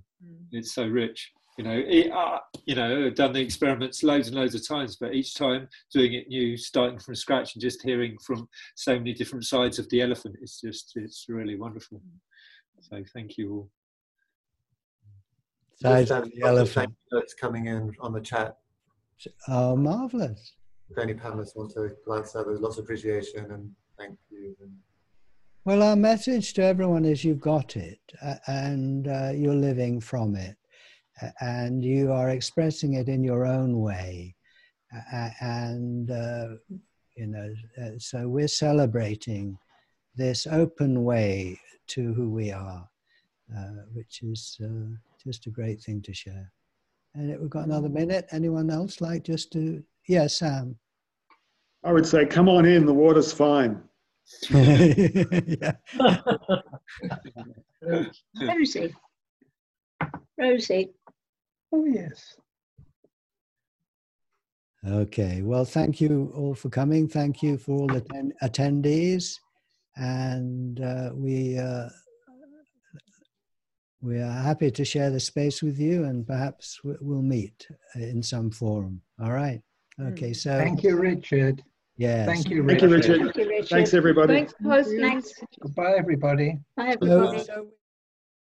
it's 0.52 0.74
so 0.74 0.86
rich. 0.86 1.32
You 1.56 1.64
know, 1.64 1.82
it, 1.86 2.10
uh, 2.10 2.38
you 2.66 2.74
know, 2.74 3.06
I've 3.06 3.14
done 3.14 3.32
the 3.32 3.40
experiments 3.40 4.02
loads 4.02 4.28
and 4.28 4.36
loads 4.36 4.54
of 4.54 4.66
times, 4.66 4.96
but 4.96 5.14
each 5.14 5.34
time 5.34 5.68
doing 5.92 6.12
it 6.12 6.28
new, 6.28 6.56
starting 6.56 6.98
from 6.98 7.14
scratch, 7.14 7.54
and 7.54 7.62
just 7.62 7.82
hearing 7.82 8.18
from 8.18 8.48
so 8.74 8.98
many 8.98 9.14
different 9.14 9.44
sides 9.44 9.78
of 9.78 9.88
the 9.88 10.02
elephant, 10.02 10.36
it's 10.42 10.60
just 10.60 10.92
it's 10.96 11.26
really 11.28 11.56
wonderful. 11.56 12.02
So 12.80 13.02
thank 13.14 13.38
you 13.38 13.52
all. 13.52 13.70
Size 15.76 16.10
of 16.10 16.24
the 16.24 16.42
elephant. 16.42 16.74
thank 16.74 16.90
you 17.12 17.18
notes 17.18 17.34
coming 17.34 17.66
in 17.66 17.94
on 18.00 18.12
the 18.12 18.20
chat. 18.20 18.56
Oh, 19.48 19.76
marvelous. 19.76 20.54
If 20.90 20.98
any 20.98 21.14
panelists 21.14 21.56
want 21.56 21.72
to 21.72 21.90
glance 22.04 22.34
out, 22.34 22.46
there's 22.46 22.60
lots 22.60 22.78
of 22.78 22.84
appreciation 22.84 23.50
and 23.50 23.70
thank 23.98 24.18
you. 24.30 24.56
And 24.60 24.72
Well, 25.64 25.82
our 25.82 25.96
message 25.96 26.54
to 26.54 26.62
everyone 26.62 27.04
is 27.04 27.24
you've 27.24 27.40
got 27.40 27.76
it 27.76 28.00
uh, 28.22 28.36
and 28.46 29.08
uh, 29.08 29.32
you're 29.34 29.54
living 29.54 30.00
from 30.00 30.34
it 30.34 30.56
uh, 31.20 31.28
and 31.40 31.84
you 31.84 32.12
are 32.12 32.30
expressing 32.30 32.94
it 32.94 33.08
in 33.08 33.22
your 33.22 33.44
own 33.44 33.80
way. 33.80 34.34
Uh, 35.12 35.28
and, 35.40 36.10
uh, 36.10 36.48
you 37.16 37.26
know, 37.26 37.54
uh, 37.82 37.98
so 37.98 38.28
we're 38.28 38.48
celebrating 38.48 39.58
this 40.14 40.46
open 40.46 41.04
way 41.04 41.60
to 41.88 42.14
who 42.14 42.30
we 42.30 42.50
are, 42.50 42.88
uh, 43.54 43.82
which 43.92 44.22
is 44.22 44.58
uh, 44.62 44.96
just 45.26 45.46
a 45.46 45.50
great 45.50 45.82
thing 45.82 46.00
to 46.02 46.14
share. 46.14 46.50
And 47.14 47.38
we've 47.40 47.50
got 47.50 47.66
another 47.66 47.88
minute. 47.88 48.26
Anyone 48.30 48.70
else 48.70 49.00
like 49.00 49.24
just 49.24 49.52
to? 49.52 49.82
Yeah, 50.08 50.28
Sam. 50.28 50.76
I 51.84 51.92
would 51.92 52.06
say, 52.06 52.24
come 52.24 52.48
on 52.48 52.64
in, 52.64 52.86
the 52.86 52.94
water's 52.94 53.32
fine. 53.32 53.82
Rosie. 58.40 58.94
Rosie. 60.38 60.90
Oh, 61.72 61.84
yes. 61.86 62.36
Okay, 64.88 65.42
well, 65.42 65.64
thank 65.64 66.00
you 66.00 66.32
all 66.36 66.54
for 66.54 66.68
coming. 66.68 67.08
Thank 67.08 67.42
you 67.42 67.58
for 67.58 67.72
all 67.72 67.88
the 67.88 67.96
atten- 67.96 68.32
attendees. 68.42 69.38
And 69.96 70.80
uh, 70.80 71.10
we, 71.14 71.58
uh, 71.58 71.88
we 74.02 74.18
are 74.18 74.30
happy 74.42 74.70
to 74.70 74.84
share 74.84 75.10
the 75.10 75.20
space 75.20 75.62
with 75.62 75.78
you 75.78 76.04
and 76.04 76.26
perhaps 76.26 76.80
we- 76.84 76.96
we'll 77.00 77.22
meet 77.22 77.66
in 77.94 78.22
some 78.22 78.50
forum. 78.50 79.00
All 79.20 79.32
right. 79.32 79.60
Hmm. 79.96 80.08
Okay, 80.08 80.32
so. 80.32 80.50
Thank 80.58 80.82
you, 80.82 80.96
Richard. 80.96 81.62
Yes. 81.96 82.26
Thank 82.26 82.50
you, 82.50 82.66
Thank 82.66 82.82
you, 82.82 82.88
Richard. 82.88 82.90
Richard. 82.90 83.20
Thank 83.34 83.36
you, 83.36 83.48
Richard. 83.48 83.68
Thanks, 83.70 83.94
everybody. 83.94 84.34
Thanks, 84.34 84.54
host. 84.62 84.90
Thanks. 85.00 85.32
Goodbye, 85.62 85.94
everybody. 85.96 86.58
Bye, 86.76 86.94
So- 87.02 87.08
everybody. 87.22 87.44
so 87.44 87.68